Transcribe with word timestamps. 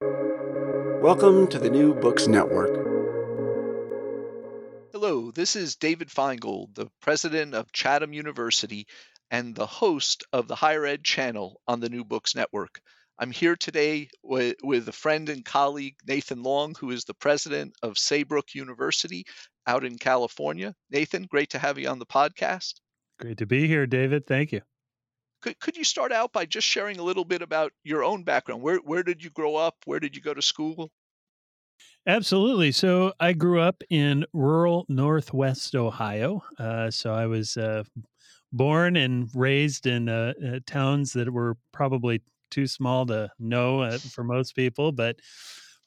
Welcome 0.00 1.46
to 1.48 1.58
the 1.58 1.70
New 1.70 1.94
Books 1.94 2.26
Network. 2.26 2.74
Hello, 4.92 5.30
this 5.30 5.54
is 5.56 5.76
David 5.76 6.08
Finegold, 6.08 6.74
the 6.74 6.88
president 7.00 7.54
of 7.54 7.70
Chatham 7.70 8.12
University 8.12 8.86
and 9.30 9.54
the 9.54 9.66
host 9.66 10.24
of 10.32 10.48
the 10.48 10.56
Higher 10.56 10.84
Ed 10.84 11.04
channel 11.04 11.60
on 11.68 11.80
the 11.80 11.88
New 11.88 12.04
Books 12.04 12.34
Network. 12.34 12.80
I'm 13.18 13.30
here 13.30 13.56
today 13.56 14.08
with, 14.22 14.56
with 14.62 14.88
a 14.88 14.92
friend 14.92 15.28
and 15.28 15.44
colleague, 15.44 15.94
Nathan 16.06 16.42
Long, 16.42 16.74
who 16.78 16.90
is 16.90 17.04
the 17.04 17.14
president 17.14 17.74
of 17.82 17.96
Saybrook 17.96 18.54
University 18.54 19.24
out 19.66 19.84
in 19.84 19.96
California. 19.96 20.74
Nathan, 20.90 21.22
great 21.22 21.50
to 21.50 21.58
have 21.58 21.78
you 21.78 21.88
on 21.88 22.00
the 22.00 22.06
podcast. 22.06 22.74
Great 23.20 23.38
to 23.38 23.46
be 23.46 23.66
here, 23.66 23.86
David. 23.86 24.26
Thank 24.26 24.52
you. 24.52 24.60
Could, 25.42 25.58
could 25.60 25.76
you 25.76 25.84
start 25.84 26.12
out 26.12 26.32
by 26.32 26.46
just 26.46 26.66
sharing 26.66 26.98
a 26.98 27.02
little 27.02 27.24
bit 27.24 27.42
about 27.42 27.72
your 27.84 28.02
own 28.02 28.22
background? 28.22 28.62
Where, 28.62 28.78
where 28.78 29.02
did 29.02 29.22
you 29.22 29.30
grow 29.30 29.56
up? 29.56 29.76
Where 29.84 30.00
did 30.00 30.16
you 30.16 30.22
go 30.22 30.34
to 30.34 30.42
school? 30.42 30.90
Absolutely. 32.06 32.72
So 32.72 33.12
I 33.20 33.32
grew 33.32 33.60
up 33.60 33.82
in 33.90 34.24
rural 34.32 34.86
Northwest 34.88 35.74
Ohio. 35.74 36.42
Uh, 36.58 36.90
so 36.90 37.12
I 37.12 37.26
was 37.26 37.56
uh, 37.56 37.82
born 38.52 38.96
and 38.96 39.28
raised 39.34 39.86
in 39.86 40.08
uh, 40.08 40.32
uh 40.44 40.60
towns 40.66 41.12
that 41.12 41.30
were 41.30 41.56
probably 41.72 42.22
too 42.50 42.66
small 42.66 43.04
to 43.06 43.30
know 43.38 43.80
uh, 43.80 43.98
for 43.98 44.24
most 44.24 44.54
people, 44.54 44.92
but 44.92 45.16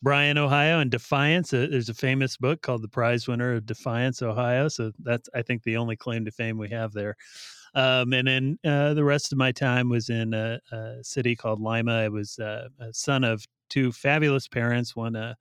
Bryan, 0.02 0.38
Ohio, 0.38 0.80
and 0.80 0.90
Defiance. 0.90 1.54
Uh, 1.54 1.68
there's 1.70 1.90
a 1.90 1.94
famous 1.94 2.38
book 2.38 2.62
called 2.62 2.82
The 2.82 2.88
Prize 2.88 3.28
Winner 3.28 3.54
of 3.54 3.66
Defiance, 3.66 4.22
Ohio. 4.22 4.68
So 4.70 4.92
that's, 5.00 5.30
I 5.36 5.42
think, 5.42 5.64
the 5.64 5.78
only 5.78 5.96
claim 5.96 6.26
to 6.26 6.32
fame 6.32 6.58
we 6.58 6.70
have 6.70 6.94
there. 6.94 7.16
Um, 7.76 8.14
and 8.14 8.28
then 8.28 8.60
uh, 8.66 8.94
the 8.94 9.04
rest 9.04 9.32
of 9.32 9.38
my 9.38 9.52
time 9.52 9.90
was 9.90 10.10
in 10.10 10.34
a, 10.34 10.60
a 10.72 11.04
city 11.04 11.36
called 11.36 11.62
Lima. 11.62 11.94
I 11.94 12.10
was 12.10 12.40
uh, 12.40 12.70
a 12.80 12.94
son 12.94 13.24
of 13.24 13.46
two 13.70 13.92
fabulous 13.92 14.48
parents, 14.48 14.96
one 14.96 15.16
a 15.16 15.36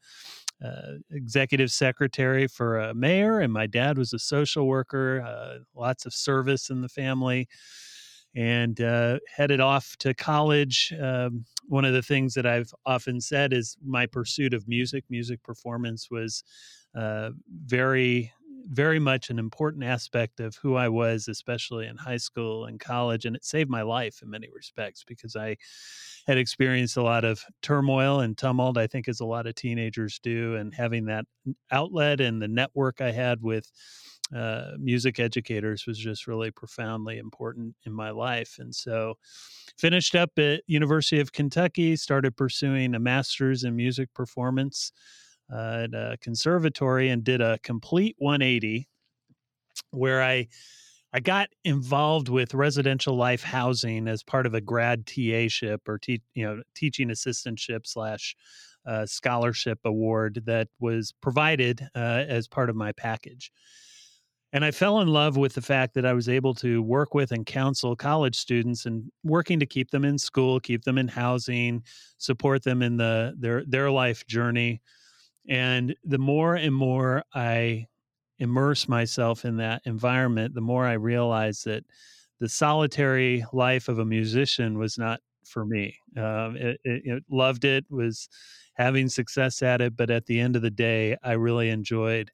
uh, 0.64 0.94
executive 1.10 1.70
secretary 1.70 2.48
for 2.48 2.78
a 2.78 2.94
mayor, 2.94 3.40
and 3.40 3.52
my 3.52 3.66
dad 3.66 3.96
was 3.96 4.12
a 4.12 4.18
social 4.18 4.66
worker. 4.66 5.22
Uh, 5.22 5.58
lots 5.74 6.04
of 6.04 6.12
service 6.12 6.68
in 6.68 6.80
the 6.80 6.88
family, 6.88 7.46
and 8.34 8.80
uh, 8.80 9.18
headed 9.34 9.60
off 9.60 9.96
to 9.98 10.14
college. 10.14 10.92
Um, 11.00 11.44
one 11.66 11.84
of 11.84 11.92
the 11.92 12.02
things 12.02 12.34
that 12.34 12.44
I've 12.44 12.72
often 12.84 13.20
said 13.20 13.52
is 13.52 13.76
my 13.84 14.06
pursuit 14.06 14.52
of 14.52 14.66
music, 14.66 15.04
music 15.08 15.42
performance, 15.42 16.10
was 16.10 16.42
uh, 16.94 17.30
very 17.64 18.32
very 18.66 18.98
much 18.98 19.30
an 19.30 19.38
important 19.38 19.84
aspect 19.84 20.40
of 20.40 20.56
who 20.56 20.74
I 20.74 20.88
was, 20.88 21.28
especially 21.28 21.86
in 21.86 21.96
high 21.96 22.16
school 22.16 22.64
and 22.64 22.78
college. 22.80 23.24
And 23.24 23.36
it 23.36 23.44
saved 23.44 23.70
my 23.70 23.82
life 23.82 24.20
in 24.22 24.30
many 24.30 24.48
respects 24.54 25.04
because 25.04 25.36
I 25.36 25.56
had 26.26 26.38
experienced 26.38 26.96
a 26.96 27.02
lot 27.02 27.24
of 27.24 27.44
turmoil 27.62 28.20
and 28.20 28.36
tumult, 28.36 28.76
I 28.76 28.86
think, 28.86 29.08
as 29.08 29.20
a 29.20 29.26
lot 29.26 29.46
of 29.46 29.54
teenagers 29.54 30.18
do. 30.22 30.56
And 30.56 30.74
having 30.74 31.06
that 31.06 31.24
outlet 31.70 32.20
and 32.20 32.40
the 32.40 32.48
network 32.48 33.00
I 33.00 33.12
had 33.12 33.42
with 33.42 33.70
uh, 34.34 34.72
music 34.78 35.18
educators 35.18 35.86
was 35.86 35.98
just 35.98 36.26
really 36.26 36.50
profoundly 36.50 37.18
important 37.18 37.74
in 37.86 37.92
my 37.92 38.10
life. 38.10 38.56
And 38.58 38.74
so 38.74 39.14
finished 39.78 40.14
up 40.14 40.38
at 40.38 40.62
University 40.66 41.20
of 41.20 41.32
Kentucky, 41.32 41.96
started 41.96 42.36
pursuing 42.36 42.94
a 42.94 42.98
master's 42.98 43.64
in 43.64 43.74
music 43.74 44.12
performance 44.14 44.92
uh, 45.52 45.84
at 45.84 45.94
a 45.94 46.16
conservatory 46.20 47.08
and 47.08 47.24
did 47.24 47.40
a 47.40 47.58
complete 47.58 48.16
180 48.18 48.88
where 49.90 50.22
I 50.22 50.48
I 51.12 51.20
got 51.20 51.48
involved 51.64 52.28
with 52.28 52.52
residential 52.52 53.16
life 53.16 53.42
housing 53.42 54.08
as 54.08 54.22
part 54.22 54.44
of 54.44 54.52
a 54.52 54.60
grad 54.60 55.06
TA 55.06 55.48
ship 55.48 55.88
or 55.88 55.98
te- 55.98 56.22
you 56.34 56.44
know 56.44 56.62
teaching 56.74 57.08
assistantship 57.08 57.86
slash 57.86 58.36
uh, 58.86 59.06
scholarship 59.06 59.78
award 59.84 60.42
that 60.46 60.68
was 60.80 61.12
provided 61.20 61.88
uh, 61.94 62.24
as 62.28 62.48
part 62.48 62.70
of 62.70 62.76
my 62.76 62.92
package. 62.92 63.50
And 64.52 64.64
I 64.64 64.70
fell 64.70 65.00
in 65.00 65.08
love 65.08 65.36
with 65.36 65.54
the 65.54 65.60
fact 65.60 65.92
that 65.94 66.06
I 66.06 66.14
was 66.14 66.28
able 66.28 66.54
to 66.54 66.82
work 66.82 67.12
with 67.12 67.32
and 67.32 67.44
counsel 67.44 67.94
college 67.94 68.34
students 68.36 68.86
and 68.86 69.10
working 69.22 69.60
to 69.60 69.66
keep 69.66 69.90
them 69.90 70.06
in 70.06 70.16
school, 70.16 70.58
keep 70.58 70.84
them 70.84 70.96
in 70.96 71.08
housing, 71.08 71.82
support 72.16 72.62
them 72.62 72.80
in 72.80 72.96
the 72.96 73.34
their 73.38 73.64
their 73.66 73.90
life 73.90 74.26
journey. 74.26 74.80
And 75.48 75.94
the 76.04 76.18
more 76.18 76.54
and 76.54 76.74
more 76.74 77.24
I 77.34 77.86
immerse 78.38 78.88
myself 78.88 79.44
in 79.44 79.56
that 79.56 79.82
environment, 79.84 80.54
the 80.54 80.60
more 80.60 80.84
I 80.86 80.92
realize 80.92 81.62
that 81.64 81.84
the 82.38 82.48
solitary 82.48 83.44
life 83.52 83.88
of 83.88 83.98
a 83.98 84.04
musician 84.04 84.78
was 84.78 84.98
not 84.98 85.20
for 85.44 85.64
me. 85.64 85.96
Um, 86.16 86.56
it, 86.56 86.80
it, 86.84 87.02
it, 87.04 87.22
loved 87.30 87.64
it, 87.64 87.84
was 87.90 88.28
having 88.74 89.08
success 89.08 89.62
at 89.62 89.80
it, 89.80 89.96
but 89.96 90.10
at 90.10 90.26
the 90.26 90.38
end 90.38 90.54
of 90.54 90.62
the 90.62 90.70
day, 90.70 91.16
I 91.22 91.32
really 91.32 91.70
enjoyed 91.70 92.30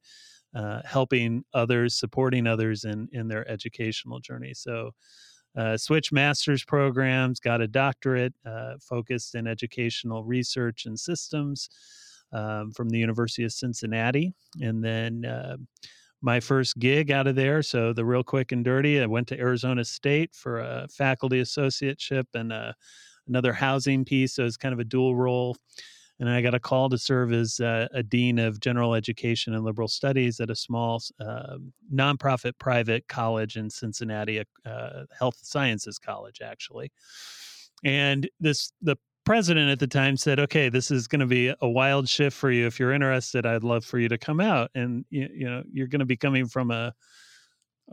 uh, 0.55 0.83
helping 0.85 1.45
others, 1.55 1.95
supporting 1.95 2.47
others 2.47 2.85
in 2.85 3.09
in 3.13 3.29
their 3.29 3.49
educational 3.51 4.21
journey. 4.21 4.55
So. 4.55 4.91
Uh, 5.57 5.77
switch 5.77 6.11
master's 6.11 6.65
programs, 6.65 7.39
got 7.39 7.61
a 7.61 7.69
doctorate, 7.69 8.35
uh, 8.45 8.73
focused 8.81 9.37
in 9.37 9.47
educational 9.47 10.25
research 10.25 10.85
and 10.85 10.99
systems, 10.99 11.69
um, 12.35 12.73
from 12.73 12.91
the 12.91 12.99
University 12.99 13.45
of 13.45 13.53
Cincinnati. 13.53 14.35
And 14.61 14.85
then 14.85 15.25
uh, 15.25 15.57
my 16.21 16.41
first 16.41 16.79
gig 16.79 17.11
out 17.11 17.27
of 17.27 17.37
there. 17.37 17.63
So 17.63 17.93
the 17.93 18.05
real 18.05 18.25
quick 18.25 18.53
and 18.53 18.65
dirty, 18.65 19.01
I 19.01 19.07
went 19.07 19.29
to 19.29 19.39
Arizona 19.39 19.85
State 19.85 20.35
for 20.35 20.61
a 20.61 20.89
faculty 20.89 21.41
associateship 21.41 22.25
and 22.35 22.53
a, 22.53 22.57
uh, 22.57 22.73
another 23.27 23.53
housing 23.53 24.05
piece. 24.05 24.35
So 24.35 24.45
it's 24.45 24.57
kind 24.57 24.73
of 24.73 24.79
a 24.81 24.85
dual 24.85 25.17
role. 25.17 25.57
And 26.21 26.29
I 26.29 26.43
got 26.43 26.55
a 26.55 26.61
call 26.61 26.89
to 26.91 26.99
serve 26.99 27.33
as 27.33 27.59
uh, 27.59 27.89
a 27.93 28.03
dean 28.03 28.39
of 28.39 28.61
general 28.61 28.95
education 28.95 29.55
and 29.55 29.65
liberal 29.65 29.89
studies 29.89 30.41
at 30.41 30.51
a 30.51 30.55
small 30.55 31.03
uh, 31.21 31.57
nonprofit 31.93 32.53
private 32.59 33.07
college 33.09 33.57
in 33.57 33.69
Cincinnati, 33.69 34.39
a 34.39 34.69
uh, 34.69 35.05
health 35.19 35.37
sciences 35.43 35.99
college, 35.99 36.41
actually. 36.43 36.93
And 37.83 38.29
this 38.41 38.73
the 38.81 38.97
president 39.25 39.71
at 39.71 39.79
the 39.79 39.87
time 39.87 40.17
said, 40.17 40.39
"Okay, 40.39 40.69
this 40.69 40.91
is 40.91 41.07
going 41.07 41.21
to 41.21 41.27
be 41.27 41.55
a 41.61 41.69
wild 41.69 42.09
shift 42.09 42.37
for 42.37 42.51
you. 42.51 42.67
If 42.67 42.79
you're 42.79 42.93
interested, 42.93 43.47
I'd 43.47 43.65
love 43.65 43.85
for 43.85 43.99
you 43.99 44.09
to 44.09 44.19
come 44.19 44.41
out." 44.41 44.71
And 44.75 45.05
you, 45.11 45.29
you 45.33 45.51
know, 45.51 45.63
you're 45.73 45.87
going 45.87 46.01
to 46.01 46.07
be 46.07 46.17
coming 46.17 46.47
from 46.47 46.71
a 46.71 46.95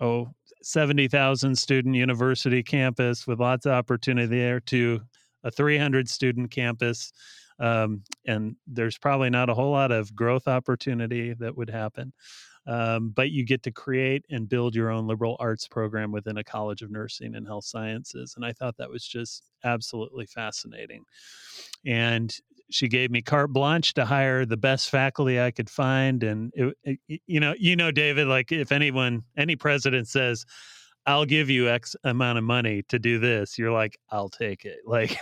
oh 0.01 0.29
70,000 0.63 1.55
student 1.57 1.95
university 1.95 2.61
campus 2.63 3.25
with 3.25 3.39
lots 3.39 3.65
of 3.65 3.71
opportunity 3.71 4.27
there 4.27 4.59
to 4.59 5.01
a 5.43 5.51
300 5.51 6.07
student 6.07 6.51
campus. 6.51 7.11
Um, 7.59 8.03
and 8.25 8.55
there's 8.67 8.97
probably 8.97 9.29
not 9.29 9.49
a 9.49 9.53
whole 9.53 9.71
lot 9.71 9.91
of 9.91 10.15
growth 10.15 10.47
opportunity 10.47 11.33
that 11.33 11.57
would 11.57 11.69
happen 11.69 12.13
um, 12.67 13.09
but 13.09 13.31
you 13.31 13.43
get 13.43 13.63
to 13.63 13.71
create 13.71 14.25
and 14.29 14.47
build 14.47 14.75
your 14.75 14.89
own 14.89 15.07
liberal 15.07 15.37
arts 15.39 15.67
program 15.67 16.11
within 16.11 16.37
a 16.37 16.43
college 16.43 16.81
of 16.81 16.91
nursing 16.91 17.35
and 17.35 17.47
health 17.47 17.65
sciences 17.65 18.33
and 18.35 18.45
i 18.45 18.51
thought 18.51 18.77
that 18.77 18.89
was 18.89 19.05
just 19.05 19.43
absolutely 19.63 20.25
fascinating. 20.25 21.03
And 21.85 22.35
she 22.69 22.87
gave 22.87 23.11
me 23.11 23.21
carte 23.21 23.51
blanche 23.51 23.93
to 23.93 24.05
hire 24.05 24.45
the 24.45 24.55
best 24.55 24.89
faculty 24.89 25.41
i 25.41 25.51
could 25.51 25.69
find 25.69 26.23
and 26.23 26.53
it, 26.55 26.99
it, 27.09 27.21
you 27.27 27.37
know 27.37 27.53
you 27.59 27.75
know 27.75 27.91
david 27.91 28.27
like 28.27 28.49
if 28.53 28.71
anyone 28.71 29.21
any 29.35 29.57
president 29.57 30.07
says 30.07 30.45
I'll 31.07 31.25
give 31.25 31.49
you 31.49 31.67
X 31.67 31.95
amount 32.03 32.37
of 32.37 32.43
money 32.43 32.83
to 32.89 32.99
do 32.99 33.17
this. 33.17 33.57
You're 33.57 33.71
like, 33.71 33.97
I'll 34.11 34.29
take 34.29 34.65
it. 34.65 34.79
Like, 34.91 35.17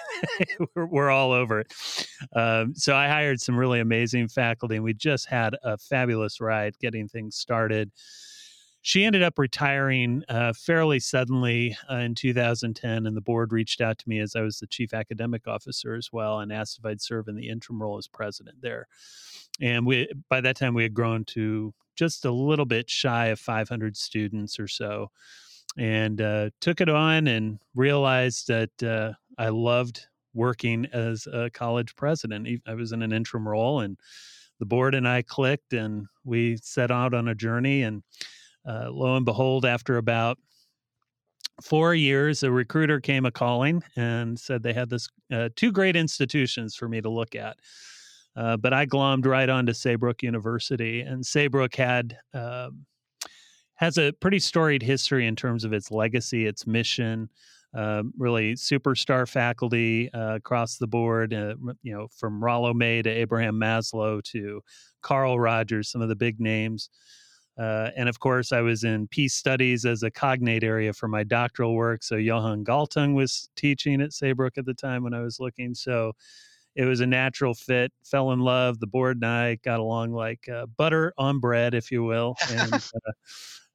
we're, 0.75 0.87
we're, 0.87 1.09
all 1.11 1.31
over 1.31 1.59
it. 1.59 1.73
Um, 2.35 2.73
so 2.75 2.95
I 2.95 3.07
hired 3.07 3.39
some 3.39 3.55
really 3.55 3.79
amazing 3.79 4.27
faculty, 4.27 4.75
and 4.75 4.83
we 4.83 4.95
just 4.95 5.27
had 5.27 5.55
a 5.63 5.77
fabulous 5.77 6.41
ride 6.41 6.75
getting 6.79 7.07
things 7.07 7.35
started. 7.35 7.91
She 8.81 9.03
ended 9.03 9.21
up 9.21 9.37
retiring 9.37 10.23
uh, 10.27 10.53
fairly 10.53 10.99
suddenly 10.99 11.77
uh, 11.89 11.97
in 11.97 12.15
2010, 12.15 13.05
and 13.05 13.15
the 13.15 13.21
board 13.21 13.53
reached 13.53 13.79
out 13.79 13.99
to 13.99 14.09
me 14.09 14.19
as 14.19 14.35
I 14.35 14.41
was 14.41 14.57
the 14.57 14.67
chief 14.67 14.91
academic 14.93 15.47
officer 15.47 15.93
as 15.93 16.09
well, 16.11 16.39
and 16.39 16.51
asked 16.51 16.79
if 16.79 16.85
I'd 16.85 17.01
serve 17.01 17.27
in 17.27 17.35
the 17.35 17.47
interim 17.47 17.81
role 17.81 17.97
as 17.97 18.07
president 18.07 18.57
there. 18.61 18.87
And 19.61 19.85
we, 19.85 20.09
by 20.29 20.41
that 20.41 20.55
time, 20.55 20.73
we 20.73 20.83
had 20.83 20.95
grown 20.95 21.25
to 21.25 21.73
just 21.95 22.25
a 22.25 22.31
little 22.31 22.65
bit 22.65 22.89
shy 22.89 23.27
of 23.27 23.39
500 23.39 23.95
students 23.95 24.59
or 24.59 24.67
so 24.67 25.11
and 25.77 26.21
uh, 26.21 26.49
took 26.61 26.81
it 26.81 26.89
on 26.89 27.27
and 27.27 27.59
realized 27.75 28.47
that 28.47 28.83
uh, 28.83 29.13
I 29.37 29.49
loved 29.49 30.07
working 30.33 30.85
as 30.93 31.27
a 31.27 31.49
college 31.49 31.95
president. 31.95 32.61
I 32.67 32.73
was 32.73 32.91
in 32.91 33.01
an 33.01 33.13
interim 33.13 33.47
role, 33.47 33.81
and 33.81 33.97
the 34.59 34.65
board 34.65 34.95
and 34.95 35.07
I 35.07 35.21
clicked, 35.21 35.73
and 35.73 36.07
we 36.23 36.57
set 36.57 36.91
out 36.91 37.13
on 37.13 37.27
a 37.27 37.35
journey. 37.35 37.83
And 37.83 38.03
uh, 38.67 38.89
lo 38.91 39.15
and 39.15 39.25
behold, 39.25 39.65
after 39.65 39.97
about 39.97 40.37
four 41.61 41.93
years, 41.93 42.43
a 42.43 42.51
recruiter 42.51 42.99
came 42.99 43.25
a 43.25 43.31
calling 43.31 43.83
and 43.95 44.39
said 44.39 44.63
they 44.63 44.73
had 44.73 44.89
this 44.89 45.09
uh, 45.31 45.49
two 45.55 45.71
great 45.71 45.95
institutions 45.95 46.75
for 46.75 46.87
me 46.87 47.01
to 47.01 47.09
look 47.09 47.35
at. 47.35 47.57
Uh, 48.35 48.55
but 48.57 48.73
I 48.73 48.85
glommed 48.85 49.25
right 49.25 49.49
onto 49.49 49.73
Saybrook 49.73 50.23
University, 50.23 51.01
and 51.01 51.25
Saybrook 51.25 51.75
had 51.75 52.17
um, 52.33 52.85
has 53.79 53.97
a 53.97 54.11
pretty 54.11 54.39
storied 54.39 54.83
history 54.83 55.25
in 55.25 55.37
terms 55.37 55.63
of 55.63 55.71
its 55.71 55.89
legacy, 55.89 56.45
its 56.45 56.67
mission. 56.67 57.29
Um, 57.73 58.13
really 58.17 58.55
superstar 58.55 59.29
faculty 59.29 60.11
uh, 60.11 60.35
across 60.35 60.77
the 60.77 60.87
board, 60.87 61.33
uh, 61.33 61.53
you 61.81 61.93
know, 61.93 62.07
from 62.17 62.43
Rollo 62.43 62.73
May 62.73 63.01
to 63.01 63.09
Abraham 63.09 63.55
Maslow 63.55 64.21
to 64.31 64.61
Carl 65.01 65.39
Rogers, 65.39 65.89
some 65.89 66.01
of 66.01 66.09
the 66.09 66.15
big 66.15 66.41
names. 66.41 66.89
Uh, 67.57 67.91
and 67.95 68.09
of 68.09 68.19
course, 68.19 68.51
I 68.51 68.59
was 68.59 68.83
in 68.83 69.07
peace 69.07 69.35
studies 69.35 69.85
as 69.85 70.03
a 70.03 70.11
cognate 70.11 70.63
area 70.63 70.91
for 70.91 71.07
my 71.07 71.23
doctoral 71.23 71.75
work. 71.75 72.03
So 72.03 72.15
Johan 72.17 72.65
Galtung 72.65 73.13
was 73.13 73.49
teaching 73.55 74.01
at 74.01 74.11
Saybrook 74.11 74.57
at 74.57 74.65
the 74.65 74.73
time 74.73 75.03
when 75.03 75.13
I 75.13 75.21
was 75.21 75.39
looking. 75.39 75.73
So 75.73 76.13
it 76.75 76.83
was 76.83 76.99
a 76.99 77.07
natural 77.07 77.53
fit. 77.53 77.93
Fell 78.03 78.31
in 78.31 78.39
love. 78.39 78.79
The 78.79 78.87
board 78.87 79.17
and 79.17 79.25
I 79.25 79.55
got 79.63 79.79
along 79.79 80.11
like 80.11 80.49
uh, 80.49 80.65
butter 80.65 81.13
on 81.17 81.39
bread, 81.39 81.73
if 81.73 81.91
you 81.91 82.03
will. 82.03 82.35
And 82.49 82.73
uh, 82.73 83.11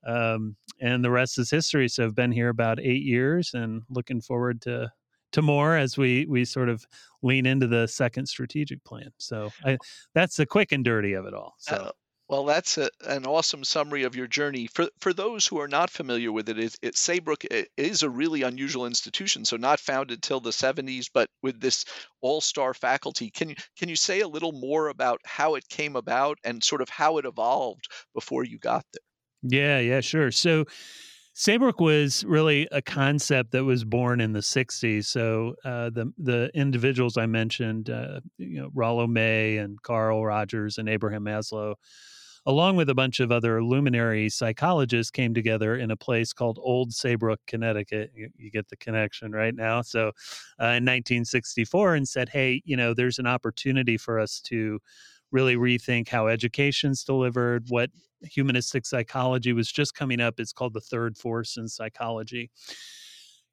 um, 0.06 0.56
and 0.80 1.04
the 1.04 1.10
rest 1.10 1.38
is 1.38 1.50
history. 1.50 1.88
So 1.88 2.04
I've 2.04 2.14
been 2.14 2.32
here 2.32 2.48
about 2.48 2.80
eight 2.80 3.02
years, 3.02 3.52
and 3.54 3.82
looking 3.88 4.20
forward 4.20 4.60
to 4.62 4.92
to 5.32 5.42
more 5.42 5.76
as 5.76 5.98
we 5.98 6.26
we 6.26 6.44
sort 6.44 6.68
of 6.68 6.84
lean 7.22 7.46
into 7.46 7.66
the 7.66 7.86
second 7.88 8.26
strategic 8.26 8.82
plan. 8.84 9.10
So 9.18 9.50
I, 9.64 9.78
that's 10.14 10.36
the 10.36 10.46
quick 10.46 10.72
and 10.72 10.84
dirty 10.84 11.14
of 11.14 11.26
it 11.26 11.34
all. 11.34 11.54
So. 11.58 11.76
Uh, 11.76 11.90
well, 12.26 12.46
that's 12.46 12.78
a, 12.78 12.88
an 13.06 13.26
awesome 13.26 13.64
summary 13.64 14.04
of 14.04 14.16
your 14.16 14.26
journey. 14.26 14.66
For 14.66 14.88
for 14.98 15.12
those 15.12 15.46
who 15.46 15.60
are 15.60 15.68
not 15.68 15.90
familiar 15.90 16.32
with 16.32 16.48
it, 16.48 16.58
it, 16.58 16.74
it 16.80 16.96
Saybrook 16.96 17.44
is 17.76 18.02
a 18.02 18.08
really 18.08 18.42
unusual 18.42 18.86
institution. 18.86 19.44
So 19.44 19.58
not 19.58 19.78
founded 19.78 20.22
till 20.22 20.40
the 20.40 20.50
70s, 20.50 21.10
but 21.12 21.28
with 21.42 21.60
this 21.60 21.84
all-star 22.22 22.72
faculty. 22.72 23.30
Can 23.30 23.50
you 23.50 23.56
can 23.76 23.90
you 23.90 23.96
say 23.96 24.20
a 24.20 24.28
little 24.28 24.52
more 24.52 24.88
about 24.88 25.20
how 25.24 25.54
it 25.56 25.68
came 25.68 25.96
about 25.96 26.38
and 26.44 26.64
sort 26.64 26.80
of 26.80 26.88
how 26.88 27.18
it 27.18 27.26
evolved 27.26 27.88
before 28.14 28.42
you 28.44 28.58
got 28.58 28.86
there? 28.92 29.02
Yeah, 29.44 29.78
yeah, 29.80 30.00
sure. 30.00 30.30
So 30.30 30.64
Saybrook 31.34 31.80
was 31.80 32.24
really 32.24 32.68
a 32.72 32.82
concept 32.82 33.52
that 33.52 33.64
was 33.64 33.84
born 33.84 34.20
in 34.20 34.32
the 34.32 34.42
'60s. 34.42 35.06
So 35.08 35.54
uh, 35.64 35.90
the 35.90 36.12
the 36.18 36.50
individuals 36.54 37.16
I 37.18 37.26
mentioned, 37.26 37.90
uh, 37.90 38.20
you 38.38 38.62
know, 38.62 38.70
Rollo 38.74 39.06
May 39.06 39.58
and 39.58 39.80
Carl 39.82 40.24
Rogers 40.24 40.78
and 40.78 40.88
Abraham 40.88 41.24
Maslow, 41.24 41.74
along 42.46 42.76
with 42.76 42.88
a 42.90 42.94
bunch 42.94 43.20
of 43.20 43.32
other 43.32 43.62
luminary 43.64 44.30
psychologists, 44.30 45.10
came 45.10 45.34
together 45.34 45.76
in 45.76 45.90
a 45.90 45.96
place 45.96 46.32
called 46.32 46.58
Old 46.62 46.92
Saybrook, 46.92 47.40
Connecticut. 47.46 48.12
You, 48.14 48.30
you 48.36 48.50
get 48.50 48.68
the 48.68 48.76
connection 48.76 49.32
right 49.32 49.54
now. 49.54 49.82
So, 49.82 50.12
uh, 50.62 50.66
in 50.68 50.84
1964, 50.84 51.96
and 51.96 52.08
said, 52.08 52.30
"Hey, 52.30 52.62
you 52.64 52.76
know, 52.76 52.94
there's 52.94 53.18
an 53.18 53.26
opportunity 53.26 53.98
for 53.98 54.18
us 54.20 54.40
to." 54.46 54.80
really 55.30 55.56
rethink 55.56 56.08
how 56.08 56.28
education's 56.28 57.02
delivered, 57.04 57.64
what 57.68 57.90
humanistic 58.24 58.86
psychology 58.86 59.52
was 59.52 59.70
just 59.70 59.94
coming 59.94 60.20
up. 60.20 60.38
It's 60.38 60.52
called 60.52 60.74
the 60.74 60.80
third 60.80 61.16
force 61.16 61.56
in 61.56 61.68
psychology. 61.68 62.50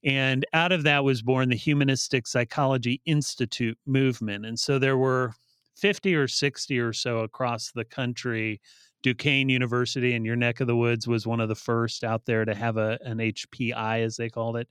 And 0.04 0.46
out 0.54 0.72
of 0.72 0.84
that 0.84 1.04
was 1.04 1.22
born 1.22 1.50
the 1.50 1.56
Humanistic 1.56 2.26
Psychology 2.26 3.02
Institute 3.06 3.78
movement. 3.86 4.46
And 4.46 4.60
so 4.60 4.80
there 4.80 4.98
were 4.98 5.34
50 5.76 6.16
or 6.16 6.28
60 6.28 6.80
or 6.80 6.94
so 6.94 7.20
across 7.20 7.72
the 7.72 7.86
country. 7.86 8.62
Duquesne 9.04 9.50
University 9.50 10.14
in 10.14 10.26
your 10.26 10.36
neck 10.36 10.60
of 10.60 10.68
the 10.68 10.76
woods 10.76 11.08
was 11.08 11.26
one 11.26 11.40
of 11.40 11.50
the 11.50 11.56
first 11.56 12.04
out 12.04 12.26
there 12.26 12.46
to 12.46 12.54
have 12.54 12.78
a, 12.78 13.00
an 13.04 13.18
HPI, 13.18 14.04
as 14.04 14.16
they 14.16 14.30
called 14.30 14.58
it. 14.58 14.68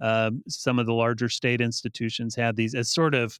Um, 0.00 0.42
some 0.48 0.78
of 0.78 0.86
the 0.86 0.94
larger 0.94 1.28
state 1.28 1.60
institutions 1.60 2.34
had 2.34 2.56
these 2.56 2.74
as 2.74 2.90
sort 2.90 3.14
of 3.14 3.38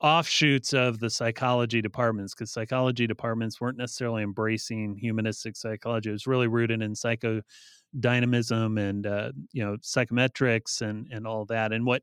offshoots 0.00 0.72
of 0.72 1.00
the 1.00 1.10
psychology 1.10 1.82
departments 1.82 2.34
because 2.34 2.52
psychology 2.52 3.06
departments 3.06 3.60
weren't 3.60 3.78
necessarily 3.78 4.22
embracing 4.22 4.96
humanistic 4.96 5.56
psychology. 5.56 6.10
It 6.10 6.12
was 6.12 6.26
really 6.26 6.46
rooted 6.46 6.82
in 6.82 6.92
psychodynamism 6.92 8.80
and 8.80 9.06
uh, 9.06 9.32
you 9.52 9.64
know 9.64 9.76
psychometrics 9.78 10.80
and 10.82 11.06
and 11.12 11.26
all 11.26 11.44
that. 11.46 11.72
And 11.72 11.84
what 11.86 12.02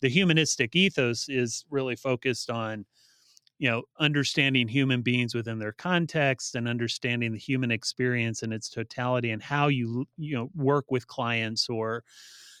the 0.00 0.08
humanistic 0.08 0.74
ethos 0.76 1.28
is 1.28 1.64
really 1.70 1.96
focused 1.96 2.50
on 2.50 2.86
you 3.58 3.68
know 3.68 3.82
understanding 3.98 4.68
human 4.68 5.02
beings 5.02 5.34
within 5.34 5.58
their 5.58 5.72
context 5.72 6.54
and 6.54 6.68
understanding 6.68 7.32
the 7.32 7.38
human 7.38 7.70
experience 7.70 8.42
in 8.42 8.52
its 8.52 8.68
totality 8.68 9.30
and 9.30 9.42
how 9.42 9.68
you 9.68 10.06
you 10.16 10.36
know 10.36 10.50
work 10.54 10.90
with 10.90 11.06
clients 11.06 11.68
or 11.68 12.04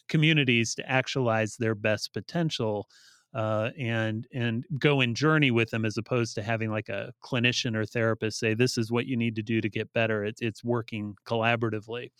communities 0.08 0.74
to 0.74 0.90
actualize 0.90 1.56
their 1.56 1.74
best 1.74 2.12
potential 2.12 2.88
uh, 3.34 3.70
and 3.78 4.26
and 4.32 4.64
go 4.78 5.00
and 5.00 5.14
journey 5.14 5.50
with 5.50 5.70
them 5.70 5.84
as 5.84 5.96
opposed 5.98 6.34
to 6.34 6.42
having 6.42 6.70
like 6.70 6.88
a 6.88 7.12
clinician 7.22 7.76
or 7.76 7.84
therapist 7.84 8.38
say 8.38 8.54
this 8.54 8.78
is 8.78 8.90
what 8.90 9.06
you 9.06 9.16
need 9.16 9.36
to 9.36 9.42
do 9.42 9.60
to 9.60 9.68
get 9.68 9.92
better. 9.92 10.24
It's 10.24 10.40
it's 10.40 10.64
working 10.64 11.14
collaboratively. 11.26 12.10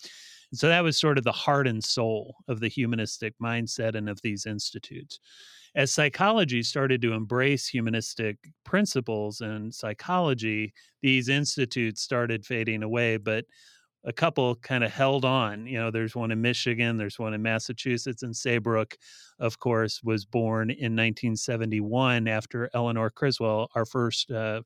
so 0.55 0.69
that 0.69 0.85
was 0.85 0.99
sort 0.99 1.19
of 1.19 1.25
the 1.25 1.33
heart 1.33 1.67
and 1.67 1.83
soul 1.83 2.37
of 2.49 2.61
the 2.61 2.69
humanistic 2.69 3.35
mindset 3.43 3.95
and 3.95 4.09
of 4.09 4.21
these 4.23 4.47
institutes. 4.47 5.21
As 5.75 5.93
psychology 5.93 6.63
started 6.63 7.03
to 7.03 7.13
embrace 7.13 7.67
humanistic 7.69 8.39
principles 8.65 9.41
and 9.41 9.75
psychology, 9.75 10.73
these 11.03 11.29
institutes 11.29 12.03
started 12.03 12.45
fading 12.45 12.83
away. 12.83 13.17
But 13.19 13.45
a 14.05 14.13
couple 14.13 14.55
kind 14.57 14.85
of 14.85 14.93
held 14.93 15.25
on. 15.25 15.67
You 15.67 15.79
know, 15.79 15.91
there's 15.91 16.15
one 16.15 16.31
in 16.31 16.41
Michigan, 16.41 16.97
there's 16.97 17.19
one 17.19 17.35
in 17.35 17.43
Massachusetts, 17.43 18.23
and 18.23 18.35
Saybrook, 18.35 18.97
of 19.39 19.59
course, 19.59 20.03
was 20.03 20.25
born 20.25 20.71
in 20.71 20.95
1971 20.95 22.29
after 22.29 22.71
Eleanor 22.75 23.11
Criswell, 23.11 23.69
our 23.75 23.85
first 23.85 24.31
uh, 24.31 24.63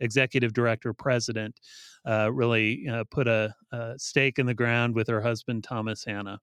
executive 0.00 0.52
director 0.52 0.92
president, 0.92 1.58
uh, 2.06 2.30
really 2.32 2.86
uh, 2.88 3.04
put 3.10 3.26
a, 3.26 3.54
a, 3.72 3.94
stake 3.98 4.38
in 4.38 4.46
the 4.46 4.54
ground 4.54 4.94
with 4.94 5.08
her 5.08 5.20
husband 5.20 5.64
Thomas 5.64 6.04
Hanna, 6.04 6.38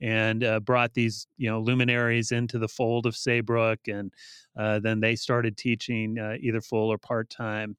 and 0.00 0.44
uh, 0.44 0.60
brought 0.60 0.94
these 0.94 1.26
you 1.36 1.50
know 1.50 1.60
luminaries 1.60 2.32
into 2.32 2.58
the 2.58 2.68
fold 2.68 3.06
of 3.06 3.16
Saybrook, 3.16 3.88
and 3.88 4.12
uh, 4.56 4.78
then 4.80 5.00
they 5.00 5.16
started 5.16 5.56
teaching 5.56 6.18
uh, 6.18 6.36
either 6.40 6.60
full 6.60 6.90
or 6.90 6.98
part 6.98 7.30
time. 7.30 7.76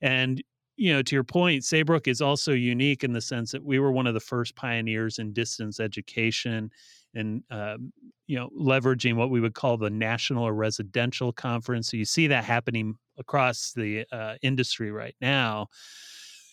And 0.00 0.42
you 0.80 0.90
know, 0.94 1.02
to 1.02 1.14
your 1.14 1.24
point, 1.24 1.62
Saybrook 1.62 2.08
is 2.08 2.22
also 2.22 2.52
unique 2.52 3.04
in 3.04 3.12
the 3.12 3.20
sense 3.20 3.52
that 3.52 3.62
we 3.62 3.78
were 3.78 3.92
one 3.92 4.06
of 4.06 4.14
the 4.14 4.20
first 4.20 4.56
pioneers 4.56 5.18
in 5.18 5.34
distance 5.34 5.78
education 5.78 6.70
and, 7.14 7.42
um, 7.50 7.92
you 8.26 8.38
know, 8.38 8.48
leveraging 8.58 9.14
what 9.14 9.28
we 9.28 9.40
would 9.40 9.52
call 9.52 9.76
the 9.76 9.90
national 9.90 10.42
or 10.42 10.54
residential 10.54 11.34
conference. 11.34 11.90
So 11.90 11.98
you 11.98 12.06
see 12.06 12.28
that 12.28 12.44
happening 12.44 12.94
across 13.18 13.74
the 13.76 14.06
uh, 14.10 14.36
industry 14.40 14.90
right 14.90 15.14
now. 15.20 15.66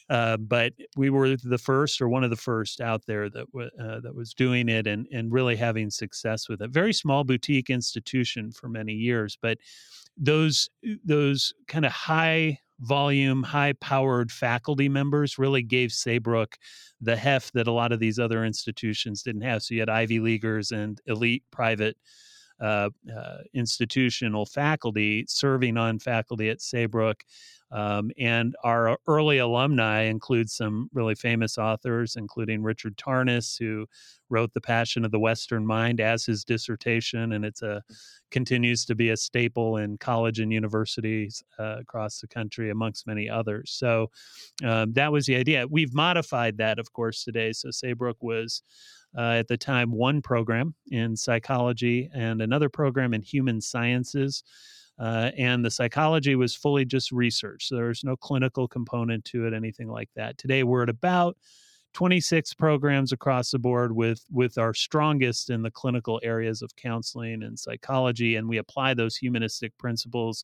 Uh, 0.10 0.36
but 0.36 0.74
we 0.98 1.10
were 1.10 1.38
the 1.38 1.58
first 1.58 2.02
or 2.02 2.10
one 2.10 2.26
of 2.26 2.30
the 2.30 2.36
first 2.36 2.82
out 2.82 3.06
there 3.06 3.30
that 3.30 3.50
w- 3.54 3.72
uh, 3.80 4.02
that 4.02 4.14
was 4.16 4.34
doing 4.34 4.70
it 4.70 4.88
and 4.88 5.06
and 5.12 5.34
really 5.34 5.56
having 5.56 5.90
success 5.90 6.48
with 6.48 6.62
it. 6.62 6.70
Very 6.70 6.94
small 6.94 7.26
boutique 7.26 7.70
institution 7.70 8.52
for 8.52 8.70
many 8.70 8.94
years, 8.94 9.38
but 9.42 9.58
those 10.16 10.70
those 11.04 11.54
kind 11.68 11.86
of 11.86 11.92
high 11.92 12.58
volume, 12.80 13.44
high 13.44 13.74
powered 13.74 14.32
faculty 14.32 14.90
members 14.90 15.38
really 15.38 15.64
gave 15.64 15.92
Saybrook 15.92 16.58
the 17.02 17.16
heft 17.16 17.54
that 17.54 17.68
a 17.68 17.72
lot 17.72 17.92
of 17.92 18.00
these 18.00 18.20
other 18.20 18.46
institutions 18.46 19.24
didn't 19.24 19.42
have. 19.42 19.64
So 19.64 19.74
you 19.74 19.82
had 19.82 19.90
Ivy 19.90 20.20
Leaguers 20.20 20.72
and 20.72 21.00
elite 21.06 21.44
private 21.52 21.98
uh, 22.60 22.90
uh, 23.16 23.38
institutional 23.54 24.46
faculty 24.46 25.26
serving 25.28 25.78
on 25.78 26.00
faculty 26.00 26.50
at 26.50 26.62
Saybrook. 26.62 27.24
Um, 27.72 28.12
and 28.18 28.56
our 28.64 28.98
early 29.08 29.40
alumni 29.40 30.04
include 30.04 30.50
some 30.50 30.90
really 30.94 31.16
famous 31.16 31.58
authors, 31.58 32.16
including 32.16 32.64
Richard 32.64 32.98
Tarnas, 32.98 33.58
who 33.60 33.88
wrote 34.30 34.54
The 34.54 34.62
Passion 34.62 35.04
of 35.04 35.12
the 35.12 35.20
Western 35.20 35.66
Mind 35.66 36.00
as 36.00 36.26
his 36.26 36.44
dissertation, 36.44 37.34
and 37.34 37.44
it's 37.44 37.62
a 37.62 37.84
continues 38.32 38.86
to 38.86 38.96
be 38.96 39.10
a 39.10 39.18
staple 39.18 39.78
in 39.78 39.98
college 39.98 40.40
and 40.40 40.52
universities 40.52 41.44
uh, 41.60 41.78
across 41.80 42.20
the 42.20 42.28
country, 42.28 42.70
amongst 42.70 43.08
many 43.08 43.30
others. 43.30 43.72
So 43.72 44.12
um, 44.64 44.94
that 44.94 45.12
was 45.12 45.26
the 45.26 45.36
idea. 45.36 45.66
We've 45.70 45.94
modified 45.94 46.58
that, 46.58 46.80
of 46.80 46.92
course, 46.94 47.24
today. 47.24 47.54
So 47.54 47.72
Saybrook 47.72 48.18
was. 48.22 48.64
Uh, 49.18 49.32
at 49.32 49.48
the 49.48 49.58
time, 49.58 49.90
one 49.92 50.22
program 50.22 50.76
in 50.92 51.16
psychology 51.16 52.10
and 52.14 52.42
another 52.42 52.70
program 52.70 53.14
in 53.14 53.22
human 53.22 53.62
sciences. 53.62 54.44
Uh, 55.00 55.32
and 55.38 55.64
the 55.64 55.72
psychology 55.72 56.36
was 56.36 56.56
fully 56.56 56.86
just 56.86 57.12
research. 57.12 57.68
So 57.68 57.76
there 57.76 57.86
was 57.86 58.04
no 58.04 58.16
clinical 58.16 58.68
component 58.68 59.26
to 59.26 59.46
it, 59.46 59.54
anything 59.54 59.90
like 59.90 60.10
that. 60.16 60.38
Today, 60.38 60.64
we're 60.64 60.84
at 60.84 60.90
about 60.90 61.38
26 61.94 62.54
programs 62.54 63.12
across 63.12 63.52
the 63.52 63.58
board 63.58 63.92
with 63.92 64.24
with 64.32 64.58
our 64.58 64.74
strongest 64.74 65.50
in 65.50 65.64
the 65.64 65.72
clinical 65.72 66.20
areas 66.24 66.62
of 66.62 66.76
counseling 66.76 67.42
and 67.42 67.58
psychology 67.58 68.36
and 68.36 68.48
we 68.48 68.58
apply 68.58 68.94
those 68.94 69.16
humanistic 69.16 69.76
principles 69.80 70.44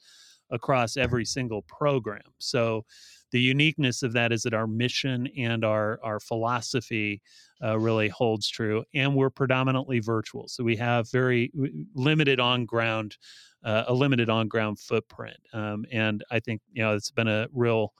across 0.49 0.97
every 0.97 1.23
single 1.23 1.61
program 1.63 2.21
so 2.39 2.83
the 3.31 3.39
uniqueness 3.39 4.01
of 4.01 4.13
that 4.13 4.31
is 4.31 4.41
that 4.41 4.53
our 4.53 4.65
mission 4.65 5.27
and 5.37 5.63
our 5.63 5.99
our 6.01 6.19
philosophy 6.19 7.21
uh, 7.63 7.77
really 7.77 8.09
holds 8.09 8.49
true 8.49 8.83
and 8.95 9.13
we're 9.15 9.29
predominantly 9.29 9.99
virtual 9.99 10.47
so 10.47 10.63
we 10.63 10.75
have 10.75 11.11
very 11.11 11.51
limited 11.93 12.39
on 12.39 12.65
ground 12.65 13.17
uh, 13.63 13.83
a 13.87 13.93
limited 13.93 14.29
on 14.29 14.47
ground 14.47 14.79
footprint 14.79 15.37
um, 15.53 15.85
and 15.91 16.23
i 16.31 16.39
think 16.39 16.61
you 16.71 16.83
know 16.83 16.95
it's 16.95 17.11
been 17.11 17.27
a 17.27 17.47
real 17.53 17.93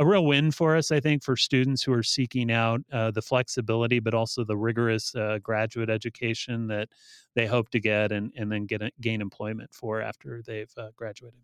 a 0.00 0.06
real 0.06 0.24
win 0.24 0.50
for 0.50 0.76
us, 0.76 0.90
I 0.90 0.98
think, 0.98 1.22
for 1.22 1.36
students 1.36 1.82
who 1.82 1.92
are 1.92 2.02
seeking 2.02 2.50
out 2.50 2.80
uh, 2.90 3.10
the 3.10 3.20
flexibility, 3.20 3.98
but 3.98 4.14
also 4.14 4.44
the 4.44 4.56
rigorous 4.56 5.14
uh, 5.14 5.38
graduate 5.42 5.90
education 5.90 6.68
that 6.68 6.88
they 7.34 7.46
hope 7.46 7.68
to 7.70 7.80
get 7.80 8.10
and, 8.10 8.32
and 8.34 8.50
then 8.50 8.64
get 8.64 8.82
gain 9.00 9.20
employment 9.20 9.74
for 9.74 10.00
after 10.00 10.42
they've 10.42 10.72
uh, 10.78 10.88
graduated. 10.96 11.40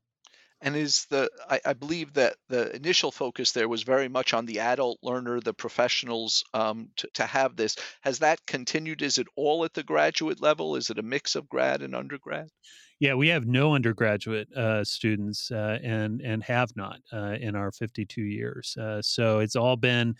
And 0.62 0.74
is 0.74 1.04
the 1.10 1.28
I, 1.50 1.60
I, 1.66 1.72
believe 1.74 2.14
that 2.14 2.36
the 2.48 2.74
initial 2.74 3.12
focus 3.12 3.52
there 3.52 3.68
was 3.68 3.82
very 3.82 4.08
much 4.08 4.32
on 4.32 4.46
the 4.46 4.60
adult 4.60 4.98
learner, 5.02 5.38
the 5.38 5.52
professionals 5.52 6.44
um, 6.54 6.88
to, 6.96 7.08
to 7.14 7.26
have 7.26 7.56
this. 7.56 7.76
Has 8.00 8.20
that 8.20 8.46
continued? 8.46 9.02
Is 9.02 9.18
it 9.18 9.26
all 9.36 9.66
at 9.66 9.74
the 9.74 9.82
graduate 9.82 10.40
level? 10.40 10.76
Is 10.76 10.88
it 10.88 10.98
a 10.98 11.02
mix 11.02 11.34
of 11.34 11.46
grad 11.46 11.82
and 11.82 11.94
undergrad? 11.94 12.48
Yeah, 12.98 13.14
we 13.14 13.28
have 13.28 13.46
no 13.46 13.74
undergraduate 13.74 14.50
uh, 14.54 14.82
students 14.84 15.50
uh, 15.50 15.78
and 15.82 16.20
and 16.22 16.42
have 16.44 16.74
not 16.76 17.00
uh, 17.12 17.36
in 17.40 17.54
our 17.54 17.70
52 17.70 18.22
years. 18.22 18.76
Uh, 18.80 19.02
so 19.02 19.40
it's 19.40 19.56
all 19.56 19.76
been 19.76 20.14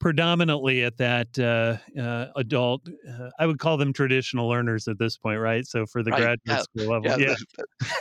predominantly 0.00 0.82
at 0.82 0.96
that 0.96 1.38
uh, 1.38 1.76
uh, 2.00 2.26
adult. 2.34 2.88
Uh, 3.08 3.28
I 3.38 3.46
would 3.46 3.58
call 3.58 3.76
them 3.76 3.92
traditional 3.92 4.48
learners 4.48 4.88
at 4.88 4.98
this 4.98 5.16
point, 5.18 5.38
right? 5.38 5.64
So 5.66 5.86
for 5.86 6.02
the 6.02 6.10
right. 6.10 6.20
graduate 6.20 6.40
yeah. 6.46 6.62
school 6.62 6.92
level, 6.92 7.20
yeah. 7.20 7.34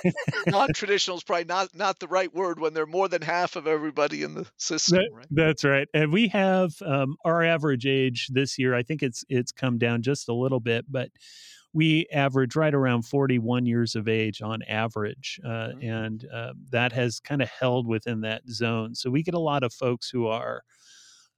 yeah. 0.03 0.11
Non-traditional 0.47 1.17
is 1.17 1.23
probably 1.23 1.45
not 1.45 1.69
not 1.75 1.99
the 1.99 2.07
right 2.07 2.33
word 2.33 2.59
when 2.59 2.73
they're 2.73 2.85
more 2.85 3.09
than 3.09 3.21
half 3.21 3.55
of 3.55 3.67
everybody 3.67 4.23
in 4.23 4.33
the 4.33 4.47
system. 4.57 4.99
That, 4.99 5.09
right? 5.13 5.27
That's 5.29 5.63
right. 5.63 5.87
And 5.93 6.11
we 6.11 6.29
have 6.29 6.71
um, 6.83 7.17
our 7.23 7.43
average 7.43 7.85
age 7.85 8.29
this 8.31 8.57
year. 8.57 8.73
I 8.73 8.81
think 8.81 9.03
it's 9.03 9.23
it's 9.29 9.51
come 9.51 9.77
down 9.77 10.01
just 10.01 10.29
a 10.29 10.33
little 10.33 10.61
bit, 10.61 10.85
but 10.89 11.09
we 11.73 12.07
average 12.11 12.55
right 12.55 12.73
around 12.73 13.03
41 13.03 13.65
years 13.65 13.95
of 13.95 14.07
age 14.07 14.41
on 14.41 14.61
average. 14.63 15.39
Uh, 15.45 15.47
mm-hmm. 15.47 15.87
And 15.87 16.25
uh, 16.33 16.53
that 16.71 16.91
has 16.91 17.19
kind 17.19 17.41
of 17.41 17.49
held 17.49 17.87
within 17.87 18.21
that 18.21 18.41
zone. 18.49 18.95
So 18.95 19.09
we 19.09 19.23
get 19.23 19.35
a 19.35 19.39
lot 19.39 19.63
of 19.63 19.73
folks 19.73 20.09
who 20.09 20.27
are 20.27 20.63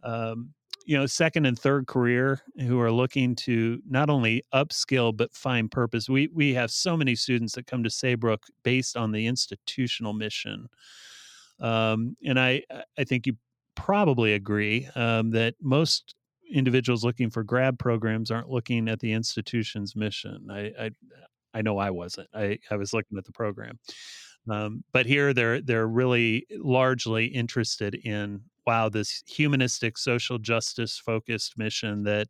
um, 0.03 0.53
you 0.85 0.97
know 0.97 1.05
second 1.05 1.45
and 1.45 1.57
third 1.57 1.87
career 1.87 2.41
who 2.59 2.79
are 2.79 2.91
looking 2.91 3.35
to 3.35 3.81
not 3.87 4.09
only 4.09 4.43
upskill 4.53 5.15
but 5.15 5.33
find 5.33 5.69
purpose 5.69 6.09
we 6.09 6.27
we 6.33 6.53
have 6.53 6.71
so 6.71 6.97
many 6.97 7.15
students 7.15 7.53
that 7.53 7.67
come 7.67 7.83
to 7.83 7.89
saybrook 7.89 8.45
based 8.63 8.97
on 8.97 9.11
the 9.11 9.27
institutional 9.27 10.13
mission 10.13 10.67
um, 11.59 12.15
and 12.25 12.39
i 12.39 12.61
i 12.97 13.03
think 13.03 13.27
you 13.27 13.33
probably 13.75 14.33
agree 14.33 14.87
um, 14.95 15.31
that 15.31 15.55
most 15.61 16.15
individuals 16.51 17.03
looking 17.03 17.29
for 17.29 17.43
grad 17.43 17.79
programs 17.79 18.31
aren't 18.31 18.49
looking 18.49 18.87
at 18.87 18.99
the 18.99 19.13
institution's 19.13 19.95
mission. 19.95 20.47
I 20.51 20.71
i, 20.79 20.91
I 21.53 21.61
know 21.61 21.77
i 21.77 21.89
wasn't. 21.89 22.29
I 22.33 22.59
i 22.69 22.75
was 22.75 22.93
looking 22.93 23.17
at 23.17 23.25
the 23.25 23.31
program. 23.31 23.79
Um, 24.49 24.83
but 24.91 25.05
here 25.05 25.33
they're 25.33 25.61
they're 25.61 25.87
really 25.87 26.47
largely 26.51 27.27
interested 27.27 27.95
in 27.95 28.41
wow, 28.65 28.89
this 28.89 29.23
humanistic, 29.27 29.97
social 29.97 30.37
justice 30.37 30.97
focused 30.97 31.57
mission 31.57 32.03
that 32.03 32.27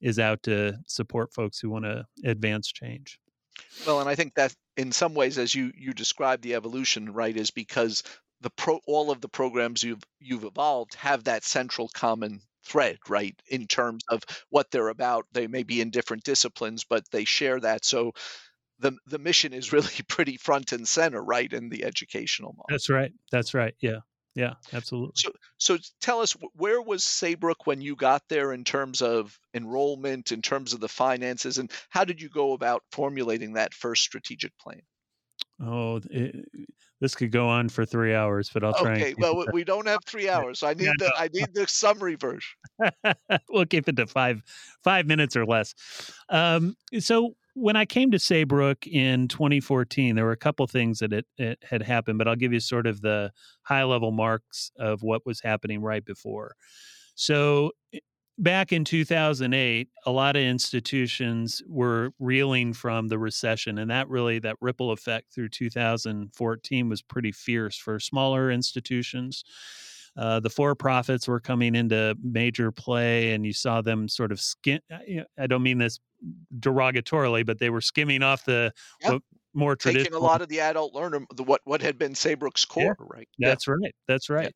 is 0.00 0.18
out 0.18 0.42
to 0.44 0.78
support 0.86 1.32
folks 1.32 1.58
who 1.58 1.70
want 1.70 1.84
to 1.84 2.04
advance 2.24 2.70
change. 2.70 3.18
Well, 3.86 4.00
and 4.00 4.08
I 4.08 4.14
think 4.14 4.34
that 4.34 4.54
in 4.76 4.92
some 4.92 5.14
ways, 5.14 5.38
as 5.38 5.54
you 5.54 5.72
you 5.76 5.92
describe 5.92 6.40
the 6.40 6.54
evolution, 6.54 7.12
right, 7.12 7.36
is 7.36 7.50
because 7.50 8.02
the 8.40 8.50
pro 8.50 8.80
all 8.86 9.10
of 9.10 9.20
the 9.20 9.28
programs 9.28 9.82
you've 9.82 10.02
you've 10.18 10.44
evolved 10.44 10.94
have 10.94 11.24
that 11.24 11.44
central 11.44 11.88
common 11.88 12.40
thread, 12.64 12.98
right, 13.08 13.34
in 13.48 13.66
terms 13.66 14.02
of 14.08 14.22
what 14.48 14.70
they're 14.70 14.88
about. 14.88 15.26
They 15.32 15.46
may 15.46 15.62
be 15.62 15.80
in 15.80 15.90
different 15.90 16.24
disciplines, 16.24 16.84
but 16.84 17.04
they 17.10 17.24
share 17.24 17.60
that. 17.60 17.84
So 17.84 18.12
the 18.78 18.96
the 19.06 19.18
mission 19.18 19.52
is 19.52 19.72
really 19.72 20.02
pretty 20.08 20.36
front 20.36 20.72
and 20.72 20.86
center, 20.86 21.22
right, 21.22 21.52
in 21.52 21.68
the 21.68 21.84
educational 21.84 22.52
model. 22.52 22.66
That's 22.68 22.90
right. 22.90 23.12
That's 23.30 23.54
right. 23.54 23.74
Yeah. 23.80 24.00
Yeah, 24.36 24.54
absolutely. 24.72 25.14
So, 25.16 25.32
so 25.58 25.76
tell 26.00 26.20
us 26.20 26.36
where 26.54 26.80
was 26.80 27.02
Saybrook 27.02 27.66
when 27.66 27.80
you 27.80 27.96
got 27.96 28.22
there 28.28 28.52
in 28.52 28.62
terms 28.62 29.02
of 29.02 29.36
enrollment, 29.54 30.30
in 30.30 30.40
terms 30.40 30.72
of 30.72 30.78
the 30.78 30.88
finances, 30.88 31.58
and 31.58 31.70
how 31.88 32.04
did 32.04 32.22
you 32.22 32.28
go 32.28 32.52
about 32.52 32.84
formulating 32.92 33.54
that 33.54 33.74
first 33.74 34.02
strategic 34.02 34.56
plan? 34.56 34.82
Oh, 35.60 36.00
it, 36.10 36.46
this 37.00 37.14
could 37.14 37.32
go 37.32 37.48
on 37.48 37.68
for 37.68 37.86
three 37.86 38.14
hours, 38.14 38.50
but 38.52 38.62
I'll 38.62 38.74
try. 38.74 38.92
Okay, 38.92 39.14
well, 39.16 39.44
we 39.52 39.64
don't 39.64 39.88
have 39.88 40.00
three 40.04 40.28
hours. 40.28 40.58
So 40.58 40.66
I 40.66 40.74
need 40.74 40.84
yeah, 40.84 40.92
the 40.98 41.06
no. 41.06 41.12
I 41.16 41.28
need 41.32 41.54
the 41.54 41.66
summary 41.66 42.14
version. 42.14 42.52
we'll 43.48 43.66
keep 43.66 43.88
it 43.88 43.96
to 43.96 44.06
five 44.06 44.42
five 44.84 45.06
minutes 45.06 45.36
or 45.36 45.46
less. 45.46 45.74
Um, 46.28 46.76
so 46.98 47.34
when 47.54 47.76
I 47.76 47.84
came 47.84 48.10
to 48.10 48.18
Saybrook 48.18 48.86
in 48.86 49.28
2014, 49.28 50.14
there 50.14 50.24
were 50.24 50.32
a 50.32 50.36
couple 50.36 50.66
things 50.66 51.00
that 51.00 51.12
it, 51.12 51.26
it, 51.36 51.58
had 51.68 51.82
happened, 51.82 52.18
but 52.18 52.28
I'll 52.28 52.36
give 52.36 52.52
you 52.52 52.60
sort 52.60 52.86
of 52.86 53.00
the 53.00 53.32
high 53.62 53.84
level 53.84 54.12
marks 54.12 54.70
of 54.78 55.02
what 55.02 55.26
was 55.26 55.40
happening 55.40 55.82
right 55.82 56.04
before. 56.04 56.54
So, 57.14 57.72
back 58.40 58.72
in 58.72 58.84
2008, 58.84 59.88
a 60.06 60.10
lot 60.10 60.36
of 60.36 60.42
institutions 60.42 61.62
were 61.68 62.12
reeling 62.18 62.72
from 62.72 63.08
the 63.08 63.18
recession, 63.18 63.78
and 63.78 63.90
that 63.90 64.08
really 64.08 64.38
that 64.40 64.56
ripple 64.60 64.90
effect 64.90 65.32
through 65.32 65.50
2014 65.50 66.88
was 66.88 67.02
pretty 67.02 67.32
fierce 67.32 67.76
for 67.76 68.00
smaller 68.00 68.50
institutions. 68.50 69.44
Uh, 70.16 70.40
the 70.40 70.50
for 70.50 70.74
profits 70.74 71.28
were 71.28 71.38
coming 71.38 71.74
into 71.74 72.16
major 72.22 72.72
play, 72.72 73.32
and 73.32 73.46
you 73.46 73.52
saw 73.52 73.80
them 73.80 74.08
sort 74.08 74.32
of 74.32 74.40
skin. 74.40 74.80
I 75.38 75.46
don't 75.46 75.62
mean 75.62 75.78
this 75.78 76.00
derogatorily, 76.58 77.46
but 77.46 77.58
they 77.58 77.70
were 77.70 77.80
skimming 77.80 78.22
off 78.22 78.44
the 78.44 78.72
yep. 79.02 79.22
More 79.54 79.76
traditional. 79.76 80.04
Taking 80.04 80.16
a 80.16 80.20
lot 80.20 80.42
of 80.42 80.48
the 80.48 80.60
adult 80.60 80.94
learner, 80.94 81.20
the, 81.34 81.42
what 81.42 81.60
what 81.64 81.82
had 81.82 81.98
been 81.98 82.14
Saybrook's 82.14 82.64
core, 82.64 82.96
yeah. 82.98 83.06
right? 83.08 83.28
That's 83.38 83.66
yeah. 83.66 83.74
right. 83.82 83.94
That's 84.08 84.30
right. 84.30 84.54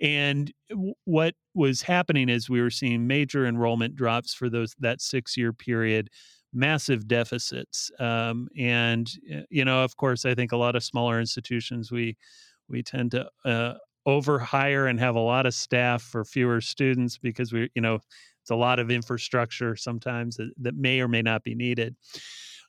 Yeah. 0.00 0.08
And 0.08 0.52
w- 0.70 0.94
what 1.04 1.34
was 1.54 1.82
happening 1.82 2.28
is 2.28 2.48
we 2.48 2.60
were 2.60 2.70
seeing 2.70 3.06
major 3.06 3.46
enrollment 3.46 3.96
drops 3.96 4.34
for 4.34 4.48
those 4.48 4.74
that 4.78 5.00
six 5.00 5.36
year 5.36 5.52
period 5.52 6.10
massive 6.54 7.06
deficits 7.06 7.90
um, 8.00 8.48
and 8.56 9.10
you 9.50 9.66
know 9.66 9.84
of 9.84 9.94
course 9.98 10.24
i 10.24 10.34
think 10.34 10.50
a 10.50 10.56
lot 10.56 10.74
of 10.74 10.82
smaller 10.82 11.20
institutions 11.20 11.92
we 11.92 12.16
we 12.70 12.82
tend 12.82 13.10
to 13.10 13.28
uh, 13.44 13.74
overhire 14.06 14.88
and 14.88 14.98
have 14.98 15.14
a 15.14 15.20
lot 15.20 15.44
of 15.44 15.52
staff 15.52 16.00
for 16.00 16.24
fewer 16.24 16.58
students 16.62 17.18
because 17.18 17.52
we 17.52 17.68
you 17.74 17.82
know 17.82 17.98
it's 18.48 18.54
a 18.54 18.56
lot 18.56 18.78
of 18.78 18.90
infrastructure 18.90 19.76
sometimes 19.76 20.36
that, 20.36 20.50
that 20.56 20.74
may 20.74 21.00
or 21.00 21.08
may 21.08 21.20
not 21.20 21.44
be 21.44 21.54
needed. 21.54 21.94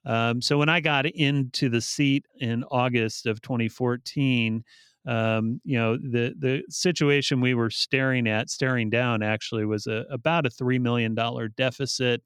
Um, 0.06 0.41
so 0.41 0.58
when 0.58 0.70
I 0.70 0.79
got 0.79 1.06
into 1.06 1.70
the 1.70 1.82
seat 1.82 2.25
in 2.39 2.63
August 2.72 3.25
of 3.25 3.41
2014, 3.41 4.63
um, 5.06 5.62
you 5.63 5.77
know 5.77 5.98
the 5.98 6.36
the 6.38 6.63
situation 6.70 7.41
we 7.41 7.53
were 7.53 7.70
staring 7.70 8.27
at, 8.27 8.50
staring 8.50 8.89
down, 8.89 9.24
actually 9.24 9.65
was 9.65 9.88
a, 9.88 10.06
about 10.12 10.46
a 10.46 10.50
three 10.50 10.79
million 10.79 11.15
dollar 11.15 11.48
deficit. 11.48 12.22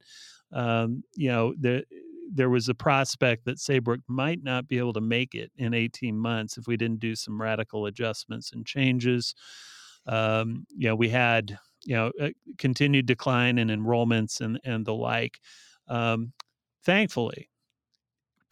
Um, 0.51 1.03
you 1.15 1.29
know 1.29 1.53
the 1.59 1.83
there 2.31 2.49
was 2.49 2.69
a 2.69 2.73
prospect 2.73 3.45
that 3.45 3.59
Saybrook 3.59 4.01
might 4.07 4.43
not 4.43 4.67
be 4.67 4.77
able 4.77 4.93
to 4.93 5.01
make 5.01 5.35
it 5.35 5.51
in 5.57 5.73
18 5.73 6.17
months 6.17 6.57
if 6.57 6.67
we 6.67 6.77
didn't 6.77 6.99
do 6.99 7.15
some 7.15 7.39
radical 7.39 7.85
adjustments 7.85 8.51
and 8.53 8.65
changes. 8.65 9.35
Um, 10.07 10.65
you 10.75 10.87
know, 10.87 10.95
we 10.95 11.09
had 11.09 11.57
you 11.85 11.95
know 11.95 12.11
continued 12.57 13.05
decline 13.05 13.57
in 13.57 13.67
enrollments 13.69 14.41
and 14.41 14.59
and 14.63 14.85
the 14.85 14.93
like. 14.93 15.39
Um, 15.87 16.33
thankfully, 16.83 17.49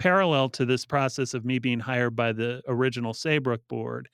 parallel 0.01 0.50
to 0.50 0.65
this 0.65 0.84
process 0.84 1.36
of 1.36 1.46
me 1.46 1.60
being 1.60 1.79
hired 1.79 2.15
by 2.15 2.31
the 2.31 2.60
original 2.67 3.13
Saybrook 3.13 3.67
board, 3.67 4.10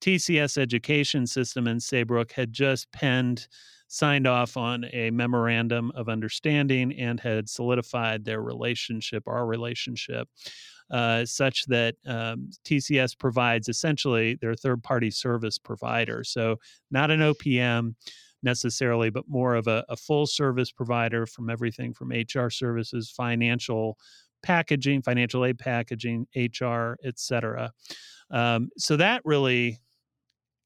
TCS 0.00 0.56
Education 0.56 1.26
System 1.26 1.66
and 1.66 1.82
Saybrook 1.82 2.32
had 2.32 2.54
just 2.54 2.90
penned 2.90 3.46
signed 3.88 4.26
off 4.26 4.56
on 4.56 4.86
a 4.94 5.10
memorandum 5.10 5.92
of 5.94 6.08
understanding 6.08 6.92
and 6.98 7.20
had 7.20 7.48
solidified 7.50 8.24
their 8.24 8.40
relationship, 8.40 9.22
our 9.28 9.46
relationship, 9.46 10.26
uh, 10.90 11.24
such 11.24 11.66
that 11.66 11.94
um, 12.06 12.50
TCS 12.64 13.16
provides 13.16 13.68
essentially 13.68 14.36
their 14.40 14.54
third 14.54 14.82
party 14.82 15.10
service 15.10 15.58
provider. 15.58 16.24
So, 16.24 16.56
not 16.90 17.10
an 17.10 17.20
OPM 17.20 17.94
necessarily, 18.42 19.10
but 19.10 19.28
more 19.28 19.54
of 19.54 19.66
a, 19.66 19.84
a 19.88 19.96
full 19.96 20.26
service 20.26 20.72
provider 20.72 21.26
from 21.26 21.50
everything 21.50 21.92
from 21.92 22.10
HR 22.10 22.48
services, 22.48 23.10
financial 23.10 23.98
packaging, 24.42 25.02
financial 25.02 25.44
aid 25.44 25.58
packaging, 25.58 26.26
HR, 26.34 26.96
etc. 27.04 27.72
Um, 28.30 28.70
so 28.76 28.96
that 28.96 29.22
really 29.24 29.78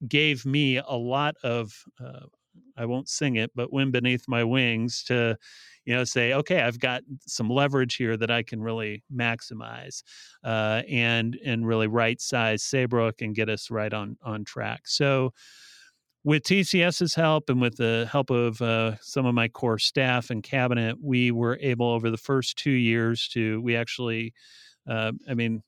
gave 0.09 0.47
me 0.47 0.79
a 0.79 0.97
lot 0.97 1.37
of 1.43 1.73
uh, 2.03 2.27
I 2.77 2.87
won't 2.87 3.09
sing 3.09 3.37
it, 3.37 3.51
but 3.55 3.73
wind 3.73 3.93
beneath 3.93 4.25
my 4.27 4.43
wings 4.43 5.05
to, 5.05 5.37
you 5.85 5.95
know, 5.95 6.05
say, 6.05 6.33
okay, 6.33 6.63
I've 6.63 6.79
got 6.79 7.03
some 7.27 7.51
leverage 7.51 7.97
here 7.97 8.17
that 8.17 8.31
I 8.31 8.43
can 8.43 8.63
really 8.63 9.03
maximize, 9.15 10.03
uh, 10.45 10.83
and 10.89 11.39
and 11.45 11.67
really 11.67 11.89
right 11.89 12.21
size 12.21 12.63
Saybrook 12.63 13.23
and 13.23 13.35
get 13.35 13.49
us 13.49 13.71
right 13.71 13.93
on 13.93 14.17
on 14.23 14.45
track. 14.45 14.83
So, 14.87 15.33
with 16.23 16.43
TCS's 16.43 17.15
help 17.15 17.49
and 17.49 17.61
with 17.61 17.77
the 17.77 18.09
help 18.11 18.31
of 18.31 18.61
uh, 18.61 18.97
some 19.01 19.27
of 19.27 19.35
my 19.35 19.49
core 19.49 19.79
staff 19.79 20.31
and 20.31 20.43
cabinet, 20.43 20.97
we 21.01 21.31
were 21.31 21.59
able 21.61 21.87
over 21.87 22.11
the 22.11 22.19
first 22.19 22.57
two 22.59 22.71
years 22.71 23.29
to 23.29 23.61
we 23.63 23.75
actually, 23.75 24.35
uh, 24.89 25.13
I 25.29 25.35
mean, 25.35 25.63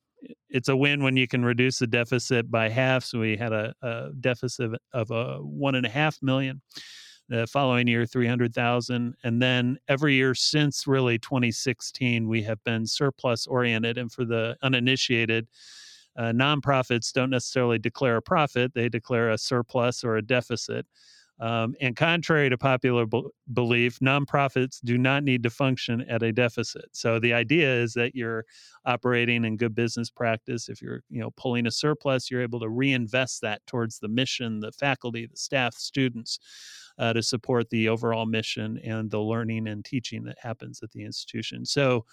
it's 0.49 0.69
a 0.69 0.77
win 0.77 1.03
when 1.03 1.17
you 1.17 1.27
can 1.27 1.45
reduce 1.45 1.79
the 1.79 1.87
deficit 1.87 2.51
by 2.51 2.69
half. 2.69 3.05
So 3.05 3.21
we 3.21 3.37
had 3.37 3.53
a, 3.53 3.75
a 3.83 4.11
deficit 4.21 4.73
of 4.93 5.11
a 5.11 5.39
one 5.39 5.75
and 5.75 5.87
a 5.87 5.89
half 5.89 6.19
million. 6.23 6.61
The 7.29 7.47
following 7.47 7.89
year, 7.89 8.05
300,000. 8.05 9.15
And 9.25 9.41
then 9.41 9.79
every 9.89 10.15
year 10.15 10.35
since 10.35 10.87
really 10.87 11.19
2016, 11.19 12.29
we 12.29 12.43
have 12.43 12.63
been 12.63 12.87
surplus 12.87 13.47
oriented. 13.47 13.97
And 13.97 14.13
for 14.13 14.25
the 14.25 14.57
uninitiated, 14.63 15.49
uh, 16.16 16.33
nonprofits 16.33 17.12
don't 17.12 17.31
necessarily 17.31 17.78
declare 17.78 18.16
a 18.16 18.23
profit, 18.23 18.75
they 18.75 18.88
declare 18.88 19.31
a 19.31 19.38
surplus 19.38 20.04
or 20.04 20.16
a 20.16 20.23
deficit. 20.23 20.87
Um, 21.40 21.75
and 21.81 21.97
contrary 21.97 22.50
to 22.50 22.59
popular 22.59 23.04
belief, 23.52 23.99
nonprofits 23.99 24.78
do 24.85 24.97
not 24.97 25.25
need 25.25 25.42
to 25.42 25.50
function 25.50 26.02
at 26.02 26.23
a 26.23 26.31
deficit. 26.31 26.85
So 26.92 27.19
the 27.19 27.33
idea 27.33 27.69
is 27.69 27.95
that 27.95 28.14
you're 28.14 28.45
operating 28.85 29.45
in 29.45 29.57
good 29.57 29.75
business 29.75 30.09
practice. 30.09 30.69
If 30.69 30.81
you're, 30.81 31.02
you 31.09 31.21
know, 31.21 31.33
pulling 31.33 31.66
a 31.66 31.71
surplus, 31.73 32.31
you're 32.31 32.42
able 32.42 32.61
to 32.61 32.69
reinvest 32.69 33.40
that 33.40 33.66
towards 33.66 33.99
the 33.99 34.09
mission, 34.09 34.61
the 34.61 34.71
faculty, 34.71 35.26
the 35.26 35.37
staff, 35.37 35.75
students, 35.75 36.38
uh, 36.99 37.12
to 37.12 37.23
support 37.23 37.71
the 37.71 37.88
overall 37.88 38.26
mission 38.26 38.78
and 38.78 39.11
the 39.11 39.21
learning 39.21 39.66
and 39.66 39.85
teaching 39.85 40.23
that 40.25 40.38
happens 40.40 40.81
at 40.83 40.92
the 40.92 41.04
institution. 41.04 41.64
So 41.64 42.04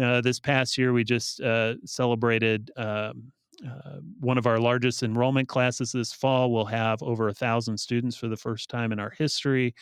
uh, 0.00 0.20
this 0.20 0.40
past 0.40 0.78
year, 0.78 0.92
we 0.92 1.04
just 1.04 1.40
uh, 1.40 1.74
celebrated. 1.84 2.70
Um, 2.76 3.32
uh, 3.64 4.00
one 4.18 4.38
of 4.38 4.46
our 4.46 4.58
largest 4.58 5.04
enrollment 5.04 5.46
classes 5.46 5.92
this 5.92 6.12
fall 6.12 6.50
We'll 6.50 6.64
have 6.64 7.00
over 7.00 7.28
a 7.28 7.34
thousand 7.34 7.78
students 7.78 8.16
for 8.16 8.26
the 8.26 8.36
first 8.36 8.68
time 8.68 8.90
in 8.90 8.98
our 8.98 9.10
history. 9.10 9.74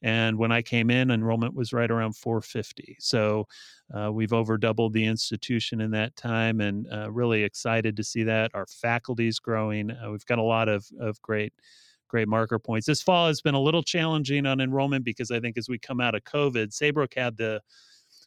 And 0.00 0.38
when 0.38 0.52
I 0.52 0.62
came 0.62 0.90
in, 0.90 1.10
enrollment 1.10 1.54
was 1.54 1.72
right 1.72 1.90
around 1.90 2.16
450. 2.16 2.96
So 2.98 3.46
uh, 3.92 4.10
we've 4.12 4.32
over 4.32 4.56
doubled 4.56 4.92
the 4.92 5.04
institution 5.04 5.80
in 5.80 5.90
that 5.90 6.16
time 6.16 6.60
and 6.60 6.86
uh, 6.90 7.10
really 7.10 7.42
excited 7.42 7.96
to 7.96 8.04
see 8.04 8.22
that. 8.22 8.52
Our 8.54 8.66
faculty 8.66 9.26
is 9.26 9.38
growing. 9.38 9.90
We've 10.08 10.26
got 10.26 10.38
a 10.38 10.42
lot 10.42 10.68
of, 10.68 10.86
of 11.00 11.20
great 11.20 11.52
great 12.08 12.28
marker 12.28 12.58
points. 12.58 12.86
This 12.86 13.02
fall 13.02 13.26
has 13.26 13.40
been 13.40 13.56
a 13.56 13.60
little 13.60 13.82
challenging 13.82 14.46
on 14.46 14.60
enrollment 14.60 15.04
because 15.04 15.32
I 15.32 15.40
think 15.40 15.58
as 15.58 15.68
we 15.68 15.78
come 15.78 16.00
out 16.00 16.14
of 16.14 16.22
COVID, 16.22 16.72
Saybrook 16.72 17.14
had 17.14 17.36
the 17.36 17.60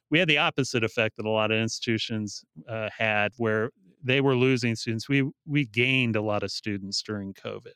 we 0.10 0.20
had 0.20 0.28
the 0.28 0.38
opposite 0.38 0.84
effect 0.84 1.18
that 1.18 1.26
a 1.26 1.30
lot 1.30 1.52
of 1.52 1.60
institutions 1.60 2.44
uh, 2.68 2.90
had, 2.96 3.32
where 3.38 3.72
they 4.04 4.22
were 4.22 4.36
losing 4.36 4.76
students. 4.76 5.10
We 5.10 5.30
we 5.46 5.66
gained 5.66 6.16
a 6.16 6.22
lot 6.22 6.44
of 6.44 6.52
students 6.52 7.02
during 7.02 7.34
COVID. 7.34 7.74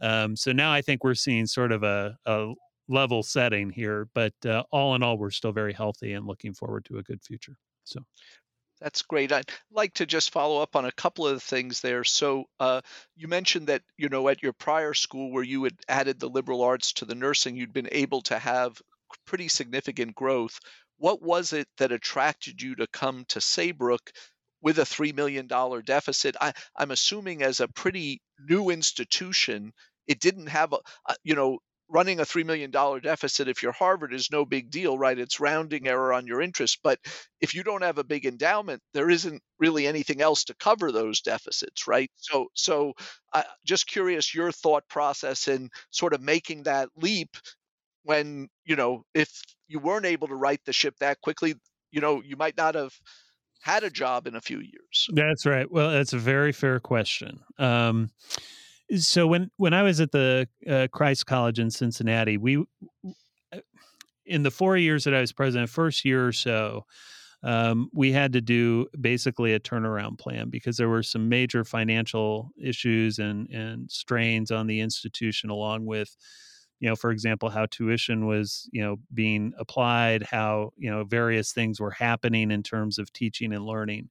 Um, 0.00 0.36
so 0.36 0.52
now 0.52 0.72
I 0.72 0.82
think 0.82 1.04
we're 1.04 1.14
seeing 1.14 1.46
sort 1.46 1.72
of 1.72 1.82
a, 1.82 2.16
a 2.26 2.52
level 2.88 3.22
setting 3.22 3.70
here, 3.70 4.08
but 4.14 4.34
uh, 4.44 4.64
all 4.70 4.94
in 4.94 5.02
all, 5.02 5.16
we're 5.16 5.30
still 5.30 5.52
very 5.52 5.72
healthy 5.72 6.12
and 6.12 6.26
looking 6.26 6.52
forward 6.52 6.84
to 6.86 6.98
a 6.98 7.02
good 7.02 7.22
future. 7.22 7.56
So. 7.84 8.00
That's 8.78 9.00
great. 9.00 9.32
I'd 9.32 9.50
like 9.70 9.94
to 9.94 10.04
just 10.04 10.32
follow 10.32 10.60
up 10.60 10.76
on 10.76 10.84
a 10.84 10.92
couple 10.92 11.26
of 11.26 11.42
things 11.42 11.80
there. 11.80 12.04
So, 12.04 12.44
uh, 12.60 12.82
you 13.14 13.26
mentioned 13.26 13.68
that 13.68 13.80
you 13.96 14.10
know 14.10 14.28
at 14.28 14.42
your 14.42 14.52
prior 14.52 14.92
school 14.92 15.32
where 15.32 15.42
you 15.42 15.64
had 15.64 15.76
added 15.88 16.20
the 16.20 16.28
liberal 16.28 16.60
arts 16.60 16.92
to 16.94 17.06
the 17.06 17.14
nursing, 17.14 17.56
you'd 17.56 17.72
been 17.72 17.88
able 17.90 18.20
to 18.22 18.38
have 18.38 18.82
pretty 19.26 19.48
significant 19.48 20.14
growth. 20.14 20.60
What 20.98 21.22
was 21.22 21.52
it 21.52 21.68
that 21.78 21.92
attracted 21.92 22.60
you 22.62 22.76
to 22.76 22.86
come 22.86 23.24
to 23.28 23.40
Saybrook 23.40 24.12
with 24.62 24.78
a 24.78 24.82
$3 24.82 25.14
million 25.14 25.46
deficit. 25.84 26.36
I, 26.40 26.52
I'm 26.76 26.90
assuming 26.90 27.42
as 27.42 27.60
a 27.60 27.68
pretty 27.68 28.20
new 28.48 28.70
institution, 28.70 29.72
it 30.06 30.20
didn't 30.20 30.48
have 30.48 30.72
a, 30.72 30.78
a 31.08 31.14
you 31.22 31.34
know, 31.36 31.58
running 31.88 32.18
a 32.18 32.24
$3 32.24 32.44
million 32.44 32.70
deficit 32.70 33.46
if 33.46 33.62
you're 33.62 33.70
Harvard 33.70 34.12
is 34.12 34.32
no 34.32 34.44
big 34.44 34.70
deal, 34.70 34.98
right? 34.98 35.18
It's 35.18 35.38
rounding 35.38 35.86
error 35.86 36.12
on 36.12 36.26
your 36.26 36.42
interest. 36.42 36.80
But 36.82 36.98
if 37.40 37.54
you 37.54 37.62
don't 37.62 37.82
have 37.82 37.98
a 37.98 38.04
big 38.04 38.26
endowment, 38.26 38.82
there 38.92 39.08
isn't 39.08 39.40
really 39.60 39.86
anything 39.86 40.20
else 40.20 40.42
to 40.44 40.54
cover 40.56 40.90
those 40.90 41.20
deficits, 41.20 41.86
right? 41.86 42.10
So, 42.16 42.48
so 42.54 42.94
uh, 43.32 43.44
just 43.64 43.86
curious 43.86 44.34
your 44.34 44.50
thought 44.50 44.88
process 44.88 45.46
in 45.46 45.70
sort 45.90 46.12
of 46.12 46.20
making 46.20 46.64
that 46.64 46.88
leap 46.96 47.36
when, 48.06 48.48
you 48.64 48.76
know, 48.76 49.04
if 49.14 49.42
you 49.66 49.80
weren't 49.80 50.06
able 50.06 50.28
to 50.28 50.34
right 50.34 50.60
the 50.64 50.72
ship 50.72 50.94
that 51.00 51.20
quickly, 51.20 51.56
you 51.90 52.00
know, 52.00 52.22
you 52.24 52.36
might 52.36 52.56
not 52.56 52.74
have 52.76 52.92
had 53.60 53.82
a 53.82 53.90
job 53.90 54.28
in 54.28 54.36
a 54.36 54.40
few 54.40 54.58
years? 54.58 55.08
That's 55.12 55.44
right. 55.44 55.70
Well, 55.70 55.90
that's 55.90 56.12
a 56.12 56.18
very 56.18 56.52
fair 56.52 56.78
question. 56.78 57.40
Um, 57.58 58.10
so 58.96 59.26
when 59.26 59.50
when 59.56 59.74
I 59.74 59.82
was 59.82 60.00
at 60.00 60.12
the 60.12 60.48
uh, 60.68 60.86
Christ 60.92 61.26
College 61.26 61.58
in 61.58 61.70
Cincinnati, 61.70 62.36
we 62.38 62.64
uh, 63.52 63.58
in 64.24 64.44
the 64.44 64.52
four 64.52 64.76
years 64.76 65.02
that 65.04 65.14
I 65.14 65.20
was 65.20 65.32
president, 65.32 65.68
first 65.68 66.04
year 66.04 66.24
or 66.24 66.32
so, 66.32 66.86
um, 67.42 67.90
we 67.92 68.12
had 68.12 68.32
to 68.34 68.40
do 68.40 68.86
basically 69.00 69.54
a 69.54 69.60
turnaround 69.60 70.18
plan 70.18 70.48
because 70.48 70.76
there 70.76 70.88
were 70.88 71.02
some 71.02 71.28
major 71.28 71.64
financial 71.64 72.50
issues 72.62 73.18
and 73.18 73.48
and 73.50 73.90
strains 73.90 74.52
on 74.52 74.68
the 74.68 74.78
institution, 74.78 75.50
along 75.50 75.86
with 75.86 76.16
you 76.80 76.88
know, 76.88 76.96
for 76.96 77.10
example, 77.10 77.48
how 77.48 77.66
tuition 77.66 78.26
was, 78.26 78.68
you 78.72 78.82
know, 78.82 78.96
being 79.14 79.52
applied, 79.58 80.22
how, 80.22 80.72
you 80.76 80.90
know, 80.90 81.04
various 81.04 81.52
things 81.52 81.80
were 81.80 81.90
happening 81.90 82.50
in 82.50 82.62
terms 82.62 82.98
of 82.98 83.12
teaching 83.12 83.52
and 83.52 83.64
learning. 83.64 84.08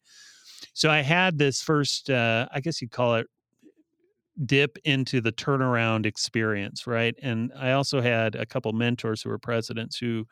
So 0.74 0.90
I 0.90 1.02
had 1.02 1.38
this 1.38 1.62
first, 1.62 2.10
uh, 2.10 2.48
I 2.52 2.60
guess 2.60 2.82
you'd 2.82 2.92
call 2.92 3.16
it 3.16 3.28
dip 4.46 4.78
into 4.84 5.22
the 5.22 5.32
turnaround 5.32 6.06
experience, 6.06 6.88
right? 6.88 7.16
And 7.22 7.54
I 7.58 7.72
also 7.72 8.02
had 8.02 8.36
a 8.36 8.46
couple 8.46 8.74
mentors 8.74 9.22
who 9.22 9.30
were 9.30 9.40
presidents 9.40 9.98
who 9.98 10.26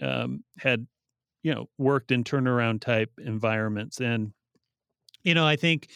um, 0.00 0.44
had, 0.58 0.86
you 1.42 1.52
know, 1.54 1.68
worked 1.78 2.12
in 2.12 2.22
turnaround 2.22 2.80
type 2.80 3.10
environments. 3.18 4.00
And, 4.00 4.32
you 5.24 5.34
know, 5.34 5.46
I 5.46 5.56
think 5.56 5.88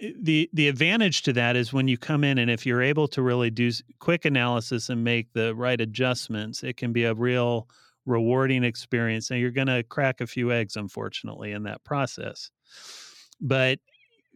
Eh, 0.00 0.12
the 0.20 0.50
the 0.52 0.68
advantage 0.68 1.22
to 1.22 1.32
that 1.34 1.56
is 1.56 1.72
when 1.72 1.88
you 1.88 1.98
come 1.98 2.24
in 2.24 2.38
and 2.38 2.50
if 2.50 2.66
you're 2.66 2.82
able 2.82 3.08
to 3.08 3.22
really 3.22 3.50
do 3.50 3.70
quick 3.98 4.24
analysis 4.24 4.88
and 4.88 5.04
make 5.04 5.32
the 5.32 5.54
right 5.54 5.80
adjustments 5.80 6.62
it 6.62 6.76
can 6.76 6.92
be 6.92 7.04
a 7.04 7.14
real 7.14 7.68
rewarding 8.06 8.62
experience. 8.64 9.30
And 9.30 9.40
you're 9.40 9.50
going 9.50 9.66
to 9.66 9.82
crack 9.82 10.20
a 10.20 10.26
few 10.26 10.52
eggs 10.52 10.76
unfortunately 10.76 11.52
in 11.52 11.64
that 11.64 11.82
process. 11.84 12.50
But 13.40 13.80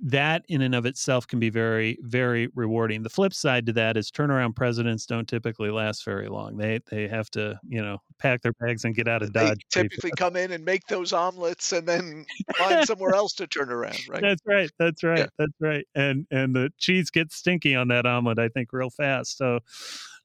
that 0.03 0.45
in 0.49 0.63
and 0.63 0.75
of 0.75 0.87
itself 0.87 1.27
can 1.27 1.39
be 1.39 1.51
very 1.51 1.99
very 2.03 2.49
rewarding. 2.55 3.03
The 3.03 3.11
flip 3.11 3.35
side 3.35 3.67
to 3.67 3.73
that 3.75 3.97
is 3.97 4.11
turnaround 4.11 4.57
presidents 4.57 5.07
don't 5.07 5.29
typically 5.29 5.71
last 5.71 6.05
very 6.05 6.29
long. 6.29 6.57
They 6.57 6.81
they 6.91 7.09
have 7.09 7.31
to 7.31 7.59
you 7.69 7.83
know 7.83 7.99
pack 8.21 8.43
their 8.43 8.53
bags 8.53 8.85
and 8.85 8.95
get 8.95 9.09
out 9.09 9.23
of 9.23 9.33
dodge 9.33 9.65
they 9.73 9.83
typically 9.83 10.13
come 10.17 10.37
in 10.37 10.53
and 10.53 10.65
make 10.65 10.87
those 10.87 11.13
omelets 11.13 11.73
and 11.73 11.89
then 11.89 12.25
find 12.57 12.87
somewhere 12.87 13.15
else 13.15 13.33
to 13.33 13.47
turn 13.47 13.71
around 13.71 13.99
right? 14.09 14.21
That's 14.21 14.43
right 14.47 14.71
that's 14.79 15.03
right 15.03 15.19
yeah. 15.21 15.27
that's 15.39 15.53
right 15.59 15.87
and 15.95 16.27
and 16.31 16.55
the 16.55 16.71
cheese 16.79 17.11
gets 17.11 17.37
stinky 17.37 17.75
on 17.75 17.89
that 17.89 18.07
omelet 18.07 18.39
i 18.39 18.49
think 18.49 18.73
real 18.73 18.91
fast. 18.91 19.39
So 19.39 19.61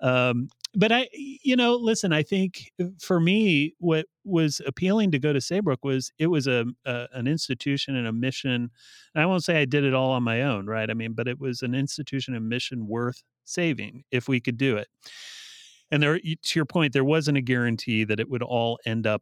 um 0.02 0.50
but 0.76 0.92
I, 0.92 1.08
you 1.14 1.56
know, 1.56 1.76
listen, 1.76 2.12
I 2.14 2.24
think 2.24 2.72
uh, 2.82 2.86
for 3.00 3.20
me, 3.20 3.74
what 3.80 4.06
was 4.24 4.62
appealing 4.66 5.12
to 5.12 5.20
go 5.20 5.34
to 5.34 5.40
Saybrook 5.42 5.84
was 5.84 6.12
it 6.20 6.28
was 6.28 6.48
a, 6.48 6.66
a, 6.86 7.08
an 7.14 7.28
institution 7.28 7.96
and 7.96 8.08
a 8.08 8.14
mission. 8.14 8.70
And 9.14 9.24
I 9.24 9.26
won't 9.26 9.44
say 9.44 9.62
I 9.62 9.66
did 9.66 9.84
it 9.84 9.94
all 9.94 10.12
on 10.12 10.24
my 10.24 10.42
own, 10.42 10.66
right? 10.66 10.90
I 10.90 10.94
mean, 10.94 11.14
but 11.14 11.28
it 11.28 11.40
was 11.40 11.62
an 11.62 11.76
institution 11.76 12.36
and 12.36 12.50
mission 12.50 12.88
worth 12.88 13.24
saving 13.46 14.04
if 14.12 14.28
we 14.28 14.40
could 14.40 14.58
do 14.58 14.78
it. 14.78 14.88
And 15.92 16.02
there, 16.02 16.18
to 16.20 16.36
your 16.56 16.66
point, 16.66 16.94
there 16.94 17.04
wasn't 17.04 17.38
a 17.38 17.42
guarantee 17.42 18.04
that 18.04 18.20
it 18.20 18.30
would 18.30 18.44
all 18.44 18.80
end 18.86 19.06
up 19.06 19.22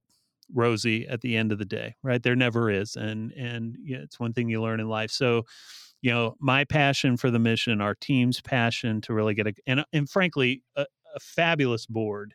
rosy 0.53 1.07
at 1.07 1.21
the 1.21 1.35
end 1.35 1.51
of 1.51 1.59
the 1.59 1.65
day, 1.65 1.95
right? 2.03 2.21
There 2.23 2.35
never 2.35 2.69
is, 2.69 2.95
and 2.95 3.31
and 3.33 3.75
it's 3.83 4.19
one 4.19 4.33
thing 4.33 4.49
you 4.49 4.61
learn 4.61 4.79
in 4.79 4.87
life. 4.87 5.11
So 5.11 5.43
you 6.01 6.11
know 6.11 6.35
my 6.39 6.65
passion 6.65 7.17
for 7.17 7.31
the 7.31 7.39
mission 7.39 7.81
our 7.81 7.95
team's 7.95 8.41
passion 8.41 9.01
to 9.01 9.13
really 9.13 9.33
get 9.33 9.47
a 9.47 9.53
and 9.65 9.83
and 9.93 10.09
frankly 10.09 10.61
a, 10.75 10.85
a 11.15 11.19
fabulous 11.19 11.85
board 11.85 12.33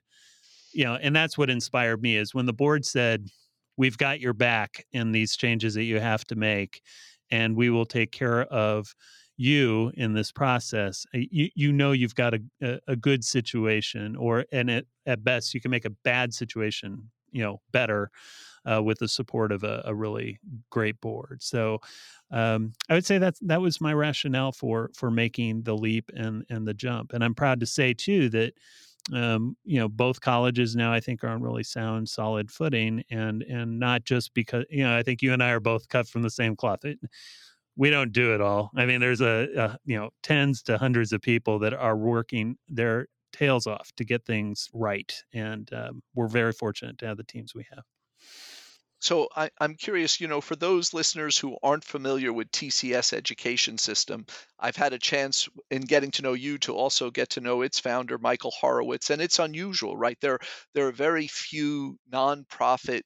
you 0.72 0.84
know 0.84 0.94
and 0.96 1.14
that's 1.14 1.38
what 1.38 1.50
inspired 1.50 2.02
me 2.02 2.16
is 2.16 2.34
when 2.34 2.46
the 2.46 2.52
board 2.52 2.84
said 2.84 3.28
we've 3.76 3.98
got 3.98 4.20
your 4.20 4.34
back 4.34 4.84
in 4.92 5.12
these 5.12 5.36
changes 5.36 5.74
that 5.74 5.84
you 5.84 6.00
have 6.00 6.24
to 6.24 6.34
make 6.34 6.82
and 7.30 7.56
we 7.56 7.70
will 7.70 7.86
take 7.86 8.12
care 8.12 8.42
of 8.44 8.94
you 9.38 9.92
in 9.94 10.12
this 10.12 10.32
process. 10.32 11.06
You, 11.12 11.48
you 11.54 11.72
know 11.72 11.92
you've 11.92 12.14
got 12.14 12.34
a, 12.34 12.80
a, 12.88 12.96
good 12.96 13.24
situation 13.24 14.16
or 14.16 14.44
and 14.52 14.68
at, 14.68 14.84
at 15.06 15.22
best 15.22 15.54
you 15.54 15.60
can 15.60 15.70
make 15.70 15.84
a 15.84 15.90
bad 15.90 16.34
situation 16.34 17.10
you 17.32 17.42
know 17.42 17.60
better 17.72 18.10
uh, 18.64 18.82
with 18.82 18.98
the 18.98 19.08
support 19.08 19.52
of 19.52 19.64
a, 19.64 19.82
a 19.86 19.94
really 19.94 20.38
great 20.70 21.00
board 21.00 21.42
so 21.42 21.80
um, 22.30 22.74
I 22.88 22.94
would 22.94 23.06
say 23.06 23.18
that 23.18 23.36
that 23.42 23.60
was 23.60 23.80
my 23.80 23.94
rationale 23.94 24.52
for 24.52 24.90
for 24.94 25.10
making 25.10 25.62
the 25.62 25.76
leap 25.76 26.10
and 26.14 26.44
and 26.50 26.66
the 26.66 26.74
jump. 26.74 27.12
And 27.12 27.24
I'm 27.24 27.34
proud 27.34 27.60
to 27.60 27.66
say 27.66 27.94
too 27.94 28.28
that 28.30 28.52
um, 29.12 29.56
you 29.64 29.78
know 29.80 29.88
both 29.88 30.20
colleges 30.20 30.76
now 30.76 30.92
I 30.92 31.00
think 31.00 31.24
are 31.24 31.28
on 31.28 31.42
really 31.42 31.64
sound, 31.64 32.08
solid 32.08 32.50
footing, 32.50 33.02
and 33.10 33.42
and 33.44 33.78
not 33.78 34.04
just 34.04 34.34
because 34.34 34.64
you 34.70 34.84
know 34.84 34.96
I 34.96 35.02
think 35.02 35.22
you 35.22 35.32
and 35.32 35.42
I 35.42 35.50
are 35.50 35.60
both 35.60 35.88
cut 35.88 36.06
from 36.06 36.22
the 36.22 36.30
same 36.30 36.54
cloth. 36.56 36.84
It, 36.84 36.98
we 37.76 37.90
don't 37.90 38.12
do 38.12 38.34
it 38.34 38.40
all. 38.40 38.72
I 38.76 38.86
mean, 38.86 39.00
there's 39.00 39.20
a, 39.20 39.48
a 39.56 39.78
you 39.86 39.96
know 39.96 40.10
tens 40.22 40.62
to 40.64 40.76
hundreds 40.76 41.12
of 41.12 41.22
people 41.22 41.58
that 41.60 41.72
are 41.72 41.96
working 41.96 42.58
their 42.68 43.06
tails 43.32 43.66
off 43.66 43.90
to 43.96 44.04
get 44.04 44.24
things 44.24 44.68
right, 44.72 45.12
and 45.32 45.72
um, 45.72 46.02
we're 46.14 46.28
very 46.28 46.52
fortunate 46.52 46.98
to 46.98 47.06
have 47.06 47.16
the 47.16 47.24
teams 47.24 47.54
we 47.54 47.66
have. 47.70 47.84
So 49.00 49.28
I, 49.36 49.50
am 49.60 49.76
curious, 49.76 50.20
you 50.20 50.26
know, 50.26 50.40
for 50.40 50.56
those 50.56 50.92
listeners 50.92 51.38
who 51.38 51.56
aren't 51.62 51.84
familiar 51.84 52.32
with 52.32 52.50
TCS 52.50 53.12
education 53.12 53.78
system, 53.78 54.26
I've 54.58 54.74
had 54.74 54.92
a 54.92 54.98
chance 54.98 55.48
in 55.70 55.82
getting 55.82 56.10
to 56.12 56.22
know 56.22 56.32
you 56.32 56.58
to 56.58 56.74
also 56.74 57.12
get 57.12 57.30
to 57.30 57.40
know 57.40 57.62
its 57.62 57.78
founder, 57.78 58.18
Michael 58.18 58.50
Horowitz, 58.50 59.10
and 59.10 59.22
it's 59.22 59.38
unusual, 59.38 59.96
right? 59.96 60.18
There, 60.20 60.40
there 60.74 60.88
are 60.88 60.92
very 60.92 61.28
few 61.28 61.96
nonprofit 62.12 63.02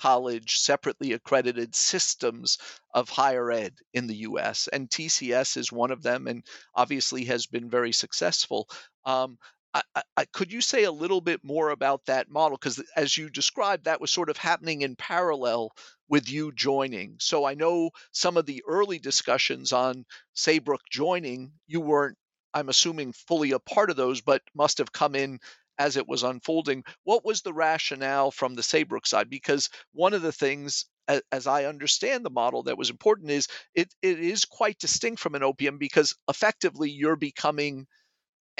college 0.00 0.56
separately 0.56 1.12
accredited 1.12 1.74
systems 1.74 2.58
of 2.94 3.08
higher 3.08 3.50
ed 3.50 3.74
in 3.92 4.06
the 4.06 4.16
US, 4.16 4.68
and 4.72 4.88
TCS 4.88 5.56
is 5.56 5.72
one 5.72 5.90
of 5.90 6.02
them, 6.02 6.26
and 6.26 6.44
obviously 6.74 7.24
has 7.24 7.46
been 7.46 7.68
very 7.68 7.92
successful. 7.92 8.68
Um, 9.04 9.38
I, 9.72 9.82
I, 10.16 10.24
could 10.32 10.52
you 10.52 10.60
say 10.60 10.84
a 10.84 10.92
little 10.92 11.20
bit 11.20 11.44
more 11.44 11.70
about 11.70 12.06
that 12.06 12.28
model? 12.28 12.58
Because 12.58 12.82
as 12.96 13.16
you 13.16 13.30
described, 13.30 13.84
that 13.84 14.00
was 14.00 14.10
sort 14.10 14.28
of 14.28 14.36
happening 14.36 14.82
in 14.82 14.96
parallel 14.96 15.70
with 16.08 16.28
you 16.28 16.50
joining. 16.52 17.16
So 17.20 17.44
I 17.44 17.54
know 17.54 17.90
some 18.10 18.36
of 18.36 18.46
the 18.46 18.64
early 18.66 18.98
discussions 18.98 19.72
on 19.72 20.04
Saybrook 20.34 20.80
joining, 20.90 21.52
you 21.68 21.80
weren't, 21.80 22.18
I'm 22.52 22.68
assuming, 22.68 23.12
fully 23.12 23.52
a 23.52 23.60
part 23.60 23.90
of 23.90 23.96
those, 23.96 24.20
but 24.20 24.42
must 24.54 24.78
have 24.78 24.92
come 24.92 25.14
in 25.14 25.38
as 25.78 25.96
it 25.96 26.08
was 26.08 26.24
unfolding. 26.24 26.82
What 27.04 27.24
was 27.24 27.42
the 27.42 27.52
rationale 27.52 28.32
from 28.32 28.54
the 28.54 28.64
Saybrook 28.64 29.06
side? 29.06 29.30
Because 29.30 29.70
one 29.92 30.14
of 30.14 30.22
the 30.22 30.32
things 30.32 30.86
as 31.32 31.46
I 31.46 31.64
understand 31.64 32.24
the 32.24 32.30
model 32.30 32.64
that 32.64 32.78
was 32.78 32.90
important 32.90 33.30
is 33.30 33.48
it, 33.74 33.92
it 34.02 34.20
is 34.20 34.44
quite 34.44 34.78
distinct 34.78 35.20
from 35.20 35.34
an 35.34 35.42
OPM 35.42 35.78
because 35.78 36.14
effectively 36.28 36.90
you're 36.90 37.16
becoming 37.16 37.86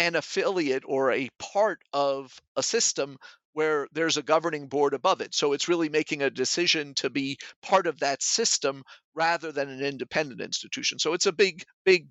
an 0.00 0.16
affiliate 0.16 0.82
or 0.86 1.12
a 1.12 1.28
part 1.38 1.82
of 1.92 2.40
a 2.56 2.62
system 2.62 3.18
where 3.52 3.86
there's 3.92 4.16
a 4.16 4.22
governing 4.22 4.66
board 4.66 4.94
above 4.94 5.20
it. 5.20 5.34
So 5.34 5.52
it's 5.52 5.68
really 5.68 5.90
making 5.90 6.22
a 6.22 6.30
decision 6.30 6.94
to 6.94 7.10
be 7.10 7.36
part 7.62 7.86
of 7.86 8.00
that 8.00 8.22
system 8.22 8.82
rather 9.14 9.52
than 9.52 9.68
an 9.68 9.82
independent 9.82 10.40
institution. 10.40 10.98
So 10.98 11.12
it's 11.12 11.26
a 11.26 11.32
big, 11.32 11.64
big 11.84 12.08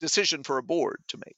decision 0.00 0.42
for 0.42 0.58
a 0.58 0.62
board 0.62 1.00
to 1.08 1.18
make. 1.24 1.36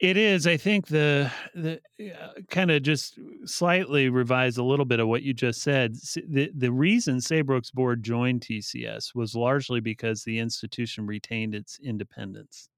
It 0.00 0.16
is. 0.16 0.46
I 0.46 0.56
think 0.56 0.86
the 0.86 1.30
the 1.54 1.80
uh, 2.00 2.40
kind 2.48 2.70
of 2.70 2.84
just 2.84 3.18
slightly 3.44 4.08
revise 4.08 4.56
a 4.56 4.62
little 4.62 4.84
bit 4.84 5.00
of 5.00 5.08
what 5.08 5.24
you 5.24 5.34
just 5.34 5.60
said. 5.60 5.96
The 6.28 6.52
the 6.54 6.70
reason 6.70 7.20
Saybrook's 7.20 7.72
board 7.72 8.04
joined 8.04 8.42
TCS 8.42 9.12
was 9.12 9.34
largely 9.34 9.80
because 9.80 10.22
the 10.22 10.38
institution 10.38 11.04
retained 11.04 11.52
its 11.52 11.80
independence. 11.82 12.68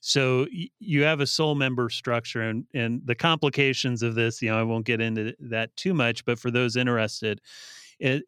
So 0.00 0.46
you 0.78 1.02
have 1.02 1.20
a 1.20 1.26
sole 1.26 1.54
member 1.54 1.90
structure, 1.90 2.42
and 2.42 2.64
and 2.72 3.02
the 3.04 3.14
complications 3.14 4.02
of 4.02 4.14
this, 4.14 4.40
you 4.40 4.48
know, 4.50 4.58
I 4.58 4.62
won't 4.62 4.86
get 4.86 5.00
into 5.00 5.34
that 5.40 5.74
too 5.76 5.92
much. 5.92 6.24
But 6.24 6.38
for 6.38 6.50
those 6.50 6.76
interested, 6.76 7.40
it, 7.98 8.22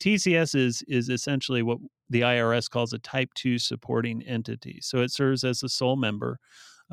TCS 0.00 0.54
is 0.56 0.82
is 0.88 1.08
essentially 1.08 1.62
what 1.62 1.78
the 2.10 2.22
IRS 2.22 2.68
calls 2.68 2.92
a 2.92 2.98
Type 2.98 3.30
Two 3.34 3.58
supporting 3.58 4.22
entity. 4.22 4.80
So 4.82 4.98
it 4.98 5.12
serves 5.12 5.44
as 5.44 5.62
a 5.62 5.68
sole 5.68 5.96
member. 5.96 6.38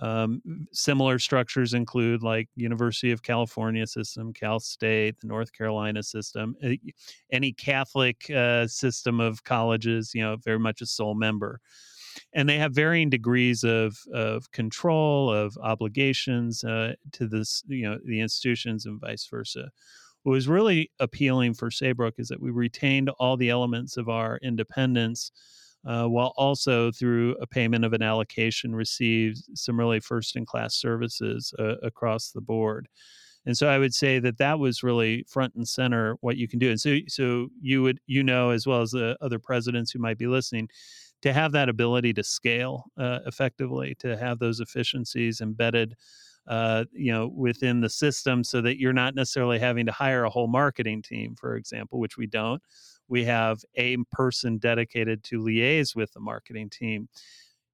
Um, 0.01 0.41
similar 0.71 1.19
structures 1.19 1.73
include 1.73 2.23
like 2.23 2.47
University 2.55 3.11
of 3.11 3.21
California 3.23 3.85
system, 3.85 4.31
Cal 4.31 4.59
State, 4.59 5.19
the 5.19 5.27
North 5.27 5.51
Carolina 5.51 6.03
system, 6.03 6.55
any 7.31 7.51
Catholic 7.51 8.29
uh, 8.29 8.67
system 8.67 9.19
of 9.19 9.43
colleges. 9.43 10.11
You 10.13 10.21
know, 10.21 10.37
very 10.37 10.59
much 10.59 10.81
a 10.81 10.85
sole 10.85 11.15
member 11.15 11.59
and 12.33 12.47
they 12.47 12.57
have 12.57 12.73
varying 12.73 13.09
degrees 13.09 13.63
of 13.63 13.97
of 14.13 14.51
control 14.51 15.31
of 15.31 15.57
obligations 15.61 16.63
uh, 16.63 16.93
to 17.13 17.27
this 17.27 17.63
you 17.67 17.83
know 17.83 17.97
the 18.05 18.21
institutions 18.21 18.85
and 18.85 18.99
vice 18.99 19.27
versa. 19.29 19.69
What 20.23 20.33
was 20.33 20.47
really 20.47 20.91
appealing 20.99 21.53
for 21.53 21.71
saybrook 21.71 22.15
is 22.17 22.27
that 22.27 22.41
we 22.41 22.51
retained 22.51 23.09
all 23.19 23.37
the 23.37 23.49
elements 23.49 23.97
of 23.97 24.09
our 24.09 24.37
independence 24.43 25.31
uh, 25.87 26.05
while 26.05 26.33
also 26.35 26.91
through 26.91 27.35
a 27.41 27.47
payment 27.47 27.85
of 27.85 27.93
an 27.93 28.01
allocation 28.01 28.75
received 28.75 29.41
some 29.53 29.79
really 29.79 30.01
first 30.01 30.35
in 30.35 30.45
class 30.45 30.75
services 30.75 31.53
uh, 31.57 31.75
across 31.83 32.31
the 32.31 32.41
board. 32.41 32.87
And 33.45 33.57
so 33.57 33.69
i 33.69 33.79
would 33.79 33.93
say 33.93 34.19
that 34.19 34.37
that 34.37 34.59
was 34.59 34.83
really 34.83 35.23
front 35.27 35.55
and 35.55 35.67
center 35.67 36.17
what 36.21 36.37
you 36.37 36.47
can 36.47 36.59
do. 36.59 36.69
And 36.69 36.79
so 36.79 36.97
so 37.07 37.47
you 37.61 37.81
would 37.81 37.99
you 38.05 38.23
know 38.23 38.51
as 38.51 38.67
well 38.67 38.81
as 38.81 38.91
the 38.91 39.17
other 39.21 39.39
presidents 39.39 39.91
who 39.91 39.99
might 39.99 40.17
be 40.17 40.27
listening 40.27 40.69
to 41.21 41.33
have 41.33 41.51
that 41.51 41.69
ability 41.69 42.13
to 42.13 42.23
scale 42.23 42.85
uh, 42.97 43.19
effectively, 43.25 43.95
to 43.99 44.17
have 44.17 44.39
those 44.39 44.59
efficiencies 44.59 45.41
embedded, 45.41 45.95
uh, 46.47 46.85
you 46.91 47.11
know, 47.11 47.27
within 47.27 47.81
the 47.81 47.89
system, 47.89 48.43
so 48.43 48.61
that 48.61 48.79
you're 48.79 48.93
not 48.93 49.15
necessarily 49.15 49.59
having 49.59 49.85
to 49.85 49.91
hire 49.91 50.23
a 50.23 50.29
whole 50.29 50.47
marketing 50.47 51.01
team, 51.01 51.35
for 51.35 51.55
example, 51.55 51.99
which 51.99 52.17
we 52.17 52.27
don't. 52.27 52.61
We 53.07 53.23
have 53.25 53.59
a 53.75 53.97
person 54.11 54.57
dedicated 54.57 55.23
to 55.25 55.39
liaise 55.39 55.95
with 55.95 56.11
the 56.13 56.19
marketing 56.19 56.69
team, 56.69 57.09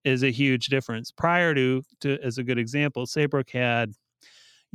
is 0.03 0.23
a 0.23 0.31
huge 0.31 0.67
difference. 0.67 1.11
Prior 1.11 1.53
to, 1.53 1.83
to 2.01 2.17
as 2.23 2.37
a 2.37 2.43
good 2.43 2.59
example, 2.59 3.05
Saybrook 3.05 3.49
had 3.49 3.93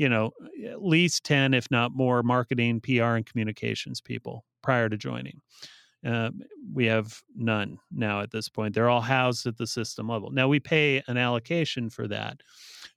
you 0.00 0.08
know, 0.08 0.30
at 0.66 0.82
least 0.82 1.24
10, 1.24 1.52
if 1.52 1.70
not 1.70 1.92
more, 1.92 2.22
marketing, 2.22 2.80
PR, 2.80 3.16
and 3.16 3.26
communications 3.26 4.00
people 4.00 4.46
prior 4.62 4.88
to 4.88 4.96
joining. 4.96 5.42
Uh, 6.06 6.30
we 6.72 6.86
have 6.86 7.20
none 7.36 7.78
now 7.90 8.20
at 8.20 8.30
this 8.30 8.48
point. 8.48 8.74
They're 8.74 8.88
all 8.88 9.00
housed 9.02 9.46
at 9.46 9.56
the 9.56 9.66
system 9.66 10.08
level. 10.08 10.30
Now 10.30 10.48
we 10.48 10.60
pay 10.60 11.02
an 11.08 11.16
allocation 11.16 11.90
for 11.90 12.08
that, 12.08 12.40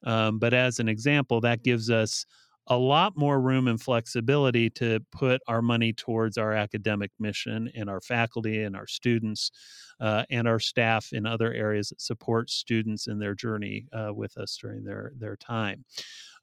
um, 0.04 0.40
but 0.40 0.54
as 0.54 0.80
an 0.80 0.88
example, 0.88 1.42
that 1.42 1.64
gives 1.64 1.90
us 1.90 2.26
a 2.68 2.78
lot 2.78 3.18
more 3.18 3.42
room 3.42 3.68
and 3.68 3.82
flexibility 3.82 4.70
to 4.70 5.00
put 5.12 5.42
our 5.48 5.62
money 5.62 5.92
towards 5.92 6.38
our 6.38 6.54
academic 6.54 7.12
mission 7.20 7.70
and 7.76 7.90
our 7.90 8.00
faculty 8.00 8.64
and 8.64 8.76
our 8.76 8.88
students 8.88 9.52
uh, 10.00 10.24
and 10.30 10.48
our 10.48 10.60
staff 10.60 11.12
in 11.12 11.26
other 11.26 11.54
areas 11.54 11.90
that 11.90 12.02
support 12.02 12.50
students 12.50 13.08
in 13.08 13.20
their 13.20 13.36
journey 13.36 13.86
uh, 13.94 14.14
with 14.14 14.38
us 14.38 14.58
during 14.62 14.84
their 14.84 15.14
their 15.18 15.36
time. 15.36 15.84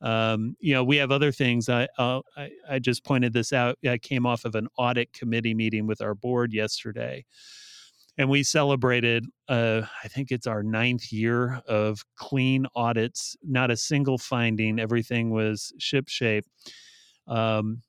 Um, 0.03 0.57
you 0.61 0.75
know, 0.75 0.85
we 0.85 0.97
have 0.97 1.11
other 1.11 1.33
things. 1.33 1.69
I, 1.69 1.87
uh, 1.99 2.21
I, 2.37 2.51
I 2.69 2.79
just 2.79 3.05
pointed 3.05 3.33
this 3.33 3.53
out. 3.53 3.79
I 3.87 3.99
came 3.99 4.25
off 4.25 4.45
of 4.45 4.55
an 4.55 4.69
audit 4.79 5.13
committee 5.13 5.55
meeting 5.55 5.87
with 5.87 6.01
our 6.01 6.15
board 6.15 6.53
yesterday, 6.53 7.25
and 8.21 8.29
we 8.29 8.43
celebrated. 8.43 9.25
Uh, 9.49 9.81
I 10.05 10.09
think 10.09 10.31
it's 10.31 10.47
our 10.47 10.63
ninth 10.63 11.11
year 11.11 11.63
of 11.67 12.05
clean 12.17 12.67
audits. 12.75 13.35
Not 13.43 13.71
a 13.71 13.77
single 13.79 14.19
finding. 14.19 14.79
Everything 14.79 15.31
was 15.31 15.73
ship 15.79 16.07
shape. 16.07 16.45
Um, 17.27 17.81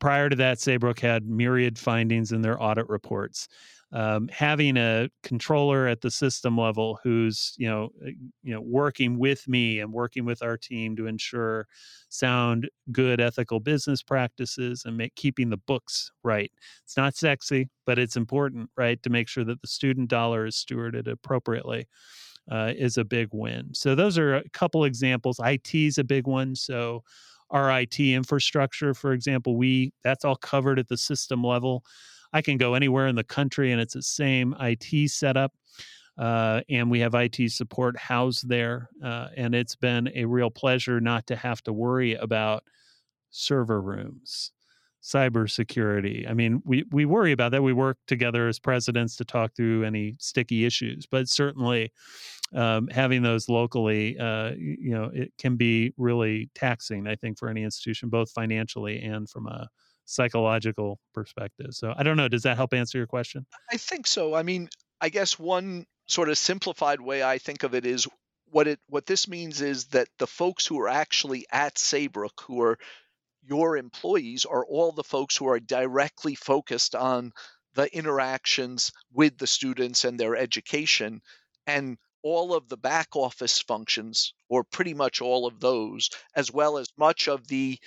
prior 0.00 0.30
to 0.30 0.36
that, 0.36 0.58
Saybrook 0.58 1.00
had 1.00 1.28
myriad 1.28 1.78
findings 1.78 2.32
in 2.32 2.40
their 2.40 2.60
audit 2.62 2.88
reports 2.88 3.46
um, 3.94 4.28
having 4.32 4.76
a 4.76 5.08
controller 5.22 5.86
at 5.86 6.00
the 6.02 6.10
system 6.10 6.58
level 6.58 6.98
who's 7.02 7.54
you 7.56 7.68
know 7.68 7.90
uh, 8.04 8.10
you 8.42 8.52
know 8.52 8.60
working 8.60 9.18
with 9.18 9.46
me 9.48 9.78
and 9.80 9.92
working 9.92 10.24
with 10.24 10.42
our 10.42 10.56
team 10.56 10.96
to 10.96 11.06
ensure 11.06 11.66
sound 12.08 12.68
good 12.92 13.20
ethical 13.20 13.60
business 13.60 14.02
practices 14.02 14.82
and 14.84 14.96
make 14.96 15.14
keeping 15.14 15.48
the 15.48 15.56
books 15.56 16.10
right. 16.22 16.50
It's 16.82 16.96
not 16.96 17.16
sexy 17.16 17.70
but 17.86 17.98
it's 17.98 18.16
important 18.16 18.68
right 18.76 19.02
to 19.02 19.10
make 19.10 19.28
sure 19.28 19.44
that 19.44 19.60
the 19.62 19.68
student 19.68 20.08
dollar 20.08 20.46
is 20.46 20.56
stewarded 20.56 21.06
appropriately 21.06 21.86
uh, 22.50 22.72
is 22.76 22.98
a 22.98 23.04
big 23.04 23.28
win. 23.32 23.70
So 23.72 23.94
those 23.94 24.18
are 24.18 24.36
a 24.36 24.48
couple 24.50 24.84
examples. 24.84 25.40
It 25.42 25.74
is 25.74 25.98
a 25.98 26.04
big 26.04 26.26
one. 26.26 26.54
So 26.54 27.02
our 27.50 27.80
IT 27.80 28.00
infrastructure, 28.00 28.94
for 28.94 29.12
example, 29.12 29.56
we 29.56 29.92
that's 30.02 30.24
all 30.24 30.36
covered 30.36 30.78
at 30.78 30.88
the 30.88 30.96
system 30.96 31.44
level. 31.44 31.84
I 32.34 32.42
can 32.42 32.58
go 32.58 32.74
anywhere 32.74 33.06
in 33.06 33.14
the 33.14 33.24
country 33.24 33.70
and 33.70 33.80
it's 33.80 33.94
the 33.94 34.02
same 34.02 34.54
IT 34.60 35.08
setup. 35.10 35.52
Uh, 36.18 36.60
and 36.68 36.90
we 36.90 37.00
have 37.00 37.14
IT 37.14 37.50
support 37.50 37.96
housed 37.96 38.48
there. 38.48 38.90
Uh, 39.02 39.28
and 39.36 39.54
it's 39.54 39.76
been 39.76 40.10
a 40.14 40.24
real 40.24 40.50
pleasure 40.50 41.00
not 41.00 41.26
to 41.28 41.36
have 41.36 41.62
to 41.62 41.72
worry 41.72 42.14
about 42.14 42.64
server 43.30 43.80
rooms, 43.80 44.52
cybersecurity. 45.02 46.28
I 46.28 46.34
mean, 46.34 46.60
we, 46.64 46.84
we 46.90 47.04
worry 47.04 47.32
about 47.32 47.52
that. 47.52 47.62
We 47.62 47.72
work 47.72 47.98
together 48.06 48.48
as 48.48 48.58
presidents 48.58 49.16
to 49.16 49.24
talk 49.24 49.54
through 49.56 49.84
any 49.84 50.16
sticky 50.18 50.64
issues, 50.64 51.06
but 51.06 51.28
certainly 51.28 51.92
um, 52.52 52.88
having 52.88 53.22
those 53.22 53.48
locally, 53.48 54.18
uh, 54.18 54.52
you 54.56 54.90
know, 54.90 55.10
it 55.12 55.32
can 55.38 55.56
be 55.56 55.92
really 55.96 56.50
taxing, 56.54 57.06
I 57.06 57.16
think, 57.16 57.38
for 57.38 57.48
any 57.48 57.62
institution, 57.62 58.08
both 58.08 58.30
financially 58.30 59.02
and 59.02 59.28
from 59.28 59.46
a 59.46 59.68
psychological 60.04 60.98
perspective. 61.12 61.68
So 61.70 61.94
I 61.96 62.02
don't 62.02 62.16
know. 62.16 62.28
Does 62.28 62.42
that 62.42 62.56
help 62.56 62.74
answer 62.74 62.98
your 62.98 63.06
question? 63.06 63.46
I 63.72 63.76
think 63.76 64.06
so. 64.06 64.34
I 64.34 64.42
mean, 64.42 64.68
I 65.00 65.08
guess 65.08 65.38
one 65.38 65.86
sort 66.06 66.28
of 66.28 66.38
simplified 66.38 67.00
way 67.00 67.22
I 67.22 67.38
think 67.38 67.62
of 67.62 67.74
it 67.74 67.86
is 67.86 68.06
what 68.50 68.68
it 68.68 68.78
what 68.88 69.06
this 69.06 69.26
means 69.26 69.60
is 69.60 69.86
that 69.86 70.08
the 70.18 70.26
folks 70.26 70.66
who 70.66 70.80
are 70.80 70.88
actually 70.88 71.46
at 71.50 71.78
Saybrook, 71.78 72.42
who 72.46 72.62
are 72.62 72.78
your 73.42 73.76
employees, 73.76 74.44
are 74.44 74.64
all 74.64 74.92
the 74.92 75.04
folks 75.04 75.36
who 75.36 75.48
are 75.48 75.60
directly 75.60 76.34
focused 76.34 76.94
on 76.94 77.32
the 77.74 77.94
interactions 77.94 78.92
with 79.12 79.36
the 79.38 79.46
students 79.46 80.04
and 80.04 80.18
their 80.18 80.36
education. 80.36 81.20
And 81.66 81.98
all 82.22 82.54
of 82.54 82.68
the 82.68 82.76
back 82.76 83.08
office 83.14 83.60
functions, 83.60 84.32
or 84.48 84.64
pretty 84.64 84.94
much 84.94 85.20
all 85.20 85.46
of 85.46 85.60
those, 85.60 86.08
as 86.34 86.50
well 86.50 86.78
as 86.78 86.88
much 86.96 87.28
of 87.28 87.46
the 87.48 87.78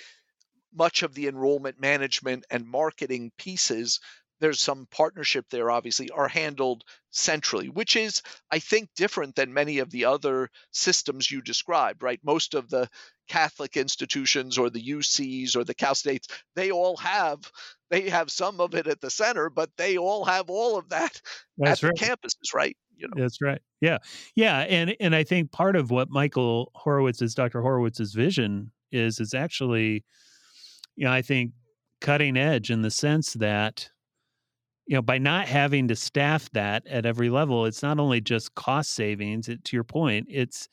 much 0.74 1.02
of 1.02 1.14
the 1.14 1.26
enrollment 1.26 1.80
management 1.80 2.44
and 2.50 2.66
marketing 2.66 3.30
pieces 3.38 4.00
there's 4.40 4.60
some 4.60 4.86
partnership 4.90 5.46
there 5.50 5.70
obviously 5.70 6.10
are 6.10 6.28
handled 6.28 6.84
centrally 7.10 7.68
which 7.68 7.96
is 7.96 8.22
i 8.50 8.58
think 8.58 8.88
different 8.96 9.34
than 9.34 9.52
many 9.52 9.78
of 9.78 9.90
the 9.90 10.04
other 10.04 10.48
systems 10.70 11.30
you 11.30 11.40
described 11.42 12.02
right? 12.02 12.20
Most 12.22 12.54
of 12.54 12.68
the 12.68 12.88
catholic 13.28 13.76
institutions 13.76 14.56
or 14.56 14.70
the 14.70 14.90
ucs 14.90 15.56
or 15.56 15.64
the 15.64 15.74
cal 15.74 15.94
states 15.94 16.28
they 16.54 16.70
all 16.70 16.96
have 16.96 17.40
they 17.90 18.08
have 18.08 18.30
some 18.30 18.60
of 18.60 18.74
it 18.74 18.86
at 18.86 19.00
the 19.00 19.10
center 19.10 19.50
but 19.50 19.70
they 19.76 19.98
all 19.98 20.24
have 20.24 20.48
all 20.48 20.78
of 20.78 20.88
that 20.88 21.20
That's 21.58 21.82
at 21.82 21.88
right. 21.88 21.98
the 21.98 22.04
campuses 22.04 22.54
right? 22.54 22.76
You 22.96 23.06
know. 23.08 23.22
That's 23.22 23.40
right. 23.40 23.60
Yeah. 23.80 23.98
Yeah 24.34 24.60
and 24.60 24.96
and 24.98 25.14
i 25.14 25.24
think 25.24 25.52
part 25.52 25.76
of 25.76 25.90
what 25.90 26.10
michael 26.10 26.72
horowitz's 26.76 27.34
dr 27.34 27.60
horowitz's 27.60 28.14
vision 28.14 28.72
is 28.92 29.20
is 29.20 29.34
actually 29.34 30.04
you 30.98 31.04
know 31.04 31.12
i 31.12 31.22
think 31.22 31.52
cutting 32.00 32.36
edge 32.36 32.70
in 32.70 32.82
the 32.82 32.90
sense 32.90 33.32
that 33.34 33.88
you 34.86 34.96
know 34.96 35.02
by 35.02 35.16
not 35.16 35.46
having 35.46 35.88
to 35.88 35.96
staff 35.96 36.50
that 36.50 36.86
at 36.86 37.06
every 37.06 37.30
level 37.30 37.64
it's 37.64 37.82
not 37.82 37.98
only 37.98 38.20
just 38.20 38.54
cost 38.54 38.92
savings 38.92 39.48
it, 39.48 39.64
to 39.64 39.76
your 39.76 39.84
point 39.84 40.26
it's 40.28 40.68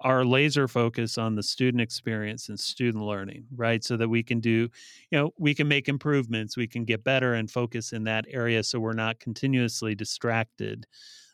our 0.00 0.24
laser 0.24 0.68
focus 0.68 1.16
on 1.16 1.34
the 1.34 1.42
student 1.42 1.80
experience 1.80 2.48
and 2.50 2.60
student 2.60 3.02
learning 3.02 3.46
right? 3.56 3.82
So 3.82 3.96
that 3.96 4.08
we 4.08 4.22
can 4.22 4.40
do 4.40 4.68
you 5.10 5.18
know 5.18 5.30
we 5.38 5.54
can 5.54 5.68
make 5.68 5.88
improvements 5.88 6.56
we 6.56 6.68
can 6.68 6.84
get 6.84 7.02
better 7.02 7.34
and 7.34 7.50
focus 7.50 7.92
in 7.92 8.04
that 8.04 8.26
area 8.28 8.62
so 8.62 8.78
we're 8.78 8.92
not 8.92 9.20
continuously 9.20 9.94
distracted 9.94 10.86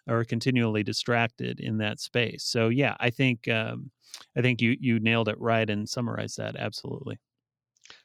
or 0.06 0.24
continually 0.24 0.82
distracted 0.82 1.60
in 1.60 1.78
that 1.78 1.98
space. 1.98 2.44
So 2.44 2.68
yeah 2.68 2.96
i 3.00 3.10
think 3.10 3.48
um, 3.48 3.90
i 4.36 4.42
think 4.42 4.60
you 4.60 4.76
you 4.78 5.00
nailed 5.00 5.28
it 5.28 5.40
right 5.40 5.68
and 5.68 5.88
summarized 5.88 6.36
that 6.36 6.54
absolutely 6.56 7.18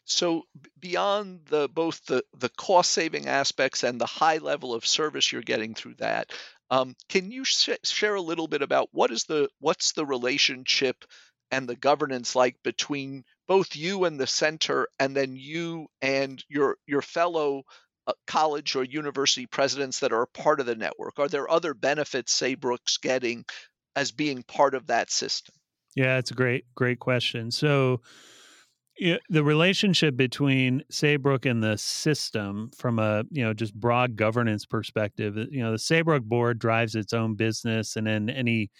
so 0.05 0.43
beyond 0.79 1.41
the 1.49 1.67
both 1.67 2.05
the 2.05 2.23
the 2.37 2.49
cost 2.49 2.91
saving 2.91 3.27
aspects 3.27 3.83
and 3.83 3.99
the 3.99 4.05
high 4.05 4.37
level 4.37 4.73
of 4.73 4.85
service 4.85 5.31
you're 5.31 5.41
getting 5.41 5.73
through 5.73 5.95
that, 5.95 6.31
um, 6.69 6.95
can 7.09 7.31
you 7.31 7.43
sh- 7.43 7.69
share 7.83 8.15
a 8.15 8.21
little 8.21 8.47
bit 8.47 8.61
about 8.61 8.89
what 8.91 9.11
is 9.11 9.23
the 9.23 9.49
what's 9.59 9.93
the 9.93 10.05
relationship 10.05 11.05
and 11.51 11.67
the 11.67 11.75
governance 11.75 12.35
like 12.35 12.55
between 12.63 13.23
both 13.47 13.75
you 13.75 14.05
and 14.05 14.19
the 14.19 14.27
center, 14.27 14.87
and 14.99 15.15
then 15.15 15.35
you 15.35 15.87
and 16.01 16.43
your 16.49 16.77
your 16.87 17.01
fellow 17.01 17.63
uh, 18.07 18.13
college 18.27 18.75
or 18.75 18.83
university 18.83 19.47
presidents 19.47 19.99
that 19.99 20.13
are 20.13 20.27
part 20.27 20.59
of 20.59 20.67
the 20.67 20.75
network? 20.75 21.17
Are 21.17 21.27
there 21.27 21.49
other 21.49 21.73
benefits 21.73 22.31
Saybrook's 22.31 22.97
getting 22.97 23.45
as 23.95 24.11
being 24.11 24.43
part 24.43 24.75
of 24.75 24.87
that 24.87 25.11
system? 25.11 25.55
Yeah, 25.95 26.17
it's 26.17 26.31
a 26.31 26.35
great 26.35 26.65
great 26.75 26.99
question. 26.99 27.49
So 27.49 28.01
the 28.97 29.43
relationship 29.43 30.15
between 30.15 30.83
Saybrook 30.89 31.45
and 31.45 31.63
the 31.63 31.77
system 31.77 32.71
from 32.75 32.99
a 32.99 33.23
you 33.31 33.43
know 33.43 33.53
just 33.53 33.73
broad 33.73 34.15
governance 34.15 34.65
perspective 34.65 35.35
you 35.51 35.61
know 35.61 35.71
the 35.71 35.79
Saybrook 35.79 36.23
board 36.23 36.59
drives 36.59 36.95
its 36.95 37.13
own 37.13 37.35
business 37.35 37.95
and 37.95 38.07
then 38.07 38.29
any 38.29 38.71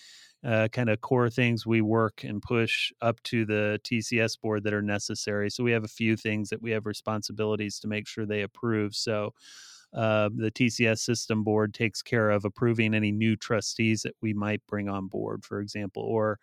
uh, 0.45 0.67
kind 0.71 0.89
of 0.89 1.01
core 1.01 1.29
things 1.29 1.65
we 1.65 1.81
work 1.81 2.23
and 2.23 2.41
push 2.41 2.91
up 3.01 3.21
to 3.23 3.45
the 3.45 3.79
TCS 3.83 4.39
board 4.39 4.63
that 4.63 4.75
are 4.75 4.81
necessary. 4.81 5.49
So 5.49 5.63
we 5.63 5.71
have 5.71 5.83
a 5.83 5.87
few 5.87 6.15
things 6.15 6.49
that 6.49 6.61
we 6.61 6.69
have 6.69 6.85
responsibilities 6.85 7.79
to 7.79 7.87
make 7.87 8.07
sure 8.07 8.27
they 8.27 8.43
approve. 8.43 8.93
So 8.93 9.33
uh, 9.91 10.29
the 10.35 10.51
TCS 10.51 10.99
system 10.99 11.43
board 11.43 11.73
takes 11.73 12.03
care 12.03 12.29
of 12.29 12.45
approving 12.45 12.93
any 12.93 13.11
new 13.11 13.35
trustees 13.35 14.03
that 14.03 14.13
we 14.21 14.33
might 14.33 14.61
bring 14.67 14.89
on 14.89 15.07
board 15.07 15.45
for 15.45 15.61
example 15.61 16.03
or 16.03 16.37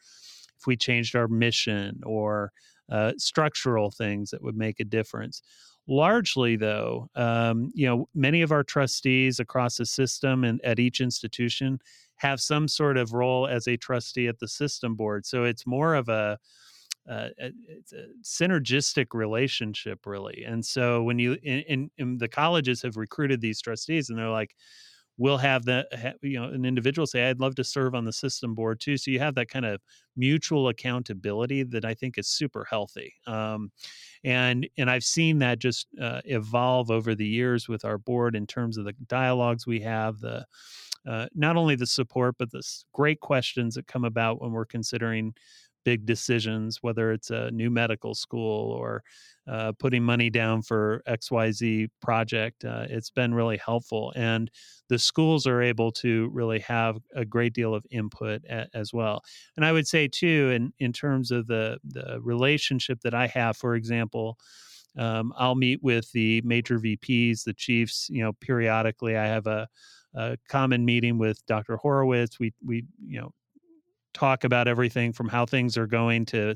if 0.58 0.66
we 0.66 0.76
changed 0.76 1.14
our 1.16 1.28
mission 1.28 2.00
or 2.04 2.52
uh, 2.92 3.12
structural 3.18 3.90
things 3.90 4.30
that 4.30 4.42
would 4.42 4.56
make 4.56 4.80
a 4.80 4.84
difference. 4.84 5.42
Largely, 5.88 6.56
though, 6.56 7.08
um, 7.16 7.72
you 7.74 7.86
know, 7.88 8.08
many 8.14 8.42
of 8.42 8.52
our 8.52 8.64
trustees 8.64 9.40
across 9.40 9.78
the 9.78 9.86
system 9.86 10.44
and 10.44 10.60
at 10.64 10.78
each 10.78 11.00
institution 11.00 11.78
have 12.16 12.40
some 12.40 12.68
sort 12.68 12.96
of 12.96 13.12
role 13.12 13.48
as 13.48 13.66
a 13.66 13.76
trustee 13.76 14.28
at 14.28 14.38
the 14.38 14.48
system 14.48 14.94
board. 14.94 15.26
So 15.26 15.44
it's 15.44 15.66
more 15.66 15.96
of 15.96 16.08
a 16.08 16.38
uh, 17.10 17.30
a 17.40 17.50
synergistic 18.22 19.06
relationship, 19.12 20.06
really. 20.06 20.44
And 20.46 20.64
so 20.64 21.02
when 21.02 21.18
you 21.18 21.36
in, 21.42 21.90
in 21.98 22.18
the 22.18 22.28
colleges 22.28 22.82
have 22.82 22.96
recruited 22.96 23.40
these 23.40 23.60
trustees, 23.60 24.08
and 24.08 24.18
they're 24.18 24.28
like, 24.28 24.54
we'll 25.18 25.38
have 25.38 25.64
that 25.64 26.16
you 26.22 26.38
know 26.38 26.44
an 26.44 26.64
individual 26.64 27.06
say 27.06 27.28
i'd 27.28 27.40
love 27.40 27.54
to 27.54 27.64
serve 27.64 27.94
on 27.94 28.04
the 28.04 28.12
system 28.12 28.54
board 28.54 28.80
too. 28.80 28.96
So 28.96 29.10
you 29.10 29.18
have 29.18 29.34
that 29.34 29.48
kind 29.48 29.64
of 29.64 29.80
mutual 30.16 30.68
accountability 30.68 31.62
that 31.64 31.84
i 31.84 31.94
think 31.94 32.18
is 32.18 32.28
super 32.28 32.66
healthy 32.68 33.14
um, 33.26 33.70
and 34.24 34.68
and 34.76 34.90
i've 34.90 35.04
seen 35.04 35.38
that 35.38 35.58
just 35.58 35.86
uh, 36.00 36.20
evolve 36.24 36.90
over 36.90 37.14
the 37.14 37.26
years 37.26 37.68
with 37.68 37.84
our 37.84 37.98
board 37.98 38.34
in 38.34 38.46
terms 38.46 38.78
of 38.78 38.84
the 38.84 38.94
dialogues 39.06 39.66
we 39.66 39.80
have 39.80 40.20
the 40.20 40.44
uh, 41.06 41.26
not 41.34 41.56
only 41.56 41.74
the 41.74 41.86
support 41.86 42.36
but 42.38 42.50
the 42.50 42.62
great 42.92 43.20
questions 43.20 43.74
that 43.74 43.86
come 43.86 44.04
about 44.04 44.40
when 44.40 44.52
we're 44.52 44.64
considering 44.64 45.34
big 45.84 46.06
decisions, 46.06 46.78
whether 46.82 47.12
it's 47.12 47.30
a 47.30 47.50
new 47.50 47.70
medical 47.70 48.14
school 48.14 48.72
or 48.72 49.02
uh, 49.48 49.72
putting 49.78 50.02
money 50.02 50.30
down 50.30 50.62
for 50.62 51.02
XYZ 51.08 51.88
project. 52.00 52.64
Uh, 52.64 52.86
it's 52.88 53.10
been 53.10 53.34
really 53.34 53.56
helpful. 53.56 54.12
And 54.14 54.50
the 54.88 54.98
schools 54.98 55.46
are 55.46 55.60
able 55.60 55.90
to 55.92 56.30
really 56.32 56.60
have 56.60 56.98
a 57.14 57.24
great 57.24 57.52
deal 57.52 57.74
of 57.74 57.84
input 57.90 58.42
a, 58.48 58.66
as 58.74 58.92
well. 58.92 59.22
And 59.56 59.64
I 59.64 59.72
would 59.72 59.86
say, 59.86 60.06
too, 60.08 60.52
in, 60.54 60.72
in 60.78 60.92
terms 60.92 61.30
of 61.30 61.46
the, 61.46 61.78
the 61.84 62.20
relationship 62.20 63.00
that 63.02 63.14
I 63.14 63.26
have, 63.28 63.56
for 63.56 63.74
example, 63.74 64.38
um, 64.96 65.32
I'll 65.36 65.54
meet 65.54 65.82
with 65.82 66.10
the 66.12 66.42
major 66.44 66.78
VPs, 66.78 67.44
the 67.44 67.54
chiefs, 67.54 68.08
you 68.10 68.22
know, 68.22 68.32
periodically. 68.34 69.16
I 69.16 69.26
have 69.26 69.46
a, 69.46 69.66
a 70.14 70.36
common 70.48 70.84
meeting 70.84 71.18
with 71.18 71.44
Dr. 71.46 71.78
Horowitz. 71.78 72.38
We, 72.38 72.52
we, 72.64 72.84
you 73.04 73.20
know, 73.20 73.32
talk 74.14 74.44
about 74.44 74.68
everything 74.68 75.12
from 75.12 75.28
how 75.28 75.46
things 75.46 75.76
are 75.76 75.86
going 75.86 76.26
to 76.26 76.54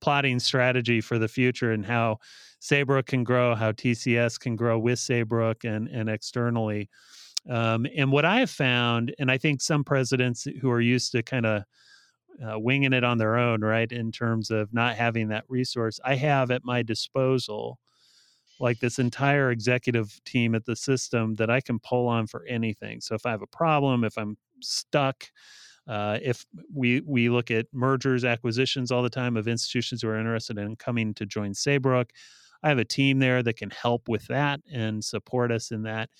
plotting 0.00 0.38
strategy 0.38 1.00
for 1.00 1.18
the 1.18 1.28
future 1.28 1.72
and 1.72 1.84
how 1.84 2.18
Saybrook 2.60 3.06
can 3.06 3.24
grow, 3.24 3.54
how 3.54 3.72
TCS 3.72 4.38
can 4.38 4.56
grow 4.56 4.78
with 4.78 4.98
Saybrook 4.98 5.64
and, 5.64 5.88
and 5.88 6.08
externally. 6.08 6.88
Um, 7.48 7.86
and 7.96 8.12
what 8.12 8.24
I 8.24 8.40
have 8.40 8.50
found, 8.50 9.14
and 9.18 9.30
I 9.30 9.38
think 9.38 9.60
some 9.60 9.84
presidents 9.84 10.46
who 10.60 10.70
are 10.70 10.80
used 10.80 11.12
to 11.12 11.22
kind 11.22 11.46
of 11.46 11.62
uh, 12.44 12.58
winging 12.58 12.92
it 12.92 13.04
on 13.04 13.18
their 13.18 13.36
own, 13.36 13.62
right, 13.62 13.90
in 13.90 14.12
terms 14.12 14.50
of 14.50 14.72
not 14.72 14.96
having 14.96 15.28
that 15.28 15.44
resource, 15.48 15.98
I 16.04 16.14
have 16.16 16.50
at 16.50 16.64
my 16.64 16.82
disposal 16.82 17.78
like 18.60 18.80
this 18.80 18.98
entire 18.98 19.50
executive 19.50 20.20
team 20.24 20.54
at 20.54 20.64
the 20.64 20.76
system 20.76 21.36
that 21.36 21.50
I 21.50 21.60
can 21.60 21.78
pull 21.78 22.08
on 22.08 22.26
for 22.26 22.44
anything. 22.46 23.00
So 23.00 23.14
if 23.14 23.24
I 23.24 23.30
have 23.30 23.42
a 23.42 23.46
problem, 23.46 24.04
if 24.04 24.18
I'm 24.18 24.36
stuck, 24.60 25.24
uh, 25.88 26.18
if 26.22 26.44
we 26.72 27.00
we 27.00 27.30
look 27.30 27.50
at 27.50 27.66
mergers, 27.72 28.24
acquisitions 28.24 28.92
all 28.92 29.02
the 29.02 29.10
time 29.10 29.36
of 29.36 29.48
institutions 29.48 30.02
who 30.02 30.08
are 30.08 30.18
interested 30.18 30.58
in 30.58 30.76
coming 30.76 31.14
to 31.14 31.26
join 31.26 31.54
Saybrook, 31.54 32.10
I 32.62 32.68
have 32.68 32.78
a 32.78 32.84
team 32.84 33.18
there 33.18 33.42
that 33.42 33.56
can 33.56 33.70
help 33.70 34.08
with 34.08 34.26
that 34.26 34.60
and 34.70 35.02
support 35.04 35.50
us 35.50 35.70
in 35.70 35.82
that. 35.82 36.10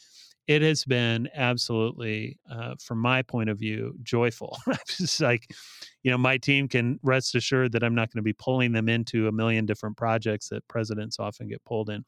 It 0.48 0.62
has 0.62 0.84
been 0.86 1.28
absolutely, 1.34 2.38
uh, 2.50 2.74
from 2.82 3.00
my 3.00 3.20
point 3.20 3.50
of 3.50 3.58
view, 3.58 3.94
joyful. 4.02 4.56
It's 4.98 5.20
like, 5.20 5.54
you 6.02 6.10
know, 6.10 6.16
my 6.16 6.38
team 6.38 6.68
can 6.68 6.98
rest 7.02 7.34
assured 7.34 7.72
that 7.72 7.84
I'm 7.84 7.94
not 7.94 8.10
going 8.10 8.18
to 8.20 8.22
be 8.22 8.32
pulling 8.32 8.72
them 8.72 8.88
into 8.88 9.28
a 9.28 9.32
million 9.32 9.66
different 9.66 9.98
projects 9.98 10.48
that 10.48 10.66
presidents 10.66 11.18
often 11.18 11.48
get 11.48 11.62
pulled 11.64 11.90
in. 11.90 12.02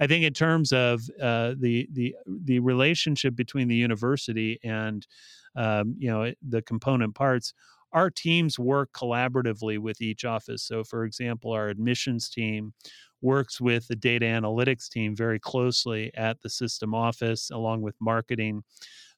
I 0.00 0.08
think 0.08 0.24
in 0.24 0.32
terms 0.32 0.72
of 0.72 1.02
uh, 1.22 1.54
the 1.56 1.88
the 1.92 2.16
the 2.26 2.58
relationship 2.58 3.36
between 3.36 3.68
the 3.68 3.76
university 3.76 4.58
and 4.64 5.06
um, 5.56 5.94
you 5.96 6.10
know 6.10 6.32
the 6.46 6.62
component 6.62 7.14
parts 7.14 7.54
our 7.94 8.10
teams 8.10 8.58
work 8.58 8.92
collaboratively 8.92 9.78
with 9.78 10.00
each 10.00 10.24
office 10.24 10.62
so 10.62 10.84
for 10.84 11.04
example 11.04 11.52
our 11.52 11.68
admissions 11.68 12.28
team 12.28 12.72
works 13.22 13.60
with 13.60 13.88
the 13.88 13.96
data 13.96 14.26
analytics 14.26 14.88
team 14.88 15.16
very 15.16 15.40
closely 15.40 16.12
at 16.14 16.40
the 16.42 16.50
system 16.50 16.94
office 16.94 17.50
along 17.50 17.80
with 17.80 17.96
marketing 18.00 18.62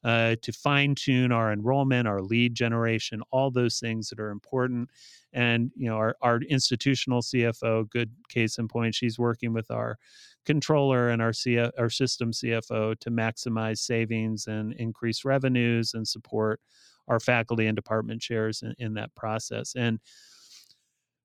uh, 0.03 0.35
to 0.41 0.51
fine 0.53 0.95
tune 0.95 1.31
our 1.31 1.51
enrollment, 1.51 2.07
our 2.07 2.21
lead 2.21 2.55
generation, 2.55 3.21
all 3.31 3.51
those 3.51 3.79
things 3.79 4.09
that 4.09 4.19
are 4.19 4.29
important. 4.29 4.89
And 5.33 5.71
you 5.75 5.89
know, 5.89 5.97
our, 5.97 6.15
our 6.21 6.39
institutional 6.49 7.21
CFO, 7.21 7.89
good 7.89 8.11
case 8.29 8.57
in 8.57 8.67
point, 8.67 8.95
she's 8.95 9.19
working 9.19 9.53
with 9.53 9.69
our 9.71 9.97
controller 10.45 11.09
and 11.09 11.21
our 11.21 11.31
CF, 11.31 11.71
our 11.77 11.89
system 11.89 12.31
CFO 12.31 12.97
to 12.99 13.11
maximize 13.11 13.79
savings 13.79 14.47
and 14.47 14.73
increase 14.73 15.25
revenues 15.25 15.93
and 15.93 16.07
support 16.07 16.61
our 17.07 17.19
faculty 17.19 17.67
and 17.67 17.75
department 17.75 18.21
chairs 18.21 18.61
in, 18.61 18.73
in 18.77 18.93
that 18.95 19.13
process. 19.15 19.73
And 19.75 19.99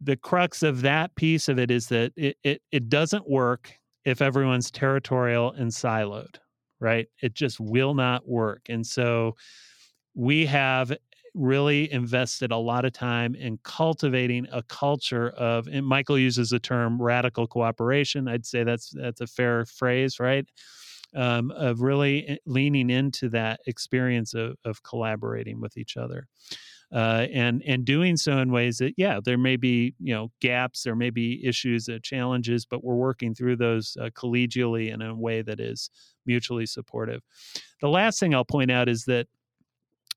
the 0.00 0.16
crux 0.16 0.62
of 0.62 0.82
that 0.82 1.14
piece 1.14 1.48
of 1.48 1.58
it 1.58 1.70
is 1.70 1.88
that 1.88 2.12
it, 2.16 2.36
it, 2.42 2.62
it 2.72 2.88
doesn't 2.88 3.28
work 3.28 3.72
if 4.04 4.20
everyone's 4.20 4.70
territorial 4.70 5.52
and 5.52 5.70
siloed, 5.70 6.36
right? 6.80 7.06
It 7.22 7.34
just 7.34 7.60
will 7.60 7.94
not 7.94 8.28
work. 8.28 8.62
And 8.68 8.86
so 8.86 9.36
we 10.14 10.46
have 10.46 10.92
really 11.34 11.90
invested 11.92 12.50
a 12.50 12.56
lot 12.56 12.84
of 12.84 12.92
time 12.92 13.34
in 13.34 13.58
cultivating 13.64 14.46
a 14.52 14.62
culture 14.64 15.30
of 15.30 15.66
and 15.66 15.86
michael 15.86 16.18
uses 16.18 16.50
the 16.50 16.58
term 16.58 17.00
radical 17.00 17.46
cooperation 17.46 18.28
i'd 18.28 18.44
say 18.44 18.64
that's 18.64 18.90
that's 18.90 19.22
a 19.22 19.26
fair 19.26 19.64
phrase 19.64 20.20
right 20.20 20.46
um, 21.14 21.50
of 21.52 21.80
really 21.80 22.26
eh, 22.28 22.36
leaning 22.46 22.90
into 22.90 23.28
that 23.30 23.60
experience 23.66 24.34
of, 24.34 24.56
of 24.64 24.82
collaborating 24.82 25.60
with 25.60 25.76
each 25.76 25.96
other 25.96 26.26
uh, 26.92 27.26
and 27.32 27.62
and 27.66 27.84
doing 27.84 28.16
so 28.16 28.38
in 28.38 28.52
ways 28.52 28.78
that 28.78 28.92
yeah 28.96 29.18
there 29.24 29.38
may 29.38 29.56
be 29.56 29.94
you 29.98 30.14
know 30.14 30.30
gaps 30.40 30.82
there 30.82 30.94
may 30.94 31.10
be 31.10 31.44
issues 31.44 31.88
uh, 31.88 31.98
challenges 32.02 32.66
but 32.66 32.84
we're 32.84 32.94
working 32.94 33.34
through 33.34 33.56
those 33.56 33.96
uh, 34.00 34.10
collegially 34.10 34.92
in 34.92 35.00
a 35.00 35.14
way 35.14 35.42
that 35.42 35.58
is 35.58 35.90
mutually 36.26 36.66
supportive. 36.66 37.22
The 37.80 37.88
last 37.88 38.20
thing 38.20 38.34
i'll 38.34 38.44
point 38.44 38.70
out 38.70 38.88
is 38.88 39.04
that 39.06 39.26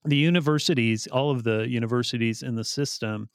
the 0.03 0.17
universities 0.17 1.07
all 1.07 1.31
of 1.31 1.43
the 1.43 1.67
universities 1.69 2.43
in 2.43 2.55
the 2.55 2.63
system 2.63 3.29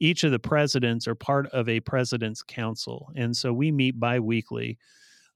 each 0.00 0.24
of 0.24 0.30
the 0.30 0.38
presidents 0.38 1.06
are 1.06 1.14
part 1.14 1.46
of 1.48 1.68
a 1.68 1.80
president's 1.80 2.42
council 2.42 3.10
and 3.16 3.36
so 3.36 3.52
we 3.52 3.70
meet 3.70 4.00
biweekly 4.00 4.78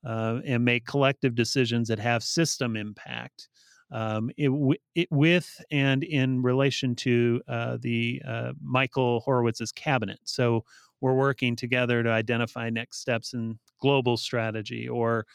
uh, 0.05 0.41
and 0.45 0.65
make 0.65 0.87
collective 0.87 1.35
decisions 1.35 1.89
that 1.89 1.99
have 1.99 2.23
system 2.23 2.77
impact 2.77 3.49
um, 3.93 4.31
it, 4.39 4.51
it, 4.95 5.09
with 5.11 5.63
and 5.71 6.03
in 6.03 6.43
relation 6.43 6.95
to 6.97 7.41
uh, 7.47 7.77
the 7.81 8.23
uh, 8.27 8.53
Michael 8.63 9.23
Horowitz's 9.27 9.71
cabinet. 9.71 10.19
So 10.25 10.65
we're 11.01 11.15
working 11.15 11.57
together 11.57 12.03
to 12.03 12.09
identify 12.09 12.71
next 12.71 13.01
steps 13.01 13.35
in 13.35 13.59
global 13.81 14.17
strategy 14.17 14.89
or 14.89 15.27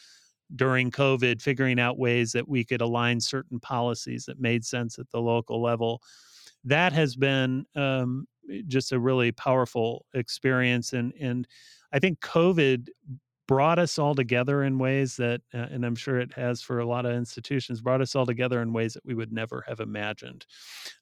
during 0.56 0.90
COVID, 0.90 1.42
figuring 1.42 1.80
out 1.80 2.00
ways 2.00 2.32
that 2.32 2.48
we 2.48 2.64
could 2.64 2.82
align 2.82 3.20
certain 3.20 3.60
policies 3.60 4.26
that 4.26 4.40
made 4.40 4.66
sense 4.66 4.98
at 4.98 5.10
the 5.12 5.22
local 5.22 5.62
level. 5.62 6.02
That 6.64 6.94
has 6.94 7.16
been 7.16 7.66
um, 7.76 8.28
just 8.68 8.92
a 8.92 9.00
really 9.00 9.32
powerful 9.34 10.06
experience. 10.14 10.94
And, 10.94 11.14
and 11.20 11.48
I 11.92 12.00
think 12.00 12.22
COVID 12.22 12.88
brought 13.48 13.80
us 13.80 13.98
all 13.98 14.14
together 14.14 14.64
in 14.64 14.78
ways 14.78 15.16
that, 15.18 15.42
uh, 15.54 15.68
and 15.72 15.86
I'm 15.86 15.96
sure 15.96 16.20
it 16.20 16.34
has 16.34 16.62
for 16.62 16.80
a 16.80 16.86
lot 16.86 17.06
of 17.06 17.14
institutions, 17.14 17.82
brought 17.82 18.02
us 18.02 18.16
all 18.16 18.26
together 18.26 18.62
in 18.62 18.74
ways 18.74 18.94
that 18.94 19.06
we 19.06 19.14
would 19.16 19.32
never 19.32 19.64
have 19.68 19.80
imagined. 19.80 20.46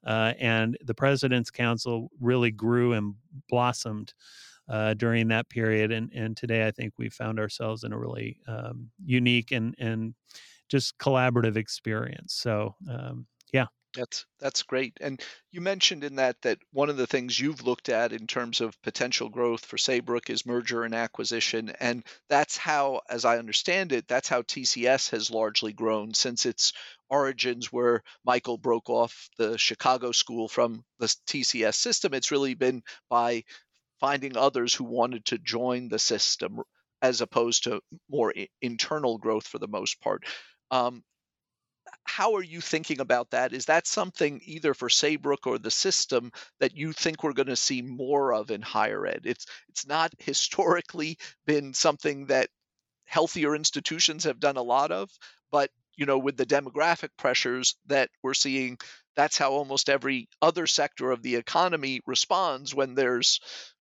Uh, 0.06 0.34
and 0.40 0.78
the 0.84 0.94
President's 0.94 1.52
Council 1.52 2.12
really 2.20 2.52
grew 2.52 2.94
and 2.94 3.16
blossomed. 3.50 4.14
Uh, 4.68 4.96
during 4.96 5.28
that 5.28 5.48
period, 5.48 5.92
and 5.92 6.12
and 6.12 6.36
today 6.36 6.66
I 6.66 6.72
think 6.72 6.94
we 6.98 7.08
found 7.08 7.40
ourselves 7.40 7.84
in 7.84 7.94
a 7.94 8.00
really 8.00 8.40
um, 8.48 8.90
unique 9.06 9.52
and 9.52 9.76
and 9.78 10.16
just 10.70 10.98
collaborative 10.98 11.56
experience. 11.56 12.34
So 12.34 12.74
um, 12.90 13.28
yeah, 13.54 13.68
that's 13.96 14.26
that's 14.40 14.64
great. 14.64 14.98
And 15.02 15.22
you 15.52 15.62
mentioned 15.62 16.04
in 16.04 16.16
that 16.18 16.42
that 16.42 16.60
one 16.72 16.90
of 16.90 16.98
the 16.98 17.08
things 17.08 17.40
you've 17.40 17.64
looked 17.64 17.90
at 17.90 18.14
in 18.14 18.28
terms 18.28 18.62
of 18.62 18.80
potential 18.82 19.30
growth 19.30 19.66
for 19.66 19.78
Saybrook 19.78 20.30
is 20.30 20.46
merger 20.46 20.84
and 20.84 20.94
acquisition, 20.94 21.70
and 21.80 22.04
that's 22.30 22.58
how, 22.58 23.02
as 23.10 23.26
I 23.26 23.38
understand 23.38 23.92
it, 23.92 24.08
that's 24.08 24.28
how 24.30 24.42
TCS 24.42 25.12
has 25.12 25.32
largely 25.32 25.74
grown 25.74 26.14
since 26.14 26.46
its 26.46 26.74
origins 27.10 27.72
where 27.72 28.04
Michael 28.26 28.58
broke 28.58 28.90
off 28.90 29.30
the 29.38 29.58
Chicago 29.58 30.12
school 30.12 30.48
from 30.48 30.84
the 31.00 31.08
TCS 31.28 31.76
system. 31.76 32.14
It's 32.14 32.32
really 32.32 32.56
been 32.56 32.84
by 33.10 33.44
finding 34.00 34.38
others 34.38 34.74
who 34.74 34.84
wanted 34.84 35.26
to 35.26 35.38
join 35.38 35.88
the 35.88 36.00
system 36.00 36.62
as 37.02 37.22
opposed 37.22 37.64
to 37.66 37.82
more 38.10 38.34
internal 38.62 39.18
growth 39.18 39.48
for 39.48 39.60
the 39.60 39.68
most 39.68 40.02
part. 40.02 40.24
Um, 40.72 41.04
how 42.04 42.36
are 42.36 42.44
you 42.44 42.62
thinking 42.62 43.00
about 43.00 43.32
that? 43.32 43.54
Is 43.54 43.66
that 43.66 43.88
something 43.88 44.42
either 44.46 44.74
for 44.74 44.90
Saybrook 44.90 45.48
or 45.48 45.58
the 45.58 45.72
system 45.72 46.32
that 46.60 46.76
you 46.76 46.94
think 46.94 47.24
we're 47.24 47.34
going 47.34 47.48
to 47.48 47.56
see 47.56 47.82
more 47.82 48.34
of 48.34 48.52
in 48.52 48.62
higher 48.62 49.06
ed? 49.06 49.22
It's 49.26 49.46
it's 49.70 49.86
not 49.86 50.14
historically 50.20 51.18
been 51.46 51.74
something 51.74 52.28
that 52.28 52.50
healthier 53.06 53.56
institutions 53.56 54.24
have 54.24 54.40
done 54.40 54.58
a 54.58 54.64
lot 54.64 54.92
of, 54.92 55.10
but 55.52 55.70
you 55.98 56.06
know, 56.06 56.18
with 56.18 56.38
the 56.38 56.46
demographic 56.46 57.10
pressures 57.18 57.76
that 57.88 58.10
we're 58.22 58.34
seeing, 58.34 58.78
that's 59.16 59.38
how 59.38 59.52
almost 59.52 59.90
every 59.90 60.28
other 60.42 60.68
sector 60.68 61.12
of 61.12 61.22
the 61.22 61.36
economy 61.36 62.02
responds 62.06 62.76
when 62.76 62.96
there's 62.96 63.40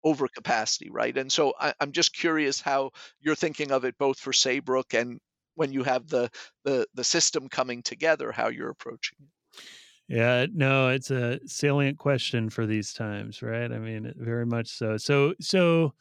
overcapacity, 0.06 0.88
right? 0.90 1.16
And 1.16 1.32
so 1.32 1.54
I, 1.60 1.74
am 1.80 1.92
just 1.92 2.14
curious 2.14 2.60
how 2.60 2.92
you're 3.20 3.36
thinking 3.36 3.72
of 3.72 3.86
it 3.86 3.98
both 3.98 4.20
for 4.20 4.34
Saybrook 4.34 4.94
and 4.94 5.20
when 5.62 5.72
you 5.72 5.84
have 5.84 6.08
the 6.08 6.28
the 6.64 6.88
the 6.96 7.04
system 7.04 7.48
coming 7.48 7.84
together 7.84 8.32
how 8.32 8.48
you're 8.48 8.72
approaching 8.72 9.20
it. 9.22 9.64
Yeah 10.08 10.48
no 10.52 10.90
it's 10.90 11.12
a 11.12 11.40
salient 11.46 12.00
question 12.00 12.50
for 12.50 12.66
these 12.66 12.94
times 12.94 13.44
right? 13.44 13.72
I 13.72 13.78
mean 13.78 14.12
very 14.18 14.48
much 14.48 14.70
so. 14.70 14.98
So 14.98 15.36
so 15.40 15.94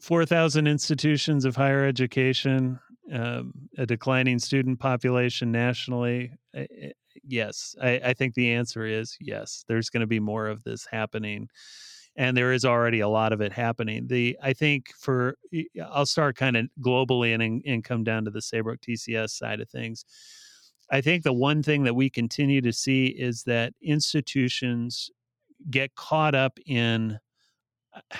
4000 0.00 0.68
institutions 0.68 1.44
of 1.44 1.56
higher 1.56 1.84
education 1.84 2.78
um, 3.12 3.52
a 3.76 3.84
declining 3.84 4.38
student 4.38 4.78
population 4.78 5.50
nationally 5.50 6.32
yes 7.24 7.74
I, 7.82 8.00
I 8.04 8.12
think 8.14 8.34
the 8.34 8.52
answer 8.52 8.86
is 8.86 9.16
yes 9.20 9.64
there's 9.66 9.90
going 9.90 10.02
to 10.02 10.06
be 10.06 10.20
more 10.20 10.46
of 10.46 10.62
this 10.62 10.86
happening 10.88 11.48
and 12.16 12.36
there 12.36 12.52
is 12.52 12.64
already 12.64 13.00
a 13.00 13.08
lot 13.08 13.32
of 13.32 13.40
it 13.40 13.52
happening. 13.52 14.06
The 14.06 14.36
I 14.42 14.52
think 14.52 14.88
for 14.98 15.36
I'll 15.84 16.06
start 16.06 16.36
kind 16.36 16.56
of 16.56 16.66
globally 16.80 17.34
and 17.34 17.62
and 17.64 17.84
come 17.84 18.04
down 18.04 18.24
to 18.24 18.30
the 18.30 18.42
Saybrook 18.42 18.80
TCS 18.80 19.30
side 19.30 19.60
of 19.60 19.68
things. 19.68 20.04
I 20.90 21.00
think 21.00 21.22
the 21.22 21.32
one 21.32 21.62
thing 21.62 21.84
that 21.84 21.94
we 21.94 22.10
continue 22.10 22.60
to 22.62 22.72
see 22.72 23.06
is 23.06 23.44
that 23.44 23.74
institutions 23.80 25.10
get 25.70 25.94
caught 25.94 26.34
up 26.34 26.58
in 26.66 27.18
uh, 27.94 28.00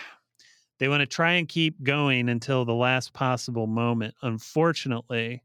they 0.79 0.89
want 0.89 1.01
to 1.01 1.07
try 1.07 1.33
and 1.33 1.47
keep 1.47 1.83
going 1.83 2.31
until 2.31 2.65
the 2.65 2.73
last 2.73 3.13
possible 3.13 3.67
moment. 3.67 4.15
Unfortunately, 4.23 5.43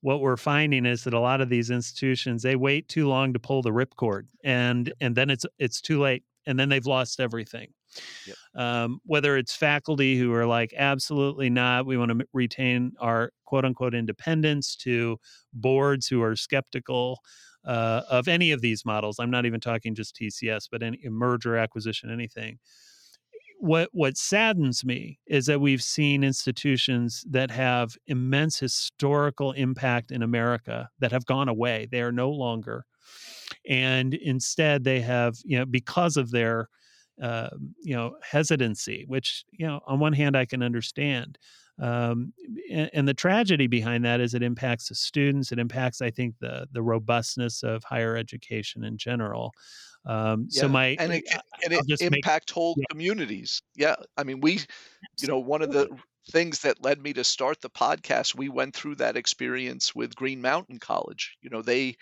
what 0.00 0.20
we're 0.20 0.36
finding 0.36 0.86
is 0.86 1.04
that 1.04 1.14
a 1.14 1.20
lot 1.20 1.40
of 1.40 1.48
these 1.48 1.70
institutions 1.70 2.42
they 2.42 2.56
wait 2.56 2.88
too 2.88 3.08
long 3.08 3.32
to 3.32 3.38
pull 3.38 3.62
the 3.62 3.70
ripcord 3.70 4.22
and 4.44 4.92
and 5.00 5.14
then 5.14 5.30
it's 5.30 5.46
it's 5.58 5.80
too 5.80 6.00
late 6.00 6.24
and 6.46 6.58
then 6.58 6.68
they've 6.68 6.86
lost 6.86 7.20
everything. 7.20 7.68
Yep. 8.26 8.36
Um, 8.54 9.00
whether 9.04 9.36
it's 9.36 9.54
faculty 9.54 10.18
who 10.18 10.32
are 10.34 10.46
like, 10.46 10.74
absolutely 10.76 11.50
not, 11.50 11.86
we 11.86 11.96
want 11.96 12.18
to 12.18 12.26
retain 12.32 12.92
our 13.00 13.30
quote 13.44 13.64
unquote 13.64 13.94
independence, 13.94 14.76
to 14.76 15.18
boards 15.52 16.06
who 16.06 16.22
are 16.22 16.36
skeptical 16.36 17.20
uh, 17.64 18.02
of 18.10 18.28
any 18.28 18.52
of 18.52 18.60
these 18.60 18.84
models. 18.84 19.18
I'm 19.18 19.30
not 19.30 19.46
even 19.46 19.60
talking 19.60 19.94
just 19.94 20.16
TCS, 20.16 20.68
but 20.70 20.82
any 20.82 21.00
merger, 21.04 21.56
acquisition, 21.56 22.10
anything. 22.10 22.58
What 23.58 23.88
what 23.92 24.18
saddens 24.18 24.84
me 24.84 25.18
is 25.26 25.46
that 25.46 25.62
we've 25.62 25.82
seen 25.82 26.22
institutions 26.22 27.24
that 27.30 27.50
have 27.50 27.96
immense 28.06 28.58
historical 28.58 29.52
impact 29.52 30.10
in 30.10 30.22
America 30.22 30.90
that 31.00 31.10
have 31.10 31.24
gone 31.24 31.48
away. 31.48 31.88
They 31.90 32.02
are 32.02 32.12
no 32.12 32.30
longer 32.30 32.84
and 33.68 34.14
instead 34.14 34.84
they 34.84 35.00
have 35.00 35.36
you 35.44 35.58
know 35.58 35.64
because 35.64 36.16
of 36.16 36.30
their 36.30 36.68
uh, 37.22 37.48
you 37.80 37.94
know 37.94 38.16
hesitancy 38.22 39.04
which 39.08 39.44
you 39.52 39.66
know 39.66 39.80
on 39.86 39.98
one 39.98 40.12
hand 40.12 40.36
i 40.36 40.44
can 40.44 40.62
understand 40.62 41.38
um, 41.78 42.32
and, 42.70 42.90
and, 42.94 43.06
the 43.06 43.12
tragedy 43.12 43.66
behind 43.66 44.02
that 44.02 44.18
is 44.18 44.32
it 44.32 44.42
impacts 44.42 44.88
the 44.88 44.94
students 44.94 45.52
it 45.52 45.58
impacts 45.58 46.00
i 46.02 46.10
think 46.10 46.34
the 46.40 46.66
the 46.72 46.82
robustness 46.82 47.62
of 47.62 47.82
higher 47.84 48.16
education 48.16 48.84
in 48.84 48.96
general 48.96 49.52
um, 50.04 50.46
yeah. 50.50 50.60
so 50.60 50.68
my 50.68 50.96
and 50.98 51.12
it, 51.12 51.24
and 51.64 51.72
it 51.72 52.00
impact 52.00 52.50
make, 52.50 52.54
whole 52.54 52.74
yeah. 52.76 52.84
communities 52.90 53.62
yeah 53.74 53.96
i 54.16 54.22
mean 54.22 54.40
we 54.40 54.60
you 55.20 55.28
know 55.28 55.38
one 55.38 55.62
of 55.62 55.72
the 55.72 55.88
things 56.30 56.60
that 56.60 56.82
led 56.82 57.00
me 57.00 57.12
to 57.12 57.22
start 57.22 57.60
the 57.60 57.70
podcast 57.70 58.34
we 58.34 58.48
went 58.48 58.74
through 58.74 58.96
that 58.96 59.16
experience 59.16 59.94
with 59.94 60.16
green 60.16 60.40
mountain 60.40 60.78
college 60.78 61.36
you 61.40 61.48
know 61.48 61.62
they 61.62 61.96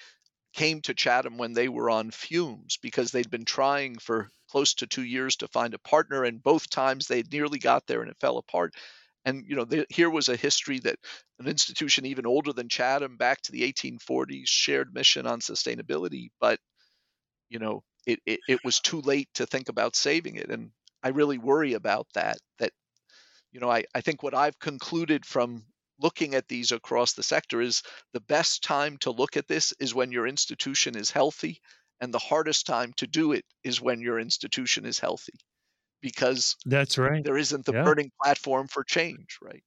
came 0.55 0.81
to 0.83 0.95
Chatham 0.95 1.37
when 1.37 1.53
they 1.53 1.69
were 1.69 1.91
on 1.91 2.11
fumes 2.11 2.79
because 2.81 3.11
they'd 3.11 3.31
been 3.31 3.45
trying 3.45 3.99
for 3.99 4.31
close 4.49 4.75
to 4.75 4.87
two 4.87 5.03
years 5.03 5.37
to 5.37 5.49
find 5.49 5.75
a 5.75 5.79
partner, 5.79 6.25
and 6.25 6.43
both 6.43 6.71
times 6.71 7.07
they 7.07 7.23
nearly 7.31 7.59
got 7.59 7.87
there 7.87 8.03
and 8.03 8.11
it 8.11 8.17
fell 8.21 8.39
apart. 8.39 8.75
And 9.25 9.45
you 9.49 9.57
know, 9.57 9.65
the, 9.65 9.87
here 9.89 10.11
was 10.11 10.29
a 10.29 10.37
history 10.37 10.79
that 10.81 10.99
an 11.39 11.49
institution 11.49 12.07
even 12.07 12.27
older 12.27 12.53
than 12.53 12.69
Chatham, 12.69 13.17
back 13.17 13.43
to 13.43 13.53
the 13.53 13.73
1840s, 13.73 14.47
shared 14.47 14.95
mission 14.95 15.27
on 15.27 15.41
sustainability, 15.41 16.29
but 16.41 16.61
you 17.49 17.59
know, 17.59 17.83
it, 18.07 18.21
it, 18.27 18.41
it 18.49 18.61
was 18.65 18.81
too 18.81 19.01
late 19.01 19.29
to 19.35 19.47
think 19.47 19.69
about 19.69 19.97
saving 19.97 20.37
it. 20.37 20.51
And 20.51 20.71
I 21.03 21.09
really 21.09 21.39
worry 21.39 21.75
about 21.75 22.07
that. 22.15 22.39
That 22.59 22.73
you 23.53 23.61
know, 23.61 23.71
I, 23.71 23.85
I 23.95 24.01
think 24.01 24.23
what 24.23 24.35
I've 24.35 24.59
concluded 24.59 25.25
from 25.25 25.65
looking 26.05 26.35
at 26.35 26.47
these 26.49 26.71
across 26.71 27.15
the 27.15 27.23
sector 27.23 27.63
is 27.63 27.83
the 28.13 28.21
best 28.21 28.63
time 28.63 28.99
to 28.99 29.11
look 29.11 29.39
at 29.39 29.49
this 29.49 29.73
is 29.81 29.95
when 29.95 30.13
your 30.13 30.27
institution 30.27 30.95
is 30.97 31.11
healthy 31.11 31.59
and 32.01 32.13
the 32.13 32.19
hardest 32.19 32.67
time 32.67 32.93
to 32.99 33.07
do 33.07 33.33
it 33.33 33.45
is 33.65 33.81
when 33.81 34.01
your 34.03 34.21
institution 34.21 34.85
is 34.85 34.99
healthy 34.99 35.33
because 36.03 36.57
that's 36.67 36.99
right 36.99 37.25
there 37.25 37.39
isn't 37.39 37.65
the 37.65 37.73
yeah. 37.73 37.83
burning 37.83 38.11
platform 38.23 38.69
for 38.69 38.85
change 38.85 39.39
right 39.43 39.65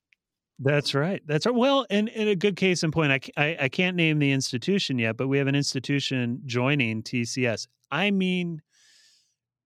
that's 0.59 0.95
right. 0.95 1.21
That's 1.27 1.45
right. 1.45 1.53
Well, 1.53 1.85
and, 1.91 2.09
and 2.09 2.29
a 2.29 2.35
good 2.35 2.55
case 2.55 2.81
in 2.81 2.89
point, 2.89 3.11
I, 3.11 3.19
I, 3.37 3.57
I, 3.65 3.69
can't 3.69 3.95
name 3.95 4.17
the 4.17 4.31
institution 4.31 4.97
yet, 4.97 5.15
but 5.15 5.27
we 5.27 5.37
have 5.37 5.45
an 5.45 5.53
institution 5.53 6.41
joining 6.47 7.03
TCS. 7.03 7.67
I 7.91 8.09
mean, 8.09 8.63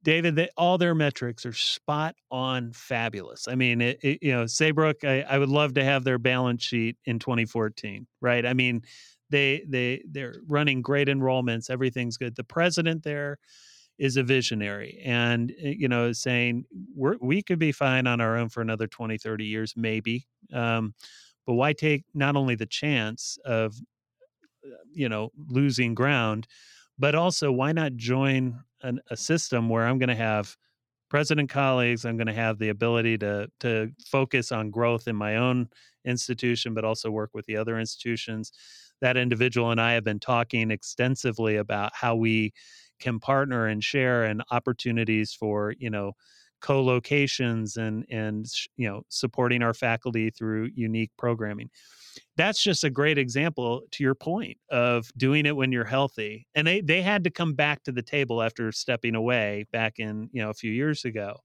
David, 0.03 0.35
they, 0.35 0.49
all 0.57 0.77
their 0.77 0.95
metrics 0.95 1.45
are 1.45 1.53
spot 1.53 2.15
on 2.31 2.73
fabulous. 2.73 3.47
I 3.47 3.55
mean, 3.55 3.81
it, 3.81 3.99
it, 4.01 4.19
you 4.23 4.31
know, 4.31 4.45
Saybrook, 4.47 5.03
I, 5.03 5.21
I 5.21 5.37
would 5.37 5.49
love 5.49 5.75
to 5.75 5.83
have 5.83 6.03
their 6.03 6.17
balance 6.17 6.63
sheet 6.63 6.97
in 7.05 7.19
2014, 7.19 8.07
right? 8.19 8.45
I 8.45 8.53
mean, 8.53 8.81
they 9.29 9.63
they 9.67 10.03
they're 10.09 10.35
running 10.47 10.81
great 10.81 11.07
enrollments, 11.07 11.69
everything's 11.69 12.17
good. 12.17 12.35
The 12.35 12.43
president 12.43 13.03
there 13.03 13.37
is 13.99 14.17
a 14.17 14.23
visionary 14.23 15.01
and 15.05 15.51
eh, 15.61 15.75
you 15.77 15.87
know 15.87 16.07
is 16.07 16.19
saying 16.19 16.65
we 16.95 17.11
we 17.21 17.41
could 17.43 17.59
be 17.59 17.71
fine 17.71 18.07
on 18.07 18.21
our 18.21 18.37
own 18.37 18.49
for 18.49 18.61
another 18.61 18.87
20 18.87 19.17
30 19.17 19.45
years 19.45 19.73
maybe 19.77 20.25
um, 20.53 20.93
but 21.45 21.53
why 21.53 21.73
take 21.73 22.03
not 22.13 22.35
only 22.35 22.55
the 22.55 22.65
chance 22.65 23.37
of 23.45 23.75
uh, 24.65 24.75
you 24.93 25.09
know 25.09 25.31
losing 25.49 25.93
ground 25.95 26.47
but 27.01 27.15
also 27.15 27.51
why 27.51 27.71
not 27.71 27.95
join 27.95 28.63
an, 28.83 28.99
a 29.09 29.17
system 29.17 29.67
where 29.69 29.85
i'm 29.85 29.99
going 29.99 30.09
to 30.09 30.15
have 30.15 30.55
president 31.09 31.49
colleagues 31.49 32.05
i'm 32.05 32.17
going 32.17 32.27
to 32.27 32.33
have 32.33 32.59
the 32.59 32.69
ability 32.69 33.17
to 33.17 33.47
to 33.59 33.91
focus 34.05 34.51
on 34.51 34.69
growth 34.69 35.07
in 35.07 35.15
my 35.15 35.35
own 35.35 35.67
institution 36.05 36.73
but 36.73 36.85
also 36.85 37.11
work 37.11 37.31
with 37.33 37.45
the 37.45 37.57
other 37.57 37.79
institutions. 37.79 38.51
That 39.01 39.17
individual 39.17 39.71
and 39.71 39.81
i 39.81 39.93
have 39.93 40.03
been 40.03 40.19
talking 40.19 40.69
extensively 40.71 41.55
about 41.55 41.91
how 41.95 42.15
we 42.15 42.53
can 42.99 43.19
partner 43.19 43.65
and 43.65 43.83
share 43.83 44.25
and 44.25 44.43
opportunities 44.51 45.33
for 45.33 45.73
you 45.79 45.89
know 45.89 46.13
co-locations 46.61 47.77
and 47.77 48.05
and 48.09 48.45
you 48.77 48.87
know 48.87 49.03
supporting 49.09 49.63
our 49.63 49.73
faculty 49.73 50.29
through 50.29 50.69
unique 50.75 51.11
programming. 51.17 51.69
That's 52.35 52.61
just 52.61 52.83
a 52.83 52.89
great 52.89 53.17
example 53.17 53.83
to 53.91 54.03
your 54.03 54.15
point 54.15 54.57
of 54.69 55.11
doing 55.17 55.45
it 55.45 55.55
when 55.55 55.71
you're 55.71 55.85
healthy 55.85 56.47
and 56.55 56.67
they 56.67 56.81
they 56.81 57.01
had 57.01 57.23
to 57.23 57.29
come 57.29 57.53
back 57.53 57.83
to 57.83 57.91
the 57.91 58.01
table 58.01 58.41
after 58.41 58.71
stepping 58.71 59.15
away 59.15 59.65
back 59.71 59.99
in 59.99 60.29
you 60.31 60.41
know 60.41 60.49
a 60.49 60.53
few 60.53 60.71
years 60.71 61.05
ago 61.05 61.37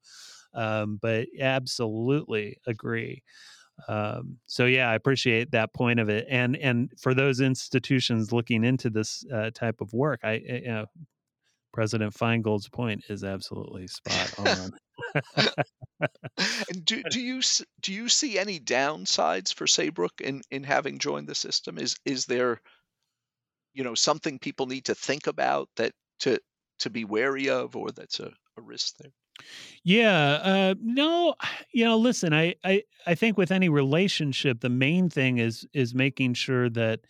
um, 0.54 0.98
but 1.00 1.26
absolutely 1.40 2.58
agree. 2.66 3.22
Um, 3.88 4.38
so 4.46 4.64
yeah 4.64 4.88
i 4.88 4.94
appreciate 4.94 5.50
that 5.50 5.74
point 5.74 6.00
of 6.00 6.08
it 6.08 6.26
and 6.30 6.56
and 6.56 6.90
for 6.98 7.12
those 7.12 7.40
institutions 7.40 8.32
looking 8.32 8.64
into 8.64 8.88
this 8.88 9.22
uh, 9.30 9.50
type 9.52 9.82
of 9.82 9.92
work 9.92 10.20
i 10.24 10.32
you 10.34 10.62
know 10.68 10.86
President 11.77 12.14
Finegold's 12.14 12.70
point 12.70 13.05
is 13.11 13.22
absolutely 13.22 13.87
spot 13.87 14.33
on. 14.39 14.70
and 16.39 16.83
do, 16.87 17.03
do 17.11 17.20
you 17.20 17.43
do 17.83 17.93
you 17.93 18.09
see 18.09 18.39
any 18.39 18.59
downsides 18.59 19.53
for 19.53 19.66
Saybrook 19.66 20.22
in, 20.22 20.41
in 20.51 20.64
having 20.64 20.99
joined 20.99 21.29
the 21.29 21.35
system? 21.35 21.77
Is 21.77 21.95
is 22.07 22.24
there 22.24 22.62
you 23.74 23.85
know 23.85 23.95
something 23.95 24.39
people 24.39 24.64
need 24.64 24.87
to 24.87 24.95
think 24.95 25.27
about 25.27 25.68
that 25.77 25.93
to 26.20 26.41
to 26.79 26.89
be 26.89 27.05
wary 27.05 27.51
of, 27.51 27.77
or 27.77 27.91
that's 27.91 28.20
a, 28.20 28.33
a 28.57 28.62
risk 28.62 28.97
there? 28.97 29.12
Yeah, 29.85 30.41
uh, 30.43 30.74
no, 30.81 31.35
you 31.74 31.85
know, 31.85 31.99
listen, 31.99 32.33
I, 32.33 32.55
I 32.64 32.85
I 33.07 33.14
think 33.14 33.37
with 33.37 33.53
any 33.53 33.68
relationship, 33.68 34.61
the 34.61 34.70
main 34.70 35.11
thing 35.11 35.37
is 35.37 35.68
is 35.74 35.95
making 35.95 36.35
sure 36.35 36.70
that 36.70 37.01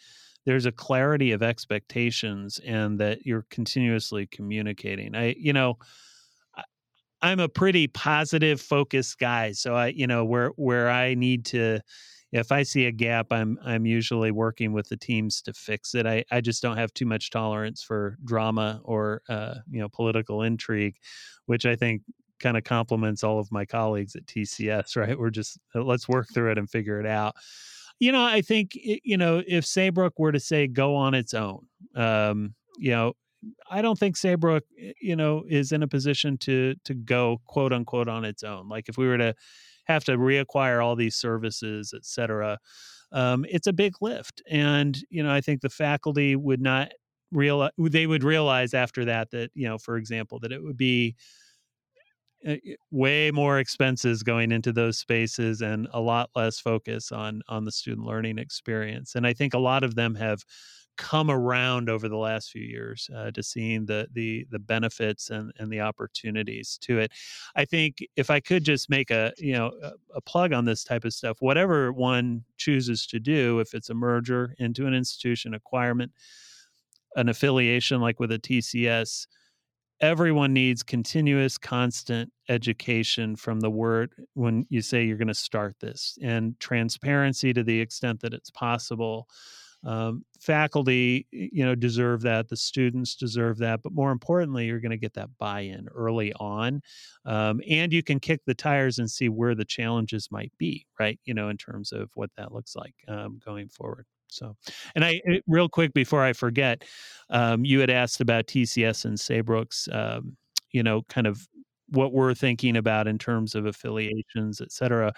there's 0.47 0.65
a 0.65 0.73
clarity 0.73 1.33
of 1.33 1.43
expectations 1.43 2.61
and 2.65 2.99
that 3.01 3.27
you're 3.27 3.45
continuously 3.51 4.27
communicating. 4.27 5.15
I, 5.15 5.35
you 5.37 5.53
know, 5.53 5.79
I'm 7.23 7.41
a 7.41 7.49
pretty 7.49 7.89
positive 7.89 8.61
focused 8.61 9.19
guy. 9.19 9.53
So 9.53 9.75
I, 9.75 9.89
you 9.89 10.07
know, 10.07 10.25
where 10.25 10.49
where 10.51 10.89
I 10.89 11.15
need 11.15 11.45
to 11.47 11.81
if 12.33 12.53
I 12.53 12.63
see 12.63 12.87
a 12.87 12.93
gap, 12.93 13.33
I'm 13.33 13.59
I'm 13.65 13.87
usually 13.87 14.31
working 14.31 14.73
with 14.73 14.89
the 14.89 14.97
teams 14.97 15.43
to 15.43 15.53
fix 15.53 15.95
it. 15.95 16.07
I, 16.07 16.25
I 16.31 16.41
just 16.41 16.63
don't 16.63 16.77
have 16.77 16.93
too 16.93 17.07
much 17.07 17.31
tolerance 17.31 17.83
for 17.83 18.17
drama 18.25 18.81
or 18.85 19.23
uh, 19.29 19.57
you 19.71 19.81
know 19.81 19.89
political 19.89 20.43
intrigue, 20.43 20.97
which 21.47 21.67
I 21.67 21.77
think 21.77 22.03
kind 22.39 22.57
of 22.57 22.65
complements 22.65 23.25
all 23.25 23.39
of 23.39 23.51
my 23.51 23.65
colleagues 23.65 24.15
at 24.15 24.27
TCS. 24.27 24.97
Right, 24.97 25.19
we're 25.19 25.31
just 25.31 25.59
let's 25.75 26.09
work 26.09 26.27
through 26.33 26.53
it 26.53 26.59
and 26.59 26.69
figure 26.69 27.01
it 27.01 27.07
out 27.07 27.35
you 27.99 28.13
know, 28.13 28.25
I 28.25 28.43
think 28.43 28.73
you 28.75 29.17
know 29.17 29.43
if 29.47 29.65
Saybrook 29.65 30.19
were 30.19 30.33
to 30.33 30.41
say 30.41 30.67
go 30.67 30.95
on 30.95 31.15
its 31.15 31.35
own, 31.35 31.67
um, 31.95 32.55
you 32.79 32.91
know, 32.91 33.15
I 33.71 33.83
don't 33.83 33.99
think 33.99 34.17
Saybrook, 34.17 34.65
you 35.01 35.17
know, 35.17 35.45
is 35.49 35.73
in 35.73 35.83
a 35.83 35.89
position 35.89 36.37
to 36.39 36.75
to 36.85 36.95
go 36.95 37.41
quote 37.47 37.73
unquote 37.73 38.09
on 38.09 38.25
its 38.25 38.43
own. 38.43 38.69
Like 38.69 38.89
if 38.89 38.97
we 38.99 39.07
were 39.07 39.19
to 39.19 39.35
have 39.85 40.05
to 40.05 40.17
reacquire 40.19 40.85
all 40.85 40.97
these 40.97 41.17
services, 41.17 41.93
et 41.95 42.05
cetera, 42.05 42.59
um, 43.13 43.47
it's 43.49 43.67
a 43.67 43.73
big 43.73 43.95
lift. 44.01 44.43
And 44.51 44.99
you 45.11 45.23
know, 45.23 45.33
I 45.33 45.41
think 45.41 45.61
the 45.61 45.71
faculty 45.71 46.37
would 46.37 46.61
not 46.61 46.93
realize 47.33 47.73
they 47.79 48.07
would 48.07 48.25
realize 48.25 48.75
after 48.75 49.05
that 49.07 49.31
that 49.31 49.51
you 49.55 49.69
know, 49.69 49.79
for 49.79 49.97
example, 49.97 50.39
that 50.41 50.53
it 50.53 50.63
would 50.63 50.77
be 50.77 51.17
way 52.91 53.31
more 53.31 53.59
expenses 53.59 54.23
going 54.23 54.53
into 54.53 54.73
those 54.73 54.99
spaces 54.99 55.63
and 55.63 55.89
a 55.93 56.01
lot 56.01 56.31
less 56.35 56.61
focus 56.61 57.13
on 57.13 57.43
on 57.49 57.65
the 57.65 57.73
student 57.73 58.07
learning 58.07 58.39
experience. 58.39 59.15
And 59.15 59.27
i 59.27 59.33
think 59.33 59.55
a 59.55 59.59
lot 59.59 59.85
of 59.85 59.95
them 59.95 60.15
have 60.15 60.45
come 60.97 61.31
around 61.31 61.91
over 61.91 62.09
the 62.09 62.17
last 62.17 62.51
few 62.51 62.63
years 62.63 63.11
uh, 63.15 63.31
to 63.31 63.43
seeing 63.43 63.85
the 63.87 64.09
the 64.13 64.47
the 64.51 64.59
benefits 64.59 65.31
and 65.31 65.53
and 65.59 65.71
the 65.71 65.81
opportunities 65.81 66.79
to 66.81 66.99
it. 66.99 67.13
I 67.55 67.65
think 67.65 67.99
if 68.17 68.31
i 68.31 68.41
could 68.41 68.65
just 68.65 68.89
make 68.89 69.11
a 69.11 69.33
you 69.39 69.53
know 69.53 69.73
a, 69.83 69.93
a 70.15 70.21
plug 70.21 70.53
on 70.53 70.65
this 70.65 70.85
type 70.85 71.05
of 71.05 71.13
stuff 71.13 71.37
whatever 71.41 71.93
one 71.93 72.45
chooses 72.57 73.07
to 73.09 73.21
do 73.21 73.61
if 73.61 73.75
it's 73.75 73.91
a 73.91 73.95
merger 73.95 74.55
into 74.59 74.87
an 74.87 74.95
institution 74.95 75.55
acquirement 75.55 76.13
an 77.17 77.29
affiliation 77.29 78.01
like 78.01 78.21
with 78.21 78.33
a 78.33 78.39
tcs 78.39 79.27
everyone 80.01 80.53
needs 80.53 80.83
continuous 80.83 81.57
constant 81.59 82.31
education 82.49 83.37
from 83.37 83.61
the 83.61 83.71
word 83.71 84.13
when 84.35 84.67
you 84.69 84.83
say 84.83 85.05
you're 85.05 85.17
going 85.17 85.29
to 85.29 85.35
start 85.35 85.75
this 85.81 86.19
and 86.23 86.59
transparency 86.61 87.53
to 87.53 87.63
the 87.63 87.81
extent 87.81 88.21
that 88.21 88.35
it's 88.35 88.51
possible. 88.51 89.29
Um, 89.85 90.25
faculty 90.41 91.27
you 91.31 91.65
know 91.65 91.75
deserve 91.75 92.23
that 92.23 92.49
the 92.49 92.57
students 92.57 93.15
deserve 93.15 93.59
that 93.59 93.83
but 93.83 93.93
more 93.93 94.11
importantly 94.11 94.67
you're 94.67 94.81
going 94.81 94.91
to 94.91 94.97
get 94.97 95.15
that 95.15 95.29
buy-in 95.39 95.87
early 95.95 96.33
on 96.41 96.81
um, 97.25 97.61
and 97.69 97.93
you 97.93 98.03
can 98.03 98.19
kick 98.19 98.41
the 98.47 98.55
tires 98.55 98.99
and 98.99 99.09
see 99.09 99.29
where 99.29 99.55
the 99.55 99.65
challenges 99.65 100.29
might 100.33 100.53
be 100.59 100.87
right 100.99 101.21
you 101.25 101.35
know 101.35 101.51
in 101.51 101.57
terms 101.57 101.93
of 101.93 102.11
what 102.15 102.31
that 102.37 102.53
looks 102.53 102.75
like 102.75 102.95
um, 103.07 103.39
going 103.45 103.69
forward 103.69 104.07
so, 104.29 104.57
and 104.95 105.05
I 105.05 105.21
eh, 105.29 105.41
real 105.47 105.69
quick 105.69 105.93
before 105.95 106.23
I 106.23 106.33
forget, 106.33 106.85
um, 107.31 107.65
you 107.65 107.81
had 107.81 107.91
asked 107.91 108.21
about 108.21 108.47
TCS 108.47 109.05
and 109.05 109.19
Saybrook's, 109.19 109.89
um, 109.93 110.37
you 110.73 110.83
know, 110.83 111.03
kind 111.09 111.27
of 111.27 111.47
what 111.91 112.13
we're 112.13 112.35
thinking 112.35 112.77
about 112.77 113.07
in 113.07 113.19
terms 113.19 113.55
of 113.55 113.67
affiliations, 113.67 114.61
et 114.61 114.73
cetera. 114.73 115.13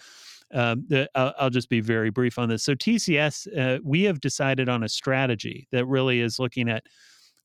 Um, 0.53 0.85
the, 0.89 1.09
I'll, 1.15 1.35
I'll, 1.39 1.51
just 1.51 1.69
be 1.69 1.81
very 1.81 2.11
brief 2.11 2.39
on 2.39 2.49
this. 2.49 2.65
So, 2.65 2.75
TCS, 2.75 3.59
uh, 3.59 3.81
we 3.85 4.05
have 4.05 4.21
decided 4.21 4.69
on 4.69 4.83
a 4.83 4.89
strategy 4.89 5.69
that 5.73 5.85
really 5.87 6.21
is 6.21 6.39
looking 6.39 6.71
at 6.71 6.85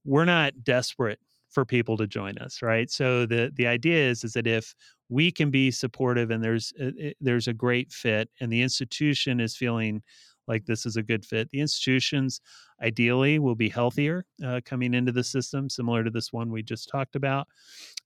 we're 0.05 0.25
not 0.25 0.63
desperate 0.63 1.19
for 1.53 1.65
people 1.65 1.95
to 1.97 2.07
join 2.07 2.37
us, 2.39 2.61
right? 2.61 2.89
So 2.89 3.25
the 3.25 3.51
the 3.55 3.67
idea 3.67 4.09
is 4.09 4.23
is 4.23 4.33
that 4.33 4.47
if 4.47 4.73
we 5.09 5.31
can 5.31 5.51
be 5.51 5.71
supportive 5.71 6.31
and 6.31 6.43
there's 6.43 6.73
uh, 6.81 6.91
eh, 6.99 7.13
there's 7.21 7.47
a 7.47 7.53
great 7.53 7.91
fit 7.91 8.29
and 8.39 8.51
the 8.51 8.61
institution 8.61 9.39
is 9.39 9.55
feeling 9.55 10.01
like 10.47 10.65
this 10.65 10.85
is 10.85 10.97
a 10.97 11.03
good 11.03 11.25
fit. 11.25 11.49
The 11.49 11.59
institutions 11.59 12.41
ideally 12.81 13.39
will 13.39 13.55
be 13.55 13.69
healthier 13.69 14.25
uh, 14.45 14.61
coming 14.65 14.93
into 14.93 15.11
the 15.11 15.23
system, 15.23 15.69
similar 15.69 16.03
to 16.03 16.09
this 16.09 16.33
one 16.33 16.51
we 16.51 16.63
just 16.63 16.89
talked 16.89 17.15
about. 17.15 17.47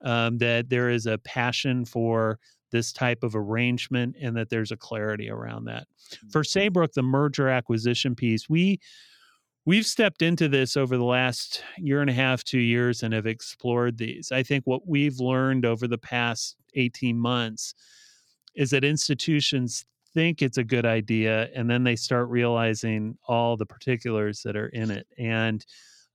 Um, 0.01 0.37
that 0.37 0.69
there 0.69 0.89
is 0.89 1.05
a 1.05 1.17
passion 1.17 1.85
for 1.85 2.39
this 2.71 2.91
type 2.91 3.23
of 3.23 3.35
arrangement 3.35 4.15
and 4.21 4.35
that 4.35 4.49
there's 4.49 4.71
a 4.71 4.77
clarity 4.77 5.29
around 5.29 5.65
that. 5.65 5.87
For 6.31 6.41
mm-hmm. 6.41 6.59
Saybrook, 6.59 6.93
the 6.93 7.03
merger 7.03 7.49
acquisition 7.49 8.15
piece, 8.15 8.49
we 8.49 8.79
we've 9.65 9.85
stepped 9.85 10.21
into 10.21 10.47
this 10.47 10.77
over 10.77 10.97
the 10.97 11.03
last 11.03 11.63
year 11.77 12.01
and 12.01 12.09
a 12.09 12.13
half, 12.13 12.43
two 12.43 12.59
years, 12.59 13.03
and 13.03 13.13
have 13.13 13.27
explored 13.27 13.97
these. 13.97 14.31
I 14.31 14.43
think 14.43 14.65
what 14.65 14.87
we've 14.87 15.19
learned 15.19 15.65
over 15.65 15.87
the 15.87 15.97
past 15.97 16.55
18 16.75 17.17
months 17.17 17.73
is 18.55 18.71
that 18.71 18.83
institutions 18.83 19.85
think 20.17 20.41
it's 20.41 20.57
a 20.57 20.63
good 20.63 20.83
idea 20.83 21.47
and 21.53 21.69
then 21.69 21.83
they 21.83 21.95
start 21.95 22.27
realizing 22.29 23.15
all 23.27 23.55
the 23.55 23.67
particulars 23.67 24.41
that 24.41 24.57
are 24.57 24.69
in 24.69 24.89
it 24.89 25.05
and 25.19 25.63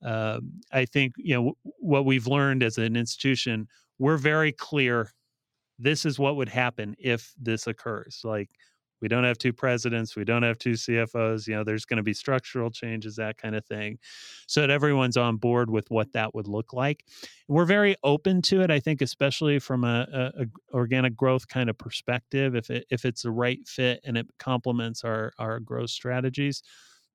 um, 0.04 0.54
i 0.72 0.84
think 0.84 1.12
you 1.16 1.32
know 1.32 1.52
what 1.78 2.04
we've 2.04 2.26
learned 2.26 2.64
as 2.64 2.78
an 2.78 2.96
institution 2.96 3.64
we're 4.00 4.16
very 4.16 4.50
clear 4.50 5.12
this 5.78 6.04
is 6.04 6.18
what 6.18 6.34
would 6.34 6.48
happen 6.48 6.96
if 6.98 7.32
this 7.40 7.68
occurs 7.68 8.22
like 8.24 8.50
we 9.02 9.08
don't 9.08 9.24
have 9.24 9.38
two 9.38 9.52
presidents 9.52 10.16
we 10.16 10.24
don't 10.24 10.42
have 10.42 10.58
two 10.58 10.72
cfos 10.72 11.46
you 11.46 11.54
know 11.54 11.64
there's 11.64 11.84
going 11.84 11.98
to 11.98 12.02
be 12.02 12.14
structural 12.14 12.70
changes 12.70 13.16
that 13.16 13.36
kind 13.36 13.54
of 13.54 13.64
thing. 13.66 13.98
So 14.46 14.60
that 14.60 14.70
everyone's 14.70 15.16
on 15.16 15.36
board 15.36 15.70
with 15.70 15.90
what 15.90 16.12
that 16.12 16.34
would 16.34 16.48
look 16.48 16.72
like. 16.72 17.04
We're 17.48 17.64
very 17.64 17.96
open 18.04 18.42
to 18.42 18.62
it 18.62 18.70
i 18.70 18.80
think 18.80 19.02
especially 19.02 19.58
from 19.58 19.84
a, 19.84 20.06
a, 20.12 20.42
a 20.42 20.46
organic 20.72 21.16
growth 21.16 21.48
kind 21.48 21.68
of 21.68 21.76
perspective 21.78 22.54
if 22.54 22.70
it 22.70 22.86
if 22.90 23.04
it's 23.04 23.22
the 23.22 23.30
right 23.30 23.66
fit 23.66 24.00
and 24.04 24.16
it 24.16 24.26
complements 24.38 25.04
our 25.04 25.32
our 25.38 25.60
growth 25.60 25.90
strategies. 25.90 26.62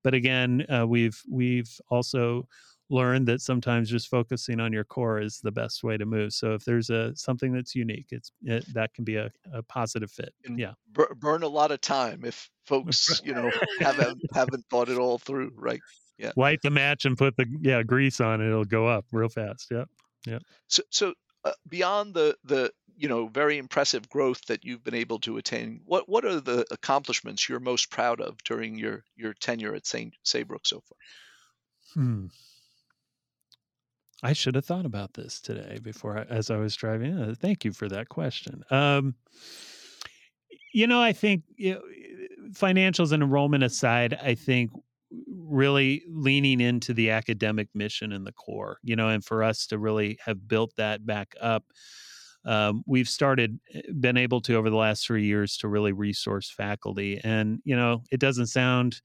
But 0.04 0.14
again 0.14 0.64
uh, 0.68 0.86
we've 0.86 1.20
we've 1.30 1.70
also 1.90 2.46
learned 2.90 3.28
that 3.28 3.40
sometimes 3.40 3.90
just 3.90 4.08
focusing 4.08 4.60
on 4.60 4.72
your 4.72 4.84
core 4.84 5.20
is 5.20 5.40
the 5.40 5.52
best 5.52 5.84
way 5.84 5.96
to 5.96 6.06
move. 6.06 6.32
So 6.32 6.54
if 6.54 6.64
there's 6.64 6.90
a 6.90 7.14
something 7.16 7.52
that's 7.52 7.74
unique, 7.74 8.06
it's 8.10 8.32
it, 8.42 8.64
that 8.74 8.94
can 8.94 9.04
be 9.04 9.16
a, 9.16 9.30
a 9.52 9.62
positive 9.62 10.10
fit. 10.10 10.32
And 10.44 10.58
yeah, 10.58 10.72
bur- 10.92 11.14
burn 11.16 11.42
a 11.42 11.48
lot 11.48 11.70
of 11.70 11.80
time 11.80 12.24
if 12.24 12.50
folks 12.66 13.20
you 13.24 13.34
know 13.34 13.50
haven't 13.80 14.20
haven't 14.34 14.64
thought 14.70 14.88
it 14.88 14.98
all 14.98 15.18
through, 15.18 15.52
right? 15.56 15.80
Yeah. 16.18 16.32
Light 16.36 16.60
the 16.62 16.70
match 16.70 17.04
and 17.04 17.16
put 17.16 17.36
the 17.36 17.46
yeah 17.60 17.82
grease 17.82 18.20
on 18.20 18.40
it. 18.40 18.48
It'll 18.48 18.64
go 18.64 18.86
up 18.86 19.04
real 19.12 19.28
fast. 19.28 19.68
Yeah, 19.70 19.84
yeah. 20.26 20.38
So 20.66 20.82
so 20.90 21.14
uh, 21.44 21.52
beyond 21.68 22.14
the 22.14 22.36
the 22.44 22.72
you 22.96 23.08
know 23.08 23.28
very 23.28 23.58
impressive 23.58 24.08
growth 24.08 24.44
that 24.46 24.64
you've 24.64 24.82
been 24.82 24.94
able 24.94 25.20
to 25.20 25.36
attain, 25.36 25.82
what 25.84 26.08
what 26.08 26.24
are 26.24 26.40
the 26.40 26.66
accomplishments 26.70 27.48
you're 27.48 27.60
most 27.60 27.90
proud 27.90 28.20
of 28.20 28.42
during 28.44 28.76
your 28.76 29.04
your 29.16 29.34
tenure 29.34 29.74
at 29.74 29.86
Saint 29.86 30.14
Saybrook 30.24 30.66
so 30.66 30.80
far? 30.80 30.96
Hmm. 31.94 32.26
I 34.22 34.32
should 34.32 34.56
have 34.56 34.64
thought 34.64 34.86
about 34.86 35.14
this 35.14 35.40
today 35.40 35.78
before 35.80 36.18
I, 36.18 36.22
as 36.22 36.50
I 36.50 36.56
was 36.56 36.74
driving. 36.74 37.16
Uh, 37.16 37.34
thank 37.38 37.64
you 37.64 37.72
for 37.72 37.88
that 37.88 38.08
question. 38.08 38.64
Um, 38.70 39.14
you 40.74 40.86
know, 40.86 41.00
I 41.00 41.12
think 41.12 41.44
you 41.56 41.74
know, 41.74 41.82
financials 42.50 43.12
and 43.12 43.22
enrollment 43.22 43.64
aside, 43.64 44.18
I 44.22 44.34
think 44.34 44.70
really 45.26 46.02
leaning 46.08 46.60
into 46.60 46.92
the 46.92 47.10
academic 47.10 47.68
mission 47.74 48.12
and 48.12 48.26
the 48.26 48.32
core, 48.32 48.78
you 48.82 48.96
know, 48.96 49.08
and 49.08 49.24
for 49.24 49.42
us 49.42 49.66
to 49.68 49.78
really 49.78 50.18
have 50.24 50.48
built 50.48 50.72
that 50.76 51.06
back 51.06 51.34
up. 51.40 51.64
Um, 52.44 52.82
we've 52.86 53.08
started, 53.08 53.58
eh, 53.74 53.82
been 54.00 54.16
able 54.16 54.40
to 54.42 54.54
over 54.54 54.70
the 54.70 54.76
last 54.76 55.06
three 55.06 55.24
years 55.24 55.56
to 55.58 55.68
really 55.68 55.92
resource 55.92 56.50
faculty. 56.50 57.20
And, 57.24 57.60
you 57.64 57.76
know, 57.76 58.04
it 58.10 58.20
doesn't 58.20 58.46
sound 58.46 59.00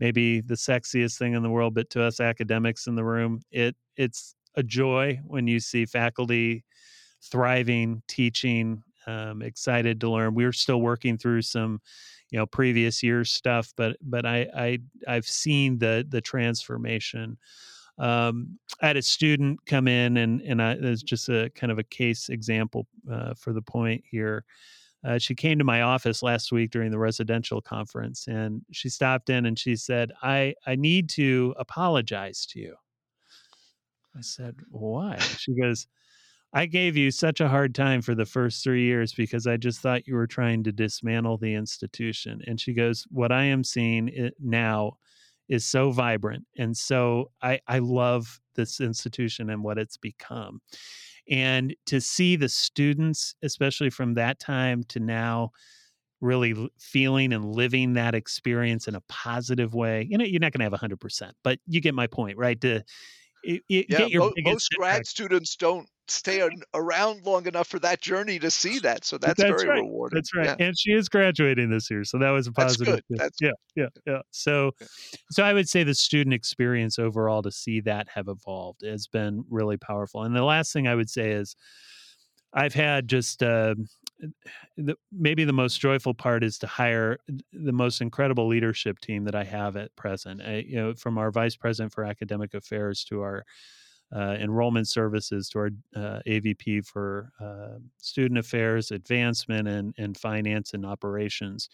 maybe 0.00 0.40
the 0.40 0.54
sexiest 0.54 1.18
thing 1.18 1.34
in 1.34 1.42
the 1.42 1.50
world, 1.50 1.74
but 1.74 1.90
to 1.90 2.02
us 2.02 2.20
academics 2.20 2.86
in 2.86 2.94
the 2.94 3.04
room, 3.04 3.40
it 3.50 3.76
it's 3.96 4.34
a 4.54 4.62
joy 4.62 5.20
when 5.26 5.46
you 5.46 5.60
see 5.60 5.86
faculty 5.86 6.64
thriving, 7.22 8.02
teaching, 8.08 8.82
um, 9.06 9.42
excited 9.42 10.00
to 10.00 10.10
learn. 10.10 10.34
We're 10.34 10.52
still 10.52 10.80
working 10.80 11.18
through 11.18 11.42
some, 11.42 11.80
you 12.30 12.38
know, 12.38 12.46
previous 12.46 13.02
year's 13.02 13.30
stuff, 13.30 13.72
but 13.76 13.96
but 14.02 14.26
I 14.26 14.48
I 14.56 14.78
I've 15.06 15.26
seen 15.26 15.78
the 15.78 16.06
the 16.08 16.20
transformation. 16.20 17.38
Um, 17.98 18.58
I 18.80 18.88
had 18.88 18.96
a 18.96 19.02
student 19.02 19.64
come 19.66 19.88
in, 19.88 20.16
and 20.16 20.40
and 20.42 20.62
I, 20.62 20.74
there's 20.76 21.02
just 21.02 21.28
a 21.28 21.50
kind 21.54 21.70
of 21.72 21.78
a 21.78 21.84
case 21.84 22.28
example 22.28 22.86
uh, 23.10 23.34
for 23.34 23.52
the 23.52 23.62
point 23.62 24.04
here. 24.10 24.44
Uh, 25.04 25.18
she 25.18 25.34
came 25.34 25.58
to 25.58 25.64
my 25.64 25.82
office 25.82 26.22
last 26.22 26.52
week 26.52 26.70
during 26.70 26.90
the 26.92 26.98
residential 26.98 27.60
conference, 27.60 28.28
and 28.28 28.62
she 28.70 28.88
stopped 28.88 29.30
in 29.30 29.46
and 29.46 29.58
she 29.58 29.76
said, 29.76 30.12
"I 30.22 30.54
I 30.66 30.76
need 30.76 31.08
to 31.10 31.54
apologize 31.58 32.46
to 32.46 32.60
you." 32.60 32.76
I 34.16 34.20
said, 34.20 34.56
Why? 34.70 35.18
She 35.18 35.54
goes, 35.54 35.86
I 36.54 36.66
gave 36.66 36.96
you 36.96 37.10
such 37.10 37.40
a 37.40 37.48
hard 37.48 37.74
time 37.74 38.02
for 38.02 38.14
the 38.14 38.26
first 38.26 38.62
three 38.62 38.84
years 38.84 39.14
because 39.14 39.46
I 39.46 39.56
just 39.56 39.80
thought 39.80 40.06
you 40.06 40.14
were 40.14 40.26
trying 40.26 40.64
to 40.64 40.72
dismantle 40.72 41.38
the 41.38 41.54
institution. 41.54 42.42
And 42.46 42.60
she 42.60 42.74
goes, 42.74 43.06
What 43.10 43.32
I 43.32 43.44
am 43.44 43.64
seeing 43.64 44.30
now 44.38 44.98
is 45.48 45.66
so 45.66 45.90
vibrant. 45.90 46.44
And 46.58 46.76
so 46.76 47.30
I, 47.42 47.60
I 47.66 47.78
love 47.78 48.40
this 48.54 48.80
institution 48.80 49.50
and 49.50 49.62
what 49.62 49.78
it's 49.78 49.96
become. 49.96 50.60
And 51.30 51.74
to 51.86 52.00
see 52.00 52.36
the 52.36 52.48
students, 52.48 53.34
especially 53.42 53.90
from 53.90 54.14
that 54.14 54.38
time 54.38 54.82
to 54.88 55.00
now, 55.00 55.52
really 56.20 56.54
feeling 56.78 57.32
and 57.32 57.44
living 57.44 57.94
that 57.94 58.14
experience 58.14 58.86
in 58.86 58.94
a 58.94 59.02
positive 59.08 59.74
way. 59.74 60.06
You 60.08 60.16
know, 60.16 60.24
you're 60.24 60.40
not 60.40 60.52
going 60.52 60.60
to 60.60 60.76
have 60.76 60.80
100%, 60.80 61.32
but 61.42 61.58
you 61.66 61.80
get 61.80 61.94
my 61.94 62.06
point, 62.06 62.38
right? 62.38 62.60
To 62.60 62.84
yeah, 63.42 64.06
mo- 64.14 64.32
most 64.38 64.70
grad 64.76 65.06
students 65.06 65.56
don't 65.56 65.88
stay 66.08 66.46
around 66.74 67.24
long 67.24 67.46
enough 67.46 67.68
for 67.68 67.78
that 67.78 68.00
journey 68.00 68.38
to 68.38 68.50
see 68.50 68.78
that. 68.80 69.04
So 69.04 69.18
that's, 69.18 69.40
that's 69.40 69.62
very 69.62 69.68
right. 69.68 69.82
rewarding. 69.82 70.16
That's 70.16 70.34
right. 70.34 70.46
Yeah. 70.58 70.66
And 70.66 70.78
she 70.78 70.92
is 70.92 71.08
graduating 71.08 71.70
this 71.70 71.90
year, 71.90 72.04
so 72.04 72.18
that 72.18 72.30
was 72.30 72.46
a 72.46 72.52
positive. 72.52 72.86
That's 72.86 73.02
good. 73.08 73.18
That's 73.18 73.38
yeah, 73.40 73.50
yeah, 73.76 73.88
yeah. 74.06 74.20
So, 74.30 74.72
so 75.30 75.42
I 75.42 75.52
would 75.52 75.68
say 75.68 75.84
the 75.84 75.94
student 75.94 76.34
experience 76.34 76.98
overall 76.98 77.42
to 77.42 77.52
see 77.52 77.80
that 77.82 78.08
have 78.14 78.28
evolved 78.28 78.84
has 78.84 79.06
been 79.06 79.44
really 79.48 79.76
powerful. 79.76 80.22
And 80.24 80.34
the 80.36 80.44
last 80.44 80.72
thing 80.72 80.86
I 80.86 80.94
would 80.94 81.10
say 81.10 81.30
is, 81.30 81.56
I've 82.52 82.74
had 82.74 83.08
just 83.08 83.42
uh, 83.42 83.74
the, 84.76 84.96
maybe 85.10 85.44
the 85.44 85.52
most 85.52 85.80
joyful 85.80 86.14
part 86.14 86.44
is 86.44 86.58
to 86.58 86.66
hire 86.66 87.18
the 87.52 87.72
most 87.72 88.00
incredible 88.00 88.46
leadership 88.46 88.98
team 89.00 89.24
that 89.24 89.34
I 89.34 89.44
have 89.44 89.76
at 89.76 89.94
present. 89.96 90.42
I, 90.42 90.64
you 90.66 90.76
know, 90.76 90.94
from 90.94 91.18
our 91.18 91.30
vice 91.30 91.56
president 91.56 91.92
for 91.92 92.04
academic 92.04 92.54
affairs 92.54 93.04
to 93.04 93.20
our 93.22 93.44
uh, 94.14 94.36
enrollment 94.38 94.88
services 94.88 95.48
to 95.48 95.58
our 95.58 95.70
uh, 95.96 96.20
AVP 96.26 96.84
for 96.86 97.32
uh, 97.40 97.78
student 97.98 98.38
affairs, 98.38 98.90
advancement, 98.90 99.66
and 99.66 99.94
and 99.96 100.16
finance 100.16 100.74
and 100.74 100.84
operations. 100.84 101.70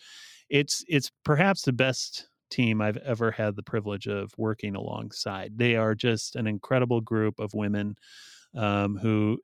It's 0.49 0.85
it's 0.89 1.11
perhaps 1.25 1.63
the 1.63 1.73
best 1.73 2.29
team 2.51 2.81
I've 2.81 2.97
ever 2.99 3.31
had 3.31 3.57
the 3.57 3.63
privilege 3.63 4.07
of 4.07 4.33
working 4.39 4.75
alongside. 4.75 5.59
They 5.59 5.77
are 5.77 5.95
just 5.95 6.37
an 6.37 6.47
incredible 6.47 7.01
group 7.01 7.39
of 7.41 7.55
women 7.55 7.97
um, 8.55 8.97
who, 8.97 9.39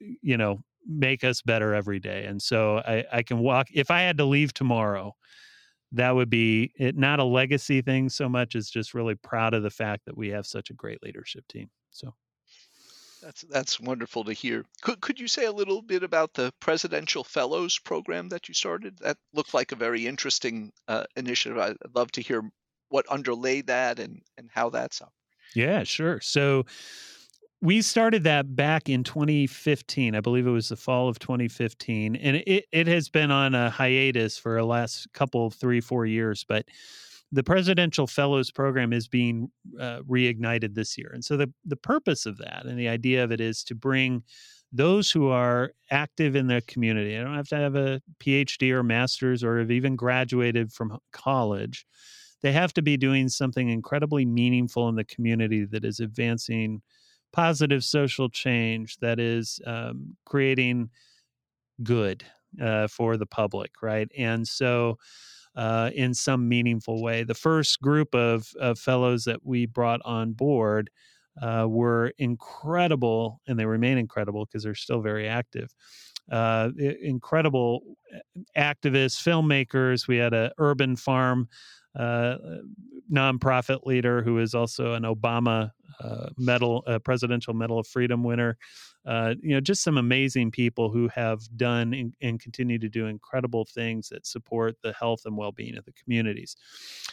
you 0.00 0.36
know, 0.36 0.64
make 0.86 1.24
us 1.24 1.42
better 1.42 1.74
every 1.74 2.00
day. 2.00 2.24
And 2.24 2.40
so 2.40 2.78
I, 2.78 3.04
I 3.12 3.22
can 3.22 3.38
walk, 3.38 3.68
if 3.72 3.90
I 3.90 4.02
had 4.02 4.18
to 4.18 4.24
leave 4.24 4.52
tomorrow, 4.52 5.14
that 5.92 6.14
would 6.14 6.30
be 6.30 6.72
it, 6.76 6.96
not 6.96 7.20
a 7.20 7.24
legacy 7.24 7.80
thing 7.80 8.08
so 8.08 8.28
much 8.28 8.54
as 8.56 8.68
just 8.68 8.94
really 8.94 9.14
proud 9.14 9.54
of 9.54 9.62
the 9.62 9.70
fact 9.70 10.04
that 10.06 10.16
we 10.16 10.28
have 10.30 10.46
such 10.46 10.70
a 10.70 10.74
great 10.74 11.02
leadership 11.02 11.46
team. 11.48 11.70
So 11.90 12.14
that's 13.22 13.42
that's 13.42 13.80
wonderful 13.80 14.24
to 14.24 14.32
hear. 14.32 14.64
Could 14.82 15.00
could 15.00 15.18
you 15.18 15.28
say 15.28 15.46
a 15.46 15.52
little 15.52 15.80
bit 15.80 16.02
about 16.02 16.34
the 16.34 16.52
Presidential 16.60 17.24
Fellows 17.24 17.78
program 17.78 18.28
that 18.28 18.48
you 18.48 18.54
started? 18.54 18.98
That 18.98 19.16
looked 19.32 19.54
like 19.54 19.72
a 19.72 19.76
very 19.76 20.06
interesting 20.06 20.72
uh, 20.88 21.04
initiative. 21.16 21.58
I'd 21.58 21.76
love 21.94 22.12
to 22.12 22.20
hear 22.20 22.42
what 22.88 23.06
underlay 23.08 23.62
that 23.62 23.98
and 23.98 24.20
and 24.36 24.50
how 24.52 24.70
that's 24.70 25.00
up. 25.00 25.12
Yeah, 25.54 25.84
sure. 25.84 26.20
So 26.20 26.66
we 27.64 27.80
started 27.80 28.24
that 28.24 28.54
back 28.54 28.90
in 28.90 29.02
2015. 29.02 30.14
I 30.14 30.20
believe 30.20 30.46
it 30.46 30.50
was 30.50 30.68
the 30.68 30.76
fall 30.76 31.08
of 31.08 31.18
2015. 31.18 32.14
And 32.14 32.36
it, 32.36 32.66
it 32.70 32.86
has 32.86 33.08
been 33.08 33.30
on 33.30 33.54
a 33.54 33.70
hiatus 33.70 34.36
for 34.36 34.56
the 34.56 34.64
last 34.64 35.10
couple, 35.14 35.50
three, 35.50 35.80
four 35.80 36.04
years. 36.04 36.44
But 36.46 36.66
the 37.32 37.42
Presidential 37.42 38.06
Fellows 38.06 38.50
Program 38.50 38.92
is 38.92 39.08
being 39.08 39.50
uh, 39.80 40.00
reignited 40.00 40.74
this 40.74 40.98
year. 40.98 41.10
And 41.14 41.24
so 41.24 41.38
the, 41.38 41.50
the 41.64 41.76
purpose 41.76 42.26
of 42.26 42.36
that 42.36 42.66
and 42.66 42.78
the 42.78 42.88
idea 42.88 43.24
of 43.24 43.32
it 43.32 43.40
is 43.40 43.64
to 43.64 43.74
bring 43.74 44.22
those 44.70 45.10
who 45.10 45.28
are 45.28 45.72
active 45.90 46.36
in 46.36 46.48
the 46.48 46.62
community, 46.66 47.16
I 47.16 47.22
don't 47.22 47.34
have 47.34 47.48
to 47.48 47.56
have 47.56 47.76
a 47.76 48.02
PhD 48.20 48.72
or 48.72 48.82
master's 48.82 49.42
or 49.42 49.58
have 49.58 49.70
even 49.70 49.96
graduated 49.96 50.70
from 50.70 50.98
college. 51.12 51.86
They 52.42 52.52
have 52.52 52.74
to 52.74 52.82
be 52.82 52.98
doing 52.98 53.30
something 53.30 53.70
incredibly 53.70 54.26
meaningful 54.26 54.86
in 54.90 54.96
the 54.96 55.04
community 55.04 55.64
that 55.64 55.82
is 55.82 56.00
advancing 56.00 56.82
positive 57.34 57.82
social 57.82 58.28
change 58.28 58.96
that 58.98 59.18
is 59.18 59.60
um, 59.66 60.16
creating 60.24 60.88
good 61.82 62.24
uh, 62.62 62.86
for 62.86 63.16
the 63.16 63.26
public, 63.26 63.72
right? 63.82 64.08
And 64.16 64.46
so, 64.46 64.98
uh, 65.56 65.90
in 65.94 66.14
some 66.14 66.48
meaningful 66.48 67.02
way, 67.02 67.22
the 67.24 67.34
first 67.34 67.80
group 67.80 68.14
of, 68.14 68.48
of 68.60 68.78
fellows 68.78 69.24
that 69.24 69.44
we 69.44 69.66
brought 69.66 70.00
on 70.04 70.32
board 70.32 70.90
uh, 71.42 71.66
were 71.68 72.12
incredible, 72.18 73.40
and 73.46 73.58
they 73.58 73.66
remain 73.66 73.98
incredible 73.98 74.44
because 74.46 74.64
they're 74.64 74.74
still 74.74 75.00
very 75.00 75.28
active. 75.28 75.74
Uh, 76.30 76.70
incredible 77.02 77.82
uh, 78.14 78.18
activists, 78.56 79.22
filmmakers. 79.22 80.08
We 80.08 80.16
had 80.16 80.34
an 80.34 80.50
urban 80.58 80.96
farm 80.96 81.48
uh, 81.94 82.36
nonprofit 83.12 83.84
leader 83.86 84.22
who 84.22 84.38
is 84.38 84.54
also 84.54 84.94
an 84.94 85.02
Obama 85.02 85.70
uh, 86.00 86.28
medal, 86.36 86.82
uh, 86.86 86.98
Presidential 86.98 87.54
Medal 87.54 87.78
of 87.78 87.86
Freedom 87.86 88.24
winner. 88.24 88.56
Uh, 89.06 89.34
you 89.42 89.54
know, 89.54 89.60
just 89.60 89.82
some 89.82 89.98
amazing 89.98 90.50
people 90.50 90.90
who 90.90 91.08
have 91.08 91.40
done 91.56 92.12
and, 92.20 92.40
continue 92.40 92.78
to 92.78 92.88
do 92.88 93.06
incredible 93.06 93.66
things 93.66 94.08
that 94.08 94.26
support 94.26 94.76
the 94.82 94.92
health 94.94 95.22
and 95.26 95.36
well-being 95.36 95.76
of 95.76 95.84
the 95.84 95.92
communities. 95.92 96.56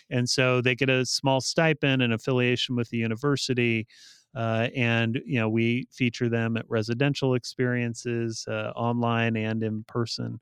And 0.10 0.28
so 0.30 0.62
they 0.62 0.74
get 0.74 0.90
a 0.90 1.06
small 1.06 1.42
stipend 1.42 2.02
and 2.02 2.14
affiliation 2.14 2.76
with 2.76 2.90
the 2.90 2.98
university. 2.98 3.88
Uh, 4.34 4.70
and 4.74 5.22
you 5.26 5.38
know 5.38 5.50
we 5.50 5.86
feature 5.92 6.30
them 6.30 6.56
at 6.56 6.64
residential 6.70 7.34
experiences 7.34 8.46
uh, 8.48 8.72
online 8.78 9.36
and 9.36 9.62
in 9.62 9.84
person 9.84 10.40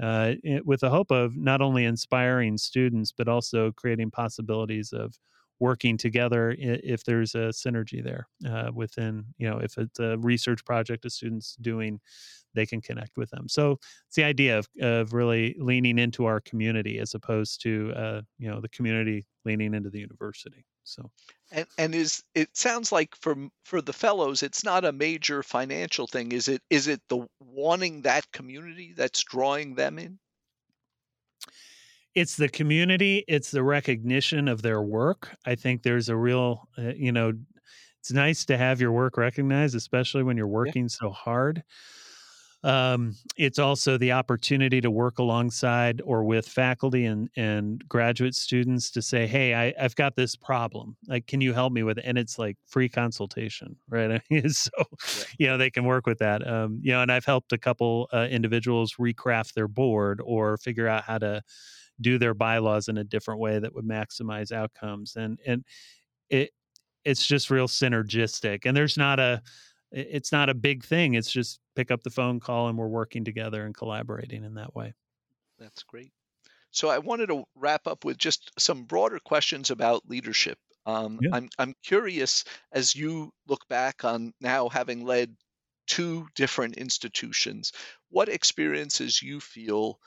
uh, 0.00 0.32
with 0.64 0.80
the 0.80 0.90
hope 0.90 1.10
of 1.10 1.36
not 1.36 1.60
only 1.60 1.84
inspiring 1.84 2.56
students 2.56 3.12
but 3.16 3.28
also 3.28 3.72
creating 3.72 4.10
possibilities 4.10 4.92
of 4.92 5.14
working 5.60 5.96
together 5.96 6.54
if 6.58 7.04
there's 7.04 7.34
a 7.34 7.48
synergy 7.48 8.02
there 8.02 8.26
uh, 8.48 8.70
within 8.74 9.24
you 9.38 9.48
know 9.48 9.58
if 9.58 9.78
it's 9.78 9.98
a 10.00 10.18
research 10.18 10.64
project 10.64 11.04
a 11.04 11.10
student's 11.10 11.56
doing 11.60 12.00
they 12.54 12.66
can 12.66 12.82
connect 12.82 13.16
with 13.16 13.30
them. 13.30 13.48
So 13.48 13.78
it's 14.06 14.16
the 14.16 14.24
idea 14.24 14.58
of, 14.58 14.68
of 14.82 15.14
really 15.14 15.56
leaning 15.58 15.98
into 15.98 16.26
our 16.26 16.38
community 16.38 16.98
as 16.98 17.14
opposed 17.14 17.62
to 17.62 17.92
uh, 17.96 18.20
you 18.38 18.50
know 18.50 18.60
the 18.60 18.68
community 18.68 19.24
leaning 19.44 19.74
into 19.74 19.90
the 19.90 20.00
university 20.00 20.66
so. 20.84 21.10
And 21.50 21.66
and 21.78 21.94
is 21.94 22.22
it 22.34 22.56
sounds 22.56 22.92
like 22.92 23.14
for 23.16 23.36
for 23.64 23.80
the 23.80 23.92
fellows 23.92 24.42
it's 24.42 24.64
not 24.64 24.84
a 24.84 24.92
major 24.92 25.42
financial 25.42 26.06
thing. 26.06 26.32
Is 26.32 26.48
it 26.48 26.62
is 26.70 26.88
it 26.88 27.00
the 27.08 27.26
wanting 27.40 28.02
that 28.02 28.30
community 28.32 28.94
that's 28.96 29.22
drawing 29.22 29.74
them 29.74 29.98
in 29.98 30.18
it's 32.14 32.36
the 32.36 32.48
community 32.48 33.24
it's 33.28 33.50
the 33.50 33.62
recognition 33.62 34.48
of 34.48 34.62
their 34.62 34.82
work 34.82 35.36
i 35.46 35.54
think 35.54 35.82
there's 35.82 36.08
a 36.08 36.16
real 36.16 36.68
uh, 36.78 36.92
you 36.94 37.12
know 37.12 37.32
it's 38.00 38.12
nice 38.12 38.44
to 38.44 38.56
have 38.56 38.80
your 38.80 38.92
work 38.92 39.16
recognized 39.16 39.74
especially 39.74 40.22
when 40.22 40.36
you're 40.36 40.46
working 40.46 40.84
yeah. 40.84 40.88
so 41.00 41.10
hard 41.10 41.62
um, 42.64 43.16
it's 43.36 43.58
also 43.58 43.98
the 43.98 44.12
opportunity 44.12 44.80
to 44.80 44.90
work 44.90 45.18
alongside 45.18 46.00
or 46.04 46.22
with 46.22 46.46
faculty 46.46 47.06
and, 47.06 47.28
and 47.36 47.86
graduate 47.88 48.34
students 48.34 48.90
to 48.92 49.02
say, 49.02 49.26
"Hey, 49.26 49.54
I, 49.54 49.74
have 49.76 49.96
got 49.96 50.14
this 50.14 50.36
problem. 50.36 50.96
Like, 51.08 51.26
can 51.26 51.40
you 51.40 51.52
help 51.52 51.72
me 51.72 51.82
with 51.82 51.98
it?" 51.98 52.04
And 52.06 52.16
it's 52.16 52.38
like 52.38 52.56
free 52.66 52.88
consultation, 52.88 53.76
right? 53.88 54.22
so, 54.48 54.70
yeah. 54.78 55.24
you 55.38 55.46
know, 55.48 55.58
they 55.58 55.70
can 55.70 55.84
work 55.84 56.06
with 56.06 56.18
that. 56.18 56.46
Um, 56.46 56.78
you 56.82 56.92
know, 56.92 57.02
and 57.02 57.10
I've 57.10 57.24
helped 57.24 57.52
a 57.52 57.58
couple 57.58 58.08
uh, 58.12 58.28
individuals 58.30 58.94
recraft 58.94 59.54
their 59.54 59.68
board 59.68 60.20
or 60.24 60.56
figure 60.56 60.86
out 60.86 61.02
how 61.02 61.18
to 61.18 61.42
do 62.02 62.18
their 62.18 62.34
bylaws 62.34 62.88
in 62.88 62.98
a 62.98 63.04
different 63.04 63.40
way 63.40 63.58
that 63.58 63.74
would 63.74 63.84
maximize 63.84 64.52
outcomes. 64.52 65.16
And 65.16 65.38
and 65.46 65.64
it 66.28 66.50
it's 67.04 67.26
just 67.26 67.50
real 67.50 67.68
synergistic. 67.68 68.60
And 68.64 68.76
there's 68.76 68.96
not 68.96 69.18
a 69.18 69.42
it's 69.90 70.32
not 70.32 70.48
a 70.48 70.54
big 70.54 70.84
thing. 70.84 71.14
It's 71.14 71.30
just 71.30 71.60
pick 71.76 71.90
up 71.90 72.02
the 72.02 72.10
phone 72.10 72.40
call 72.40 72.68
and 72.68 72.78
we're 72.78 72.88
working 72.88 73.24
together 73.24 73.64
and 73.64 73.74
collaborating 73.74 74.44
in 74.44 74.54
that 74.54 74.74
way. 74.74 74.94
That's 75.58 75.82
great. 75.82 76.12
So 76.70 76.88
I 76.88 76.98
wanted 76.98 77.26
to 77.26 77.44
wrap 77.54 77.86
up 77.86 78.04
with 78.04 78.16
just 78.16 78.50
some 78.58 78.84
broader 78.84 79.18
questions 79.18 79.70
about 79.70 80.08
leadership. 80.08 80.58
Um, 80.86 81.18
yeah. 81.22 81.30
I'm 81.34 81.48
I'm 81.58 81.74
curious 81.84 82.44
as 82.72 82.96
you 82.96 83.32
look 83.46 83.68
back 83.68 84.04
on 84.04 84.32
now 84.40 84.68
having 84.68 85.04
led 85.04 85.36
two 85.86 86.26
different 86.34 86.76
institutions, 86.76 87.72
what 88.08 88.28
experiences 88.28 89.22
you 89.22 89.40
feel 89.40 89.98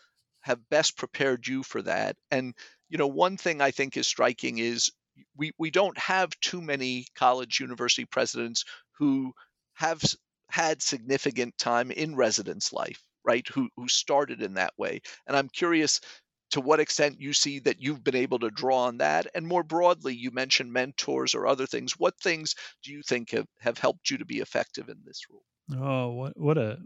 have 0.45 0.69
best 0.69 0.95
prepared 0.95 1.47
you 1.47 1.63
for 1.63 1.81
that? 1.81 2.15
And 2.29 2.53
you 2.87 2.99
know, 2.99 3.07
one 3.07 3.35
thing 3.35 3.61
I 3.61 3.71
think 3.71 3.97
is 3.97 4.07
striking 4.07 4.59
is 4.59 4.91
we 5.35 5.51
we 5.57 5.71
don't 5.71 5.97
have 5.97 6.39
too 6.39 6.61
many 6.61 7.07
college 7.15 7.59
university 7.59 8.05
presidents 8.05 8.63
who 8.99 9.33
have 9.73 10.03
had 10.51 10.83
significant 10.83 11.57
time 11.57 11.89
in 11.89 12.15
residence 12.15 12.71
life, 12.71 13.01
right? 13.23 13.47
Who 13.49 13.69
who 13.75 13.87
started 13.87 14.43
in 14.43 14.53
that 14.53 14.73
way. 14.77 15.01
And 15.25 15.35
I'm 15.35 15.49
curious 15.49 15.99
to 16.51 16.61
what 16.61 16.79
extent 16.79 17.19
you 17.19 17.33
see 17.33 17.57
that 17.59 17.81
you've 17.81 18.03
been 18.03 18.15
able 18.15 18.37
to 18.39 18.51
draw 18.51 18.83
on 18.83 18.99
that 18.99 19.25
and 19.33 19.47
more 19.47 19.63
broadly 19.63 20.13
you 20.13 20.29
mentioned 20.29 20.71
mentors 20.71 21.33
or 21.33 21.47
other 21.47 21.65
things 21.65 21.93
what 21.97 22.13
things 22.21 22.53
do 22.83 22.91
you 22.91 23.01
think 23.01 23.31
have, 23.31 23.47
have 23.59 23.79
helped 23.79 24.11
you 24.11 24.19
to 24.19 24.25
be 24.25 24.37
effective 24.37 24.87
in 24.87 24.97
this 25.03 25.23
role 25.27 25.43
oh 25.81 26.11
what 26.11 26.39
what 26.39 26.57
a 26.59 26.77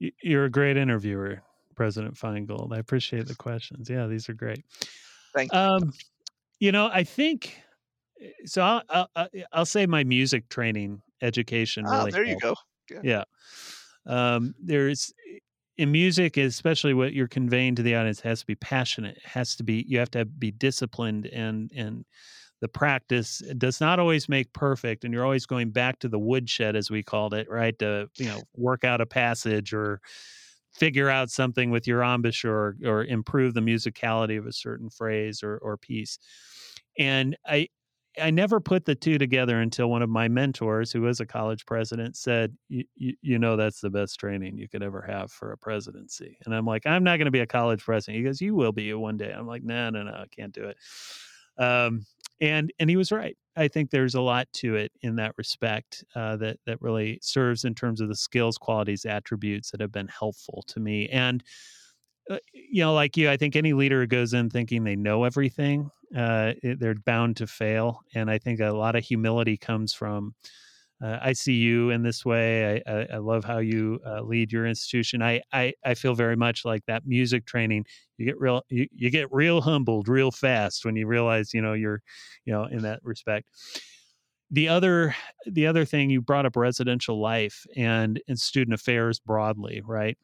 you're 0.00 0.46
a 0.46 0.50
great 0.50 0.76
interviewer 0.76 1.40
president 1.76 2.14
Finegold 2.14 2.72
i 2.72 2.78
appreciate 2.78 3.26
the 3.26 3.34
questions 3.34 3.88
yeah 3.88 4.06
these 4.06 4.28
are 4.28 4.34
great 4.34 4.64
thank 5.34 5.52
you 5.52 5.58
um, 5.58 5.92
you 6.58 6.72
know 6.72 6.90
i 6.92 7.04
think 7.04 7.60
eh, 8.20 8.30
so 8.44 8.62
I'll, 8.62 9.08
I'll, 9.14 9.28
I'll 9.52 9.66
say 9.66 9.86
my 9.86 10.02
music 10.02 10.48
training 10.48 11.02
education. 11.22 11.84
Ah, 11.86 11.98
really 11.98 12.10
there 12.10 12.24
you 12.24 12.38
go. 12.38 12.54
Yeah. 12.90 13.00
yeah. 13.02 13.24
Um, 14.06 14.54
there's 14.62 15.12
in 15.76 15.92
music, 15.92 16.36
especially 16.36 16.94
what 16.94 17.12
you're 17.12 17.28
conveying 17.28 17.74
to 17.74 17.82
the 17.82 17.94
audience, 17.94 18.20
has 18.20 18.40
to 18.40 18.46
be 18.46 18.54
passionate. 18.54 19.16
It 19.16 19.26
has 19.26 19.56
to 19.56 19.64
be 19.64 19.84
you 19.88 19.98
have 19.98 20.10
to 20.12 20.24
be 20.24 20.50
disciplined, 20.50 21.26
and 21.26 21.70
and 21.74 22.04
the 22.60 22.68
practice 22.68 23.42
does 23.58 23.80
not 23.80 23.98
always 23.98 24.28
make 24.28 24.52
perfect. 24.52 25.04
And 25.04 25.12
you're 25.12 25.24
always 25.24 25.46
going 25.46 25.70
back 25.70 25.98
to 26.00 26.08
the 26.08 26.18
woodshed, 26.18 26.76
as 26.76 26.90
we 26.90 27.02
called 27.02 27.34
it, 27.34 27.50
right? 27.50 27.78
To 27.80 28.08
you 28.16 28.26
know 28.26 28.42
work 28.54 28.84
out 28.84 29.00
a 29.00 29.06
passage 29.06 29.72
or 29.72 30.00
figure 30.76 31.08
out 31.08 31.30
something 31.30 31.70
with 31.70 31.86
your 31.86 32.02
embouchure 32.02 32.52
or, 32.54 32.76
or 32.84 33.04
improve 33.04 33.54
the 33.54 33.60
musicality 33.60 34.38
of 34.38 34.46
a 34.46 34.52
certain 34.52 34.90
phrase 34.90 35.42
or, 35.42 35.58
or 35.58 35.76
piece. 35.76 36.18
And 36.98 37.36
I, 37.46 37.68
I 38.20 38.30
never 38.30 38.60
put 38.60 38.86
the 38.86 38.94
two 38.94 39.18
together 39.18 39.60
until 39.60 39.90
one 39.90 40.02
of 40.02 40.08
my 40.08 40.28
mentors, 40.28 40.90
who 40.90 41.02
was 41.02 41.20
a 41.20 41.26
college 41.26 41.66
president, 41.66 42.16
said, 42.16 42.56
"You 42.68 43.38
know, 43.38 43.56
that's 43.56 43.80
the 43.80 43.90
best 43.90 44.18
training 44.18 44.56
you 44.56 44.68
could 44.68 44.82
ever 44.82 45.02
have 45.02 45.30
for 45.30 45.52
a 45.52 45.58
presidency." 45.58 46.38
And 46.44 46.54
I'm 46.54 46.64
like, 46.64 46.86
"I'm 46.86 47.04
not 47.04 47.18
going 47.18 47.26
to 47.26 47.30
be 47.30 47.40
a 47.40 47.46
college 47.46 47.84
president." 47.84 48.16
He 48.16 48.24
goes, 48.24 48.40
"You 48.40 48.54
will 48.54 48.72
be 48.72 48.92
one 48.94 49.18
day." 49.18 49.32
I'm 49.32 49.46
like, 49.46 49.62
"No, 49.62 49.90
no, 49.90 50.02
no, 50.02 50.12
I 50.12 50.26
can't 50.30 50.54
do 50.54 50.64
it." 50.64 50.78
Um, 51.58 52.06
and 52.40 52.72
and 52.78 52.90
he 52.90 52.96
was 52.96 53.12
right. 53.12 53.36
I 53.56 53.68
think 53.68 53.90
there's 53.90 54.14
a 54.14 54.20
lot 54.20 54.48
to 54.54 54.76
it 54.76 54.92
in 55.02 55.16
that 55.16 55.34
respect 55.38 56.04
uh, 56.14 56.36
that 56.36 56.58
that 56.66 56.80
really 56.82 57.18
serves 57.22 57.64
in 57.64 57.74
terms 57.74 58.00
of 58.00 58.08
the 58.08 58.16
skills, 58.16 58.58
qualities, 58.58 59.04
attributes 59.06 59.70
that 59.70 59.80
have 59.80 59.92
been 59.92 60.08
helpful 60.08 60.64
to 60.68 60.80
me. 60.80 61.08
And 61.08 61.42
uh, 62.30 62.38
you 62.52 62.82
know, 62.82 62.94
like 62.94 63.16
you, 63.16 63.30
I 63.30 63.36
think 63.36 63.56
any 63.56 63.72
leader 63.72 64.00
who 64.00 64.06
goes 64.06 64.34
in 64.34 64.50
thinking 64.50 64.84
they 64.84 64.96
know 64.96 65.24
everything, 65.24 65.90
uh, 66.16 66.54
it, 66.62 66.80
they're 66.80 66.94
bound 66.94 67.36
to 67.38 67.46
fail. 67.46 68.00
And 68.14 68.30
I 68.30 68.38
think 68.38 68.60
a 68.60 68.70
lot 68.72 68.96
of 68.96 69.04
humility 69.04 69.56
comes 69.56 69.92
from. 69.92 70.34
Uh, 71.02 71.18
I 71.20 71.32
see 71.34 71.54
you 71.54 71.90
in 71.90 72.02
this 72.02 72.24
way. 72.24 72.82
I, 72.86 72.92
I, 72.92 73.06
I 73.14 73.16
love 73.18 73.44
how 73.44 73.58
you 73.58 74.00
uh, 74.06 74.22
lead 74.22 74.50
your 74.50 74.66
institution. 74.66 75.22
I, 75.22 75.42
I, 75.52 75.74
I 75.84 75.94
feel 75.94 76.14
very 76.14 76.36
much 76.36 76.64
like 76.64 76.82
that 76.86 77.06
music 77.06 77.44
training. 77.44 77.84
You 78.16 78.24
get 78.26 78.40
real, 78.40 78.62
you, 78.70 78.86
you 78.94 79.10
get 79.10 79.30
real 79.30 79.60
humbled 79.60 80.08
real 80.08 80.30
fast 80.30 80.84
when 80.86 80.96
you 80.96 81.06
realize, 81.06 81.52
you 81.52 81.60
know, 81.60 81.74
you're, 81.74 82.00
you 82.46 82.52
know, 82.52 82.64
in 82.64 82.82
that 82.82 83.00
respect 83.02 83.46
the 84.50 84.68
other 84.68 85.14
the 85.46 85.66
other 85.66 85.84
thing 85.84 86.10
you 86.10 86.20
brought 86.20 86.46
up 86.46 86.56
residential 86.56 87.20
life 87.20 87.66
and 87.76 88.20
and 88.28 88.38
student 88.38 88.74
affairs 88.74 89.18
broadly 89.18 89.82
right 89.84 90.16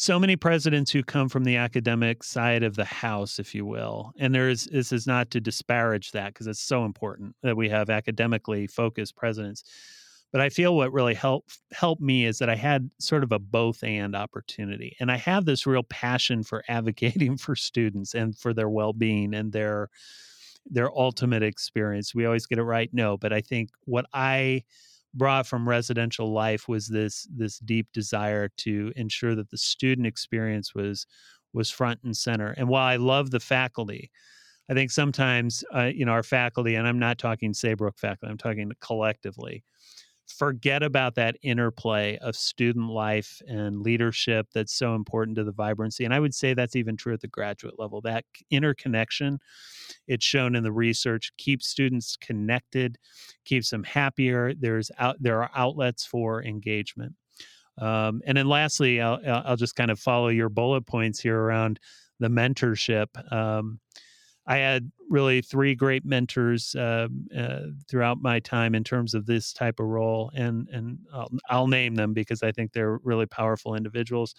so 0.00 0.18
many 0.18 0.34
presidents 0.34 0.90
who 0.90 1.02
come 1.02 1.28
from 1.28 1.44
the 1.44 1.56
academic 1.56 2.24
side 2.24 2.62
of 2.62 2.74
the 2.74 2.86
house, 2.86 3.38
if 3.38 3.54
you 3.54 3.66
will. 3.66 4.14
And 4.18 4.34
there 4.34 4.48
is 4.48 4.64
this 4.64 4.92
is 4.92 5.06
not 5.06 5.30
to 5.32 5.42
disparage 5.42 6.12
that 6.12 6.32
because 6.32 6.46
it's 6.46 6.62
so 6.62 6.86
important 6.86 7.36
that 7.42 7.54
we 7.54 7.68
have 7.68 7.90
academically 7.90 8.66
focused 8.66 9.14
presidents. 9.14 9.62
But 10.32 10.40
I 10.40 10.48
feel 10.48 10.74
what 10.74 10.94
really 10.94 11.12
helped 11.12 11.58
helped 11.72 12.00
me 12.00 12.24
is 12.24 12.38
that 12.38 12.48
I 12.48 12.56
had 12.56 12.88
sort 12.98 13.22
of 13.22 13.30
a 13.30 13.38
both 13.38 13.84
and 13.84 14.16
opportunity. 14.16 14.96
And 15.00 15.12
I 15.12 15.18
have 15.18 15.44
this 15.44 15.66
real 15.66 15.82
passion 15.82 16.44
for 16.44 16.64
advocating 16.68 17.36
for 17.36 17.54
students 17.54 18.14
and 18.14 18.34
for 18.38 18.54
their 18.54 18.70
well-being 18.70 19.34
and 19.34 19.52
their 19.52 19.90
their 20.64 20.90
ultimate 20.90 21.42
experience. 21.42 22.14
We 22.14 22.24
always 22.24 22.46
get 22.46 22.58
it 22.58 22.62
right, 22.62 22.88
no, 22.90 23.18
but 23.18 23.34
I 23.34 23.42
think 23.42 23.68
what 23.84 24.06
I 24.14 24.62
brought 25.14 25.46
from 25.46 25.68
residential 25.68 26.32
life 26.32 26.68
was 26.68 26.88
this 26.88 27.26
this 27.34 27.58
deep 27.58 27.88
desire 27.92 28.48
to 28.58 28.92
ensure 28.96 29.34
that 29.34 29.50
the 29.50 29.58
student 29.58 30.06
experience 30.06 30.74
was 30.74 31.06
was 31.52 31.70
front 31.70 32.00
and 32.04 32.16
center. 32.16 32.54
And 32.56 32.68
while 32.68 32.86
I 32.86 32.96
love 32.96 33.30
the 33.30 33.40
faculty, 33.40 34.10
I 34.68 34.74
think 34.74 34.90
sometimes 34.90 35.64
uh, 35.74 35.90
you 35.92 36.04
know 36.04 36.12
our 36.12 36.22
faculty, 36.22 36.76
and 36.76 36.86
I'm 36.86 36.98
not 36.98 37.18
talking 37.18 37.52
Saybrook 37.52 37.98
faculty, 37.98 38.30
I'm 38.30 38.38
talking 38.38 38.70
collectively 38.80 39.64
forget 40.36 40.82
about 40.82 41.14
that 41.16 41.36
interplay 41.42 42.18
of 42.18 42.36
student 42.36 42.90
life 42.90 43.40
and 43.46 43.80
leadership 43.80 44.46
that's 44.54 44.72
so 44.72 44.94
important 44.94 45.36
to 45.36 45.44
the 45.44 45.52
vibrancy. 45.52 46.04
And 46.04 46.14
I 46.14 46.20
would 46.20 46.34
say 46.34 46.54
that's 46.54 46.76
even 46.76 46.96
true 46.96 47.12
at 47.12 47.20
the 47.20 47.28
graduate 47.28 47.78
level. 47.78 48.00
That 48.00 48.24
interconnection, 48.50 49.38
it's 50.06 50.24
shown 50.24 50.54
in 50.54 50.62
the 50.62 50.72
research, 50.72 51.32
keeps 51.38 51.68
students 51.68 52.16
connected, 52.16 52.98
keeps 53.44 53.70
them 53.70 53.84
happier. 53.84 54.54
There's 54.54 54.90
out 54.98 55.16
there 55.20 55.42
are 55.42 55.50
outlets 55.54 56.04
for 56.04 56.42
engagement. 56.42 57.14
Um, 57.78 58.20
and 58.26 58.36
then 58.36 58.48
lastly, 58.48 59.00
I'll, 59.00 59.20
I'll 59.26 59.56
just 59.56 59.76
kind 59.76 59.90
of 59.90 59.98
follow 59.98 60.28
your 60.28 60.48
bullet 60.48 60.86
points 60.86 61.20
here 61.20 61.38
around 61.38 61.80
the 62.18 62.28
mentorship. 62.28 63.06
Um, 63.32 63.80
I 64.50 64.56
had 64.56 64.90
really 65.08 65.42
three 65.42 65.76
great 65.76 66.04
mentors 66.04 66.74
uh, 66.74 67.06
uh, 67.36 67.60
throughout 67.88 68.20
my 68.20 68.40
time 68.40 68.74
in 68.74 68.82
terms 68.82 69.14
of 69.14 69.24
this 69.24 69.52
type 69.52 69.78
of 69.78 69.86
role, 69.86 70.32
and 70.34 70.68
and 70.70 70.98
I'll, 71.14 71.30
I'll 71.48 71.66
name 71.68 71.94
them 71.94 72.12
because 72.12 72.42
I 72.42 72.50
think 72.50 72.72
they're 72.72 72.98
really 73.04 73.26
powerful 73.26 73.76
individuals. 73.76 74.34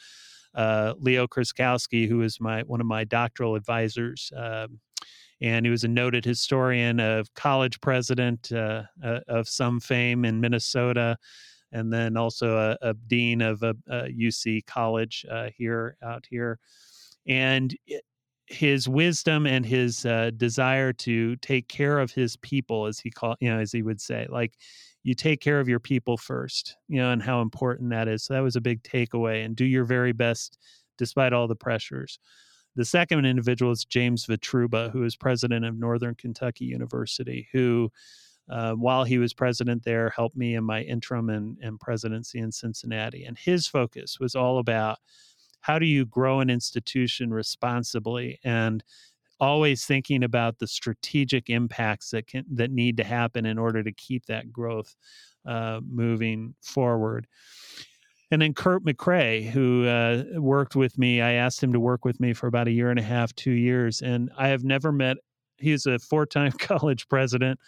Uh, 0.53 0.95
Leo 0.99 1.27
Kreskowski, 1.27 2.09
who 2.09 2.23
is 2.23 2.41
my 2.41 2.61
one 2.63 2.81
of 2.81 2.87
my 2.87 3.05
doctoral 3.05 3.55
advisors, 3.55 4.33
um, 4.35 4.81
and 5.39 5.65
he 5.65 5.69
was 5.69 5.85
a 5.85 5.87
noted 5.87 6.25
historian 6.25 6.99
of 6.99 7.33
college 7.33 7.79
president 7.79 8.51
uh, 8.51 8.83
uh, 9.01 9.21
of 9.29 9.47
some 9.47 9.79
fame 9.79 10.25
in 10.25 10.41
Minnesota, 10.41 11.17
and 11.71 11.93
then 11.93 12.17
also 12.17 12.57
a, 12.57 12.89
a 12.89 12.93
dean 13.07 13.41
of 13.41 13.63
a, 13.63 13.75
a 13.87 14.09
UC 14.09 14.65
college 14.65 15.25
uh, 15.31 15.49
here 15.55 15.95
out 16.03 16.25
here. 16.29 16.59
And 17.25 17.73
it, 17.87 18.03
his 18.51 18.87
wisdom 18.87 19.45
and 19.45 19.65
his 19.65 20.05
uh, 20.05 20.31
desire 20.35 20.93
to 20.93 21.35
take 21.37 21.67
care 21.67 21.99
of 21.99 22.11
his 22.11 22.37
people, 22.37 22.85
as 22.85 22.99
he 22.99 23.09
call 23.09 23.35
you 23.39 23.49
know, 23.49 23.59
as 23.59 23.71
he 23.71 23.81
would 23.81 24.01
say, 24.01 24.27
like 24.29 24.53
you 25.03 25.15
take 25.15 25.41
care 25.41 25.59
of 25.59 25.67
your 25.67 25.79
people 25.79 26.17
first, 26.17 26.75
you 26.87 26.99
know, 26.99 27.11
and 27.11 27.23
how 27.23 27.41
important 27.41 27.89
that 27.89 28.07
is. 28.07 28.23
So 28.23 28.33
that 28.33 28.43
was 28.43 28.55
a 28.55 28.61
big 28.61 28.83
takeaway, 28.83 29.45
and 29.45 29.55
do 29.55 29.65
your 29.65 29.85
very 29.85 30.11
best 30.11 30.57
despite 30.97 31.33
all 31.33 31.47
the 31.47 31.55
pressures. 31.55 32.19
The 32.75 32.85
second 32.85 33.25
individual 33.25 33.71
is 33.71 33.83
James 33.83 34.25
Votruba, 34.25 34.91
who 34.91 35.03
is 35.03 35.15
president 35.15 35.65
of 35.65 35.77
Northern 35.77 36.15
Kentucky 36.15 36.65
University, 36.65 37.49
who, 37.51 37.91
uh, 38.49 38.73
while 38.73 39.03
he 39.03 39.17
was 39.17 39.33
president 39.33 39.83
there, 39.83 40.09
helped 40.09 40.37
me 40.37 40.55
in 40.55 40.63
my 40.63 40.81
interim 40.81 41.29
and, 41.29 41.57
and 41.61 41.79
presidency 41.79 42.39
in 42.39 42.51
Cincinnati. 42.51 43.25
And 43.25 43.37
his 43.37 43.67
focus 43.67 44.19
was 44.19 44.35
all 44.35 44.59
about 44.59 44.99
how 45.61 45.79
do 45.79 45.85
you 45.85 46.05
grow 46.05 46.39
an 46.39 46.49
institution 46.49 47.31
responsibly 47.31 48.39
and 48.43 48.83
always 49.41 49.85
thinking 49.85 50.23
about 50.23 50.59
the 50.59 50.67
strategic 50.67 51.49
impacts 51.49 52.11
that 52.11 52.27
can 52.27 52.45
that 52.53 52.71
need 52.71 52.95
to 52.97 53.03
happen 53.03 53.45
in 53.45 53.57
order 53.57 53.83
to 53.83 53.91
keep 53.91 54.25
that 54.27 54.53
growth 54.53 54.95
uh, 55.45 55.81
moving 55.89 56.53
forward. 56.61 57.27
And 58.29 58.41
then 58.41 58.53
Kurt 58.53 58.85
McCray, 58.85 59.49
who 59.49 59.85
uh, 59.87 60.23
worked 60.39 60.75
with 60.75 60.97
me, 60.97 61.19
I 61.19 61.33
asked 61.33 61.61
him 61.61 61.73
to 61.73 61.79
work 61.81 62.05
with 62.05 62.19
me 62.21 62.31
for 62.31 62.47
about 62.47 62.67
a 62.67 62.71
year 62.71 62.89
and 62.89 62.99
a 62.99 63.03
half, 63.03 63.35
two 63.35 63.51
years, 63.51 64.01
and 64.01 64.31
I 64.37 64.47
have 64.47 64.63
never 64.63 64.91
met. 64.93 65.17
He's 65.57 65.85
a 65.85 65.99
four-time 65.99 66.51
college 66.59 67.09
president. 67.09 67.59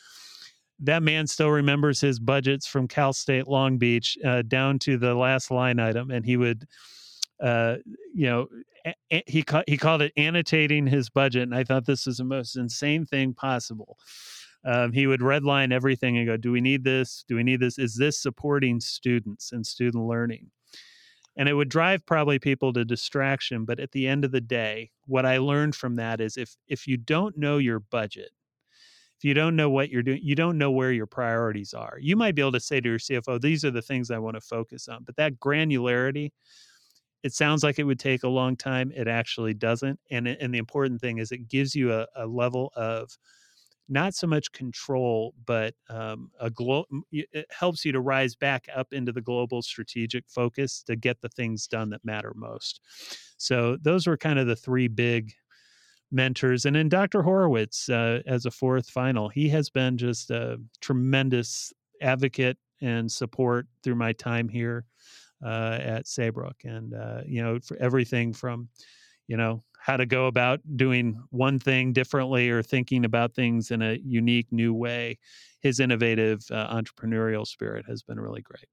That 0.80 1.04
man 1.04 1.28
still 1.28 1.50
remembers 1.50 2.00
his 2.00 2.20
budgets 2.20 2.66
from 2.66 2.88
Cal 2.88 3.12
State 3.12 3.48
Long 3.48 3.78
Beach 3.78 4.18
uh, 4.24 4.44
down 4.44 4.80
to 4.80 4.98
the 4.98 5.16
last 5.16 5.52
line 5.52 5.80
item, 5.80 6.12
and 6.12 6.26
he 6.26 6.38
would 6.38 6.66
uh, 7.44 7.78
you 8.16 8.26
know, 8.28 8.48
a- 9.12 9.24
he 9.28 9.44
ca- 9.44 9.64
he 9.68 9.78
called 9.78 10.02
it 10.02 10.14
annotating 10.18 10.88
his 10.88 11.10
budget, 11.10 11.44
and 11.44 11.56
I 11.56 11.64
thought 11.64 11.86
this 11.86 12.06
was 12.06 12.18
the 12.18 12.24
most 12.24 12.56
insane 12.56 13.06
thing 13.06 13.34
possible. 13.34 13.98
Um, 14.66 14.94
he 14.94 15.08
would 15.08 15.20
redline 15.20 15.74
everything 15.74 16.18
and 16.18 16.28
go, 16.28 16.38
"Do 16.38 16.52
we 16.52 16.62
need 16.62 16.84
this? 16.86 17.26
Do 17.28 17.36
we 17.36 17.44
need 17.44 17.60
this? 17.60 17.78
Is 17.78 17.96
this 17.96 18.22
supporting 18.22 18.80
students 18.80 19.52
and 19.52 19.68
student 19.68 20.06
learning?" 20.08 20.52
And 21.36 21.50
it 21.50 21.54
would 21.56 21.70
drive 21.70 22.06
probably 22.06 22.40
people 22.40 22.74
to 22.74 22.86
distraction. 22.86 23.66
But 23.66 23.80
at 23.80 23.92
the 23.92 24.08
end 24.08 24.26
of 24.26 24.32
the 24.32 24.42
day, 24.42 24.92
what 25.08 25.26
I 25.26 25.38
learned 25.40 25.76
from 25.76 25.96
that 25.96 26.22
is 26.22 26.38
if 26.38 26.56
if 26.68 26.88
you 26.88 26.98
don't 26.98 27.38
know 27.38 27.58
your 27.58 27.80
budget, 27.80 28.32
if 29.18 29.26
you 29.26 29.34
don't 29.34 29.56
know 29.56 29.70
what 29.70 29.90
you're 29.90 30.04
doing, 30.04 30.22
you 30.24 30.36
don't 30.36 30.58
know 30.58 30.72
where 30.72 30.92
your 30.92 31.08
priorities 31.08 31.74
are. 31.74 31.98
You 32.02 32.16
might 32.16 32.36
be 32.36 32.42
able 32.42 32.52
to 32.54 32.60
say 32.60 32.82
to 32.82 32.90
your 32.90 33.00
CFO, 33.00 33.38
"These 33.40 33.66
are 33.66 33.72
the 33.72 33.82
things 33.82 34.12
I 34.12 34.20
want 34.20 34.36
to 34.36 34.42
focus 34.42 34.88
on," 34.88 35.04
but 35.06 35.16
that 35.18 35.40
granularity 35.40 36.32
it 37.24 37.34
sounds 37.34 37.64
like 37.64 37.80
it 37.80 37.84
would 37.86 38.00
take 38.00 38.24
a 38.24 38.28
long 38.30 38.56
time. 38.56 38.92
It 38.96 39.08
actually 39.08 39.54
doesn't. 39.54 40.00
And 40.12 40.28
and 40.28 40.54
the 40.54 40.58
important 40.60 41.02
thing 41.02 41.20
is 41.20 41.32
it 41.32 41.48
gives 41.48 41.76
you 41.76 41.94
a, 41.94 42.08
a 42.16 42.26
level 42.28 42.72
of 42.76 43.18
not 43.90 44.16
so 44.16 44.26
much 44.26 44.52
control, 44.54 45.34
but 45.46 45.76
um, 45.90 46.32
a 46.40 46.50
glo- 46.50 46.86
it 47.12 47.46
helps 47.52 47.84
you 47.84 47.92
to 47.92 48.00
rise 48.00 48.36
back 48.36 48.68
up 48.74 48.94
into 48.94 49.12
the 49.12 49.22
global 49.22 49.62
strategic 49.62 50.24
focus 50.30 50.82
to 50.84 50.96
get 50.96 51.22
the 51.22 51.30
things 51.30 51.68
done 51.68 51.90
that 51.90 52.04
matter 52.06 52.34
most. 52.36 52.80
So 53.38 53.78
those 53.82 54.08
were 54.08 54.18
kind 54.18 54.40
of 54.40 54.48
the 54.48 54.56
three 54.56 54.88
big 54.88 55.34
mentors. 56.12 56.66
And 56.66 56.76
then 56.76 56.90
Dr. 56.90 57.24
Horowitz 57.24 57.90
uh, 57.90 58.22
as 58.26 58.46
a 58.46 58.52
fourth 58.52 58.90
final, 58.90 59.30
he 59.30 59.50
has 59.50 59.70
been 59.70 59.98
just 59.98 60.32
a 60.32 60.60
tremendous 60.82 61.74
advocate 62.02 62.58
and 62.82 63.12
support 63.12 63.68
through 63.84 63.96
my 63.96 64.14
time 64.14 64.50
here 64.50 64.86
uh, 65.44 65.78
at 65.82 66.08
Saybrook, 66.08 66.64
and 66.64 66.94
uh, 66.94 67.22
you 67.26 67.44
know, 67.44 67.60
for 67.60 67.78
everything 67.78 68.34
from 68.34 68.70
you 69.28 69.38
know 69.38 69.64
how 69.80 69.98
to 69.98 70.06
go 70.06 70.28
about 70.28 70.62
doing 70.78 71.22
one 71.30 71.60
thing 71.60 71.92
differently 71.92 72.50
or 72.50 72.64
thinking 72.64 73.04
about 73.04 73.34
things 73.34 73.70
in 73.70 73.82
a 73.82 74.00
unique 74.06 74.48
new 74.52 74.74
way. 74.74 75.20
His 75.60 75.80
innovative 75.80 76.42
uh, 76.52 76.74
entrepreneurial 76.74 77.46
spirit 77.46 77.86
has 77.88 78.02
been 78.02 78.20
really 78.20 78.42
great. 78.42 78.68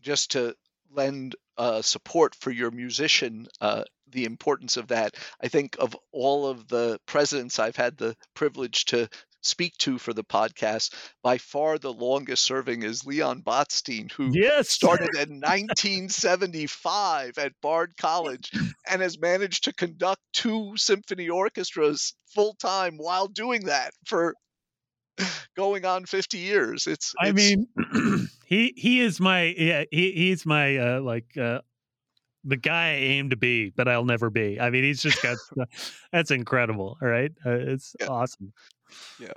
Just 0.00 0.32
to 0.32 0.54
lend 0.90 1.36
uh, 1.56 1.82
support 1.82 2.34
for 2.34 2.50
your 2.50 2.70
musician, 2.70 3.46
uh, 3.60 3.84
the 4.10 4.24
importance 4.24 4.76
of 4.76 4.88
that. 4.88 5.14
I 5.40 5.48
think 5.48 5.76
of 5.78 5.96
all 6.12 6.46
of 6.46 6.68
the 6.68 7.00
presidents 7.06 7.58
I've 7.58 7.76
had 7.76 7.96
the 7.96 8.16
privilege 8.34 8.84
to 8.86 9.08
speak 9.44 9.76
to 9.78 9.98
for 9.98 10.12
the 10.12 10.24
podcast, 10.24 10.94
by 11.22 11.38
far 11.38 11.78
the 11.78 11.92
longest 11.92 12.44
serving 12.44 12.82
is 12.82 13.06
Leon 13.06 13.42
Botstein, 13.42 14.10
who 14.12 14.30
yes. 14.32 14.70
started 14.70 15.14
in 15.14 15.40
1975 15.40 17.38
at 17.38 17.52
Bard 17.62 17.94
College 17.96 18.50
and 18.90 19.02
has 19.02 19.18
managed 19.18 19.64
to 19.64 19.72
conduct 19.72 20.20
two 20.32 20.72
symphony 20.76 21.28
orchestras 21.28 22.14
full 22.34 22.54
time 22.54 22.96
while 22.96 23.28
doing 23.28 23.66
that 23.66 23.92
for 24.06 24.34
going 25.56 25.84
on 25.84 26.04
50 26.06 26.38
years. 26.38 26.86
It's, 26.86 27.14
it's 27.14 27.14
I 27.20 27.32
mean, 27.32 27.68
he 28.46 28.74
he 28.76 29.00
is 29.00 29.20
my 29.20 29.54
yeah 29.56 29.84
he 29.90 30.12
he's 30.12 30.44
my 30.44 30.76
uh, 30.76 31.00
like 31.00 31.36
uh, 31.36 31.60
the 32.44 32.56
guy 32.56 32.90
I 32.90 32.96
aim 32.96 33.30
to 33.30 33.36
be, 33.36 33.70
but 33.70 33.88
I'll 33.88 34.04
never 34.04 34.30
be. 34.30 34.60
I 34.60 34.70
mean, 34.70 34.84
he's 34.84 35.02
just 35.02 35.22
got 35.22 35.36
that's 36.12 36.30
incredible. 36.30 36.98
All 37.00 37.08
right, 37.08 37.32
uh, 37.44 37.50
it's 37.50 37.96
yeah. 38.00 38.08
awesome. 38.08 38.52
Yeah. 39.18 39.32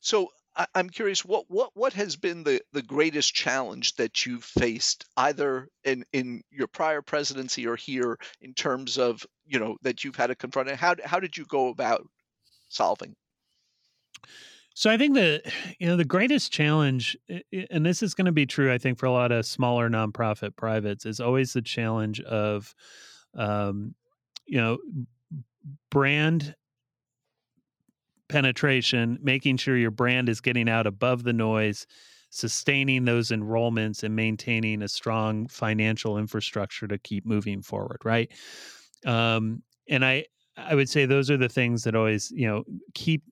So 0.00 0.28
I, 0.56 0.66
am 0.74 0.88
curious, 0.88 1.24
what 1.24 1.46
what 1.48 1.70
what 1.74 1.92
has 1.94 2.16
been 2.16 2.44
the 2.44 2.60
the 2.72 2.82
greatest 2.82 3.34
challenge 3.34 3.96
that 3.96 4.24
you've 4.24 4.44
faced, 4.44 5.04
either 5.16 5.68
in 5.82 6.04
in 6.12 6.42
your 6.50 6.68
prior 6.68 7.02
presidency 7.02 7.66
or 7.66 7.76
here, 7.76 8.18
in 8.40 8.54
terms 8.54 8.98
of 8.98 9.26
you 9.46 9.58
know 9.58 9.76
that 9.82 10.04
you've 10.04 10.16
had 10.16 10.28
to 10.28 10.34
confront, 10.34 10.68
and 10.68 10.78
how 10.78 10.94
how 11.04 11.18
did 11.18 11.36
you 11.36 11.44
go 11.46 11.68
about 11.68 12.06
solving? 12.68 13.16
So 14.74 14.90
I 14.90 14.96
think 14.96 15.14
the 15.14 15.40
you 15.78 15.86
know 15.86 15.96
the 15.96 16.04
greatest 16.04 16.52
challenge, 16.52 17.16
and 17.70 17.86
this 17.86 18.02
is 18.02 18.14
going 18.14 18.26
to 18.26 18.32
be 18.32 18.46
true, 18.46 18.72
I 18.72 18.78
think, 18.78 18.98
for 18.98 19.06
a 19.06 19.12
lot 19.12 19.32
of 19.32 19.46
smaller 19.46 19.88
nonprofit 19.88 20.56
privates, 20.56 21.06
is 21.06 21.20
always 21.20 21.52
the 21.52 21.62
challenge 21.62 22.20
of, 22.20 22.74
um, 23.34 23.94
you 24.46 24.60
know, 24.60 24.78
brand 25.90 26.54
penetration, 28.28 29.18
making 29.22 29.58
sure 29.58 29.76
your 29.76 29.90
brand 29.90 30.28
is 30.28 30.40
getting 30.40 30.68
out 30.68 30.86
above 30.86 31.24
the 31.24 31.32
noise, 31.32 31.86
sustaining 32.30 33.04
those 33.04 33.30
enrollments, 33.30 34.02
and 34.02 34.16
maintaining 34.16 34.82
a 34.82 34.88
strong 34.88 35.46
financial 35.48 36.18
infrastructure 36.18 36.88
to 36.88 36.98
keep 36.98 37.26
moving 37.26 37.62
forward. 37.62 37.98
Right. 38.04 38.32
Um, 39.06 39.62
and 39.88 40.04
I 40.04 40.26
I 40.56 40.74
would 40.74 40.88
say 40.88 41.06
those 41.06 41.30
are 41.30 41.36
the 41.36 41.48
things 41.48 41.84
that 41.84 41.94
always 41.94 42.30
you 42.30 42.46
know 42.46 42.64
keep 42.94 43.22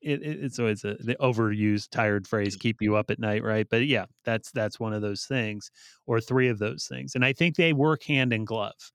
it, 0.00 0.22
it's 0.22 0.58
always 0.58 0.84
a 0.84 0.94
the 0.94 1.16
overused 1.20 1.90
tired 1.90 2.26
phrase 2.26 2.56
keep 2.56 2.80
you 2.80 2.96
up 2.96 3.10
at 3.10 3.18
night 3.18 3.42
right 3.44 3.66
but 3.68 3.86
yeah 3.86 4.06
that's 4.24 4.50
that's 4.52 4.80
one 4.80 4.94
of 4.94 5.02
those 5.02 5.24
things 5.26 5.70
or 6.06 6.20
three 6.20 6.48
of 6.48 6.58
those 6.58 6.86
things 6.86 7.14
and 7.14 7.24
i 7.24 7.32
think 7.34 7.56
they 7.56 7.74
work 7.74 8.02
hand 8.04 8.32
in 8.32 8.44
glove 8.46 8.92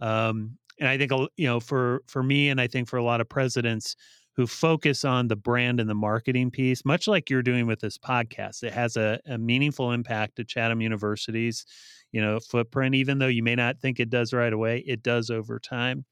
um, 0.00 0.56
and 0.80 0.88
i 0.88 0.96
think 0.96 1.12
you 1.36 1.46
know 1.46 1.60
for 1.60 2.02
for 2.06 2.22
me 2.22 2.48
and 2.48 2.60
i 2.60 2.66
think 2.66 2.88
for 2.88 2.96
a 2.96 3.04
lot 3.04 3.20
of 3.20 3.28
presidents 3.28 3.96
who 4.36 4.46
focus 4.46 5.04
on 5.04 5.28
the 5.28 5.36
brand 5.36 5.80
and 5.80 5.88
the 5.88 5.94
marketing 5.94 6.50
piece 6.50 6.84
much 6.84 7.08
like 7.08 7.30
you're 7.30 7.42
doing 7.42 7.66
with 7.66 7.80
this 7.80 7.98
podcast 7.98 8.62
it 8.62 8.72
has 8.72 8.96
a, 8.96 9.20
a 9.26 9.38
meaningful 9.38 9.92
impact 9.92 10.36
to 10.36 10.44
chatham 10.44 10.80
university's 10.80 11.64
you 12.12 12.20
know 12.20 12.38
footprint 12.40 12.94
even 12.94 13.18
though 13.18 13.26
you 13.26 13.42
may 13.42 13.54
not 13.54 13.78
think 13.80 13.98
it 14.00 14.10
does 14.10 14.32
right 14.32 14.52
away 14.52 14.78
it 14.86 15.02
does 15.02 15.30
over 15.30 15.58
time 15.58 16.04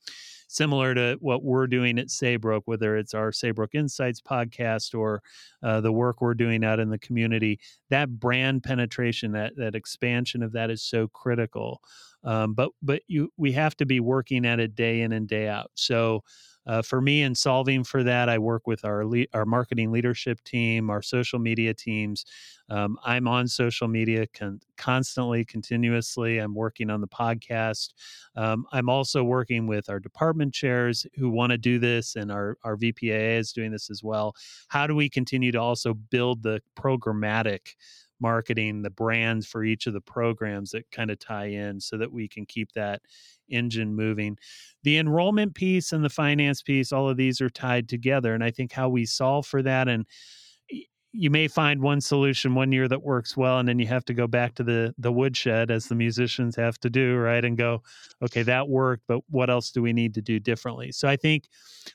similar 0.49 0.95
to 0.95 1.17
what 1.21 1.43
we're 1.43 1.67
doing 1.67 1.99
at 1.99 2.11
Saybrook, 2.11 2.63
whether 2.67 2.97
it's 2.97 3.15
our 3.15 3.33
Saybrook 3.33 3.75
Insights 3.75 4.21
podcast 4.21 4.97
or 4.99 5.23
uh, 5.63 5.81
the 5.81 5.93
work 5.93 6.21
we're 6.21 6.35
doing 6.35 6.65
out 6.65 6.81
in 6.81 6.91
the 6.91 6.99
community. 6.99 7.59
That 7.91 8.21
brand 8.21 8.63
penetration, 8.63 9.33
that 9.33 9.57
that 9.57 9.75
expansion 9.75 10.43
of 10.43 10.53
that 10.53 10.71
is 10.71 10.83
so 10.83 11.09
critical. 11.09 11.81
Um, 12.23 12.55
but 12.55 12.71
but 12.83 13.03
you 13.07 13.33
we 13.37 13.53
have 13.53 13.77
to 13.77 13.87
be 13.87 14.01
working 14.01 14.47
at 14.47 14.61
it 14.61 14.75
day 14.75 15.03
in 15.03 15.13
and 15.13 15.29
day 15.29 15.49
out. 15.49 15.71
So 15.75 16.23
uh, 16.67 16.83
for 16.83 17.01
me, 17.01 17.23
in 17.23 17.35
solving 17.35 17.85
for 17.85 18.03
that, 18.05 18.29
I 18.29 18.39
work 18.39 18.67
with 18.67 18.85
our 18.85 19.05
le- 19.05 19.27
our 19.33 19.45
marketing 19.45 19.93
leadership 19.93 20.43
team, 20.45 20.91
our 20.91 21.03
social 21.03 21.39
media 21.39 21.75
teams. 21.75 22.25
Um, 22.71 22.99
I'm 23.05 23.29
on 23.29 23.47
social 23.47 23.89
media 23.89 24.27
con- 24.27 24.61
constantly, 24.79 25.45
continuously. 25.45 26.39
I'm 26.39 26.55
working 26.55 26.89
on 26.89 27.01
the 27.01 27.09
podcast. 27.09 27.91
Um, 28.37 28.67
I'm 28.73 28.89
also 28.89 29.23
working 29.23 29.67
with 29.67 29.91
our 29.91 30.01
department 30.01 30.55
chairs 30.55 31.07
who 31.17 31.29
want 31.29 31.51
to 31.53 31.59
do 31.59 31.79
this, 31.79 32.17
and 32.17 32.33
our 32.33 32.57
our 32.65 32.77
VPAA 32.77 33.39
is 33.39 33.53
doing 33.53 33.71
this 33.71 33.91
as 33.91 34.03
well. 34.03 34.35
How 34.69 34.87
do 34.87 34.95
we 34.95 35.09
continue 35.11 35.53
to 35.53 35.61
also 35.61 35.95
build 35.95 36.43
the 36.43 36.63
programmatic? 36.77 37.75
Marketing 38.21 38.83
the 38.83 38.91
brands 38.91 39.47
for 39.47 39.65
each 39.65 39.87
of 39.87 39.93
the 39.93 40.01
programs 40.01 40.71
that 40.71 40.91
kind 40.91 41.11
of 41.11 41.19
tie 41.19 41.47
in 41.47 41.81
so 41.81 41.97
that 41.99 42.13
we 42.13 42.29
can 42.29 42.47
keep 42.47 42.73
that 42.73 43.03
engine 43.49 43.95
moving. 43.95 44.39
The 44.83 44.99
enrollment 44.99 45.55
piece 45.55 45.93
and 45.93 46.05
the 46.05 46.11
finance 46.11 46.63
piece, 46.63 46.93
all 46.93 47.09
of 47.09 47.17
these 47.17 47.41
are 47.41 47.51
tied 47.51 47.89
together. 47.89 48.35
And 48.35 48.45
I 48.45 48.51
think 48.51 48.73
how 48.73 48.89
we 48.89 49.07
solve 49.07 49.47
for 49.47 49.63
that 49.63 49.89
and 49.89 50.07
you 51.17 51.31
may 51.31 51.47
find 51.47 51.81
one 51.81 52.01
solution 52.01 52.57
one 52.57 52.73
year 52.73 52.89
that 52.89 53.05
works 53.05 53.37
well 53.37 53.61
and 53.61 53.69
then 53.69 53.79
you 53.79 53.87
have 53.87 54.05
to 54.05 54.13
go 54.13 54.27
back 54.27 54.55
to 54.57 54.65
the 54.65 54.93
the 54.99 55.13
woodshed 55.13 55.71
as 55.71 55.87
the 55.87 55.95
musicians 55.95 56.57
have 56.57 56.77
to 56.81 56.91
do 56.91 57.17
right 57.17 57.45
and 57.45 57.57
go 57.57 57.81
okay 58.21 58.43
that 58.43 58.69
worked 58.69 59.05
but 59.07 59.21
what 59.31 59.49
else 59.49 59.71
do 59.71 59.81
we 59.81 59.93
need 59.93 60.13
to 60.13 60.21
do 60.21 60.41
differently 60.41 60.91
so 60.91 61.07
i 61.07 61.15
think 61.15 61.49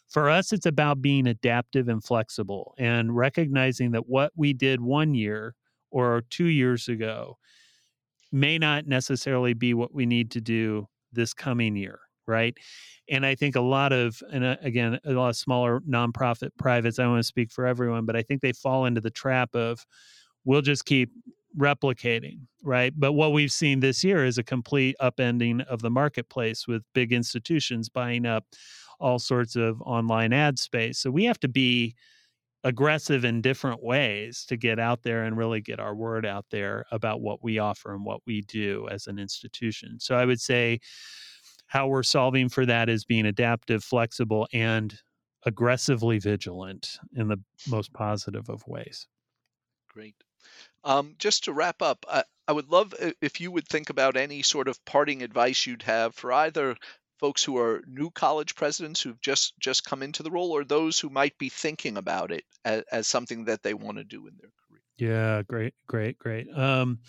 for 0.08 0.30
us 0.30 0.54
it's 0.54 0.66
about 0.66 1.02
being 1.02 1.28
adaptive 1.28 1.90
and 1.90 2.04
flexible 2.04 2.74
and 2.78 3.16
recognizing 3.16 3.92
that 3.92 4.08
what 4.08 4.32
we 4.38 4.54
did 4.54 4.80
one 4.80 5.14
year 5.14 5.54
or 5.92 6.24
2 6.30 6.46
years 6.46 6.88
ago 6.88 7.38
may 8.32 8.58
not 8.58 8.88
necessarily 8.88 9.54
be 9.54 9.74
what 9.74 9.94
we 9.94 10.06
need 10.06 10.32
to 10.32 10.42
do 10.42 10.88
this 11.12 11.34
coming 11.34 11.76
year 11.76 12.00
right 12.28 12.58
and 13.10 13.26
I 13.26 13.36
think 13.36 13.56
a 13.56 13.62
lot 13.62 13.92
of, 13.92 14.22
and 14.32 14.44
uh, 14.44 14.58
again, 14.62 15.00
a 15.04 15.12
lot 15.12 15.30
of 15.30 15.36
smaller 15.36 15.82
nonprofit 15.82 16.52
privates, 16.58 17.00
I 17.00 17.08
want 17.08 17.20
to 17.20 17.24
speak 17.24 17.52
for 17.52 17.66
everyone, 17.66 18.06
but 18.06 18.16
I 18.16 18.22
think 18.22 18.42
they 18.42 18.54
fall 18.54 18.86
into 18.86 19.02
the 19.02 19.10
trap 19.10 19.56
of 19.56 19.86
we'll 20.46 20.62
just 20.62 20.86
keep 20.86 21.10
replicating, 21.58 22.42
right? 22.64 22.94
But 22.96 23.14
what 23.14 23.34
we've 23.34 23.52
seen 23.52 23.80
this 23.80 24.04
year 24.04 24.26
is 24.26 24.38
a 24.38 24.44
complete 24.44 24.96
upending 25.02 25.66
of 25.66 25.82
the 25.82 25.90
marketplace 25.90 26.68
with 26.68 26.84
big 26.94 27.12
institutions 27.12 27.90
buying 27.90 28.26
up 28.26 28.46
all 29.00 29.18
sorts 29.18 29.56
of 29.56 29.82
online 29.82 30.32
ad 30.32 30.60
space. 30.60 31.00
So 31.00 31.10
we 31.10 31.24
have 31.26 31.40
to 31.40 31.48
be 31.48 31.96
aggressive 32.64 33.24
in 33.24 33.42
different 33.42 33.84
ways 33.84 34.46
to 34.46 34.58
get 34.58 34.80
out 34.80 35.04
there 35.04 35.24
and 35.24 35.38
really 35.38 35.62
get 35.62 35.80
our 35.80 35.96
word 35.96 36.26
out 36.26 36.46
there 36.52 36.86
about 36.92 37.22
what 37.22 37.44
we 37.44 37.60
offer 37.60 37.94
and 37.94 38.06
what 38.06 38.22
we 38.26 38.42
do 38.42 38.88
as 38.92 39.08
an 39.08 39.18
institution. 39.18 40.00
So 40.00 40.16
I 40.16 40.26
would 40.26 40.42
say, 40.42 40.80
how 41.70 41.88
we're 41.88 42.02
solving 42.02 42.50
for 42.50 42.66
that 42.66 42.90
is 42.90 43.06
being 43.06 43.28
adaptive, 43.28 43.84
flexible, 43.84 44.48
and 44.52 45.00
aggressively 45.46 46.18
vigilant 46.18 46.98
in 47.16 47.28
the 47.28 47.38
most 47.68 47.94
positive 47.94 48.50
of 48.50 48.68
ways. 48.68 49.08
Great. 49.88 50.16
Um, 50.84 51.14
just 51.20 51.44
to 51.44 51.54
wrap 51.54 51.84
up, 51.84 52.06
I, 52.10 52.24
I 52.48 52.54
would 52.54 52.70
love 52.70 52.96
if 53.22 53.40
you 53.40 53.52
would 53.52 53.68
think 53.68 53.92
about 53.92 54.18
any 54.18 54.42
sort 54.42 54.68
of 54.68 54.84
parting 54.86 55.22
advice 55.22 55.68
you'd 55.68 55.84
have 55.84 56.16
for 56.16 56.34
either 56.34 56.76
folks 57.20 57.44
who 57.44 57.58
are 57.58 57.82
new 57.88 58.10
college 58.10 58.56
presidents 58.56 59.02
who've 59.02 59.22
just 59.22 59.54
just 59.60 59.84
come 59.84 60.02
into 60.02 60.24
the 60.24 60.32
role 60.32 60.52
or 60.52 60.64
those 60.64 61.00
who 61.00 61.10
might 61.10 61.38
be 61.38 61.50
thinking 61.50 61.98
about 61.98 62.32
it 62.32 62.44
as, 62.66 62.84
as 62.92 63.08
something 63.08 63.46
that 63.46 63.64
they 63.64 63.74
want 63.74 63.98
to 63.98 64.04
do 64.04 64.28
in 64.28 64.34
their 64.40 64.52
career. 64.68 64.82
Yeah, 64.98 65.44
great, 65.44 65.74
great, 65.88 66.18
great. 66.20 66.48
Um, 66.56 67.00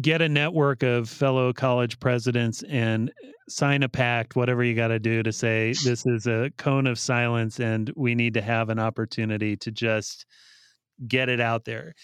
get 0.00 0.22
a 0.22 0.28
network 0.28 0.82
of 0.82 1.08
fellow 1.08 1.52
college 1.52 1.98
presidents 1.98 2.62
and 2.68 3.12
sign 3.48 3.82
a 3.82 3.88
pact, 3.88 4.36
whatever 4.36 4.62
you 4.62 4.74
got 4.74 4.88
to 4.88 4.98
do 4.98 5.22
to 5.22 5.32
say 5.32 5.74
this 5.84 6.06
is 6.06 6.26
a 6.26 6.50
cone 6.56 6.86
of 6.86 6.98
silence 6.98 7.58
and 7.58 7.90
we 7.96 8.14
need 8.14 8.34
to 8.34 8.42
have 8.42 8.68
an 8.68 8.78
opportunity 8.78 9.56
to 9.56 9.70
just 9.70 10.26
get 11.06 11.28
it 11.28 11.40
out 11.40 11.64
there. 11.64 11.94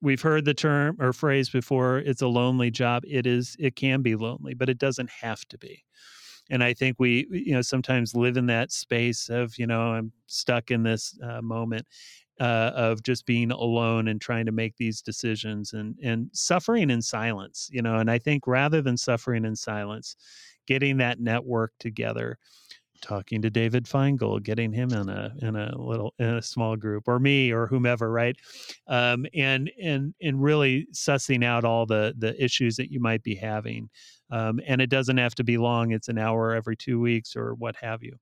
We've 0.00 0.22
heard 0.22 0.44
the 0.44 0.54
term 0.54 0.96
or 1.00 1.12
phrase 1.12 1.50
before 1.50 1.98
it's 1.98 2.22
a 2.22 2.28
lonely 2.28 2.70
job. 2.70 3.02
It 3.06 3.26
is, 3.26 3.56
it 3.58 3.74
can 3.74 4.02
be 4.02 4.14
lonely, 4.14 4.54
but 4.54 4.68
it 4.68 4.78
doesn't 4.78 5.10
have 5.10 5.44
to 5.48 5.58
be. 5.58 5.84
And 6.50 6.62
I 6.62 6.74
think 6.74 6.96
we, 6.98 7.26
you 7.30 7.54
know, 7.54 7.62
sometimes 7.62 8.14
live 8.14 8.36
in 8.36 8.46
that 8.46 8.72
space 8.72 9.28
of, 9.28 9.58
you 9.58 9.66
know, 9.66 9.92
I'm 9.92 10.12
stuck 10.26 10.70
in 10.70 10.82
this 10.82 11.18
uh, 11.22 11.42
moment 11.42 11.86
uh, 12.40 12.72
of 12.74 13.02
just 13.02 13.26
being 13.26 13.50
alone 13.50 14.08
and 14.08 14.20
trying 14.20 14.46
to 14.46 14.52
make 14.52 14.76
these 14.76 15.02
decisions 15.02 15.72
and 15.72 15.96
and 16.02 16.30
suffering 16.32 16.90
in 16.90 17.00
silence 17.00 17.68
you 17.70 17.80
know 17.80 17.96
and 17.96 18.10
i 18.10 18.18
think 18.18 18.46
rather 18.46 18.82
than 18.82 18.96
suffering 18.96 19.44
in 19.44 19.54
silence 19.54 20.16
getting 20.66 20.96
that 20.96 21.20
network 21.20 21.72
together 21.78 22.38
talking 23.04 23.42
to 23.42 23.50
david 23.50 23.84
Finegold 23.84 24.42
getting 24.42 24.72
him 24.72 24.92
in 24.92 25.08
a 25.08 25.32
in 25.42 25.56
a 25.56 25.76
little 25.76 26.14
in 26.18 26.36
a 26.36 26.42
small 26.42 26.74
group 26.74 27.06
or 27.06 27.18
me 27.18 27.52
or 27.52 27.66
whomever 27.66 28.10
right 28.10 28.36
um, 28.88 29.26
and 29.34 29.70
and 29.80 30.14
and 30.22 30.42
really 30.42 30.86
sussing 30.92 31.44
out 31.44 31.64
all 31.64 31.84
the 31.84 32.14
the 32.18 32.42
issues 32.42 32.76
that 32.76 32.90
you 32.90 33.00
might 33.00 33.22
be 33.22 33.34
having 33.34 33.88
um, 34.30 34.58
and 34.66 34.80
it 34.80 34.88
doesn't 34.88 35.18
have 35.18 35.34
to 35.34 35.44
be 35.44 35.58
long 35.58 35.92
it's 35.92 36.08
an 36.08 36.18
hour 36.18 36.52
every 36.52 36.76
two 36.76 36.98
weeks 36.98 37.36
or 37.36 37.54
what 37.54 37.76
have 37.76 38.02
you 38.02 38.16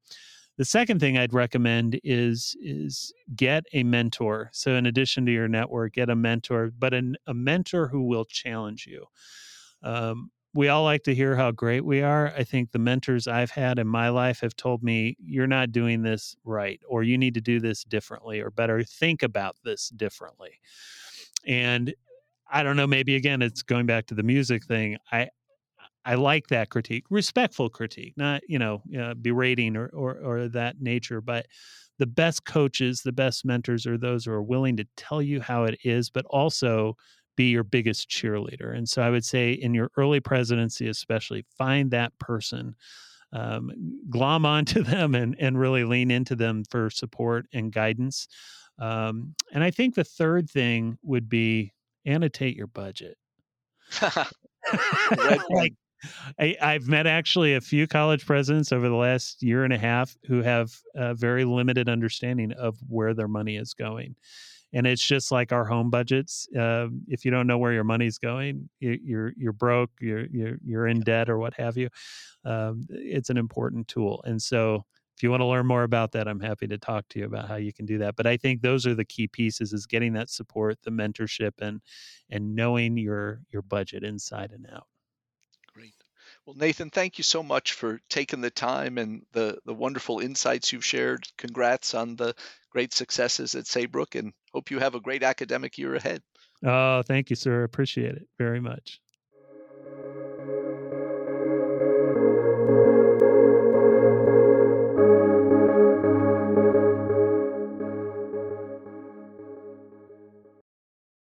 the 0.59 0.65
second 0.65 1.01
thing 1.01 1.17
I'd 1.17 1.33
recommend 1.33 1.99
is 2.05 2.57
is 2.61 3.13
get 3.35 3.65
a 3.73 3.83
mentor. 3.85 4.51
So 4.53 4.73
in 4.73 4.87
addition 4.87 5.25
to 5.27 5.33
your 5.33 5.49
network, 5.49 5.95
get 5.95 6.11
a 6.11 6.17
mentor, 6.17 6.71
but 6.79 6.93
an, 6.93 7.17
a 7.27 7.33
mentor 7.33 7.89
who 7.89 8.03
will 8.03 8.27
challenge 8.27 8.87
you. 8.87 9.07
Um, 9.83 10.31
we 10.55 10.69
all 10.69 10.85
like 10.85 11.03
to 11.05 11.15
hear 11.15 11.37
how 11.37 11.51
great 11.51 11.85
we 11.85 12.03
are. 12.03 12.33
I 12.37 12.45
think 12.45 12.73
the 12.73 12.79
mentors 12.79 13.27
I've 13.27 13.51
had 13.51 13.79
in 13.79 13.87
my 13.87 14.11
life 14.11 14.41
have 14.41 14.55
told 14.55 14.83
me 14.83 15.17
you're 15.19 15.47
not 15.47 15.73
doing 15.73 16.03
this 16.03 16.37
right, 16.45 16.81
or 16.87 17.03
you 17.03 17.17
need 17.17 17.35
to 17.35 17.41
do 17.41 17.59
this 17.59 17.85
differently, 17.85 18.41
or 18.41 18.51
better 18.51 18.83
think 18.83 19.23
about 19.23 19.57
this 19.65 19.89
differently. 19.91 20.61
And 21.47 21.95
I 22.51 22.63
don't 22.63 22.77
know, 22.77 22.87
maybe 22.87 23.17
again, 23.17 23.41
it's 23.41 23.63
going 23.63 23.87
back 23.87 24.07
to 24.07 24.15
the 24.15 24.23
music 24.23 24.65
thing. 24.65 24.99
I, 25.11 25.29
I 26.05 26.17
like 26.17 26.49
that 26.49 26.71
critique, 26.71 27.05
respectful 27.11 27.71
critique, 27.71 28.15
not 28.17 28.43
you 28.49 28.59
know 28.59 28.83
uh, 28.99 29.15
berating 29.15 29.77
or, 29.77 29.89
or 29.89 30.19
or 30.19 30.49
that 30.49 30.81
nature. 30.81 31.21
But 31.21 31.47
the 31.99 32.07
best 32.07 32.45
coaches, 32.45 33.03
the 33.03 33.13
best 33.13 33.45
mentors, 33.45 33.87
are 33.87 33.99
those 33.99 34.25
who 34.25 34.33
are 34.33 34.43
willing 34.43 34.77
to 34.79 34.87
tell 34.97 35.23
you 35.23 35.41
how 35.41 35.65
it 35.65 35.79
is, 35.85 36.11
but 36.11 36.27
also 36.27 36.97
be 37.37 37.51
your 37.51 37.65
biggest 37.65 38.09
cheerleader. 38.09 38.77
And 38.77 38.89
so 38.89 39.03
I 39.03 39.11
would 39.11 39.25
say 39.25 39.53
in 39.53 39.75
your 39.75 39.91
early 39.97 40.21
presidency, 40.21 40.89
especially, 40.89 41.45
find 41.57 41.91
that 41.91 42.19
person, 42.19 42.75
um, 43.33 43.71
glom 44.11 44.45
onto 44.47 44.83
them, 44.83 45.15
and 45.15 45.37
and 45.39 45.59
really 45.59 45.85
lean 45.85 46.11
into 46.11 46.37
them 46.37 46.65
for 46.71 46.91
support 46.91 47.47
and 47.53 47.73
guidance. 47.73 48.29
Um, 48.79 49.35
and 49.53 49.63
I 49.63 49.71
think 49.71 49.95
the 49.95 50.05
third 50.05 50.51
thing 50.51 50.99
would 51.03 51.29
be 51.29 51.73
annotate 52.05 52.57
your 52.57 52.67
budget. 52.67 53.17
like 55.51 55.75
I, 56.39 56.57
have 56.61 56.89
met 56.89 57.07
actually 57.07 57.55
a 57.55 57.61
few 57.61 57.87
college 57.87 58.27
presidents 58.27 58.73
over 58.73 58.89
the 58.89 58.97
last 58.97 59.43
year 59.43 59.65
and 59.65 59.73
a 59.73 59.79
half 59.79 60.17
who 60.27 60.43
have 60.43 60.73
a 60.95 61.15
very 61.15 61.45
limited 61.45 61.89
understanding 61.89 62.53
of 62.53 62.77
where 62.89 63.15
their 63.15 63.29
money 63.29 63.57
is 63.57 63.75
going. 63.75 64.17
And 64.73 64.87
it's 64.87 65.05
just 65.05 65.31
like 65.31 65.53
our 65.53 65.65
home 65.67 65.91
budgets. 65.91 66.49
Uh, 66.57 66.89
if 67.09 67.25
you 67.25 67.31
don't 67.31 67.47
know 67.47 67.59
where 67.59 67.73
your 67.73 67.85
money's 67.85 68.19
going, 68.19 68.69
you, 68.81 68.99
you're 69.03 69.33
you're 69.37 69.53
broke, 69.53 69.91
you're 70.01 70.27
you're 70.27 70.57
you're 70.65 70.87
in 70.87 71.01
debt 71.01 71.29
or 71.29 71.39
what 71.39 71.55
have 71.55 71.77
you. 71.77 71.89
Um, 72.45 72.87
it's 72.91 73.31
an 73.31 73.37
important 73.37 73.89
tool. 73.89 74.23
And 74.27 74.41
so, 74.43 74.85
if 75.17 75.23
you 75.23 75.31
want 75.31 75.41
to 75.43 75.47
learn 75.47 75.67
more 75.67 75.85
about 75.85 76.13
that, 76.13 76.27
I'm 76.29 76.41
happy 76.41 76.67
to 76.69 76.79
talk 76.79 77.09
to 77.11 77.19
you 77.19 77.27
about 77.27 77.49
how 77.49 77.57
you 77.57 77.73
can 77.73 77.87
do 77.87 77.99
that. 77.99 78.17
But 78.17 78.27
I 78.27 78.37
think 78.37 78.63
those 78.63 78.87
are 78.87 78.95
the 78.95 79.05
key 79.05 79.29
pieces: 79.29 79.73
is 79.73 79.87
getting 79.87 80.15
that 80.15 80.31
support, 80.31 80.79
the 80.83 80.91
mentorship, 80.91 81.53
and 81.61 81.81
and 82.31 82.55
knowing 82.55 82.97
your 82.97 83.43
your 83.53 83.63
budget 83.63 84.05
inside 84.05 84.53
and 84.53 84.67
out. 84.73 84.87
Well, 86.47 86.57
Nathan, 86.57 86.91
thank 86.91 87.19
you 87.19 87.25
so 87.25 87.43
much 87.43 87.73
for 87.73 88.01
taking 88.09 88.41
the 88.41 88.51
time 88.51 88.99
and 88.99 89.25
the, 89.33 89.59
the 89.65 89.75
wonderful 89.75 90.19
insights 90.19 90.73
you've 90.73 90.85
shared. 90.85 91.27
Congrats 91.39 91.95
on 91.95 92.17
the 92.17 92.35
great 92.71 92.93
successes 92.93 93.55
at 93.55 93.67
Saybrook 93.67 94.17
and 94.17 94.33
hope 94.53 94.71
you 94.71 94.81
have 94.81 94.97
a 94.97 95.01
great 95.01 95.23
academic 95.23 95.79
year 95.79 95.95
ahead. 95.95 96.23
Oh, 96.65 97.03
thank 97.03 97.31
you, 97.31 97.37
sir. 97.37 97.63
Appreciate 97.63 98.17
it 98.17 98.27
very 98.39 98.61
much. 98.61 99.01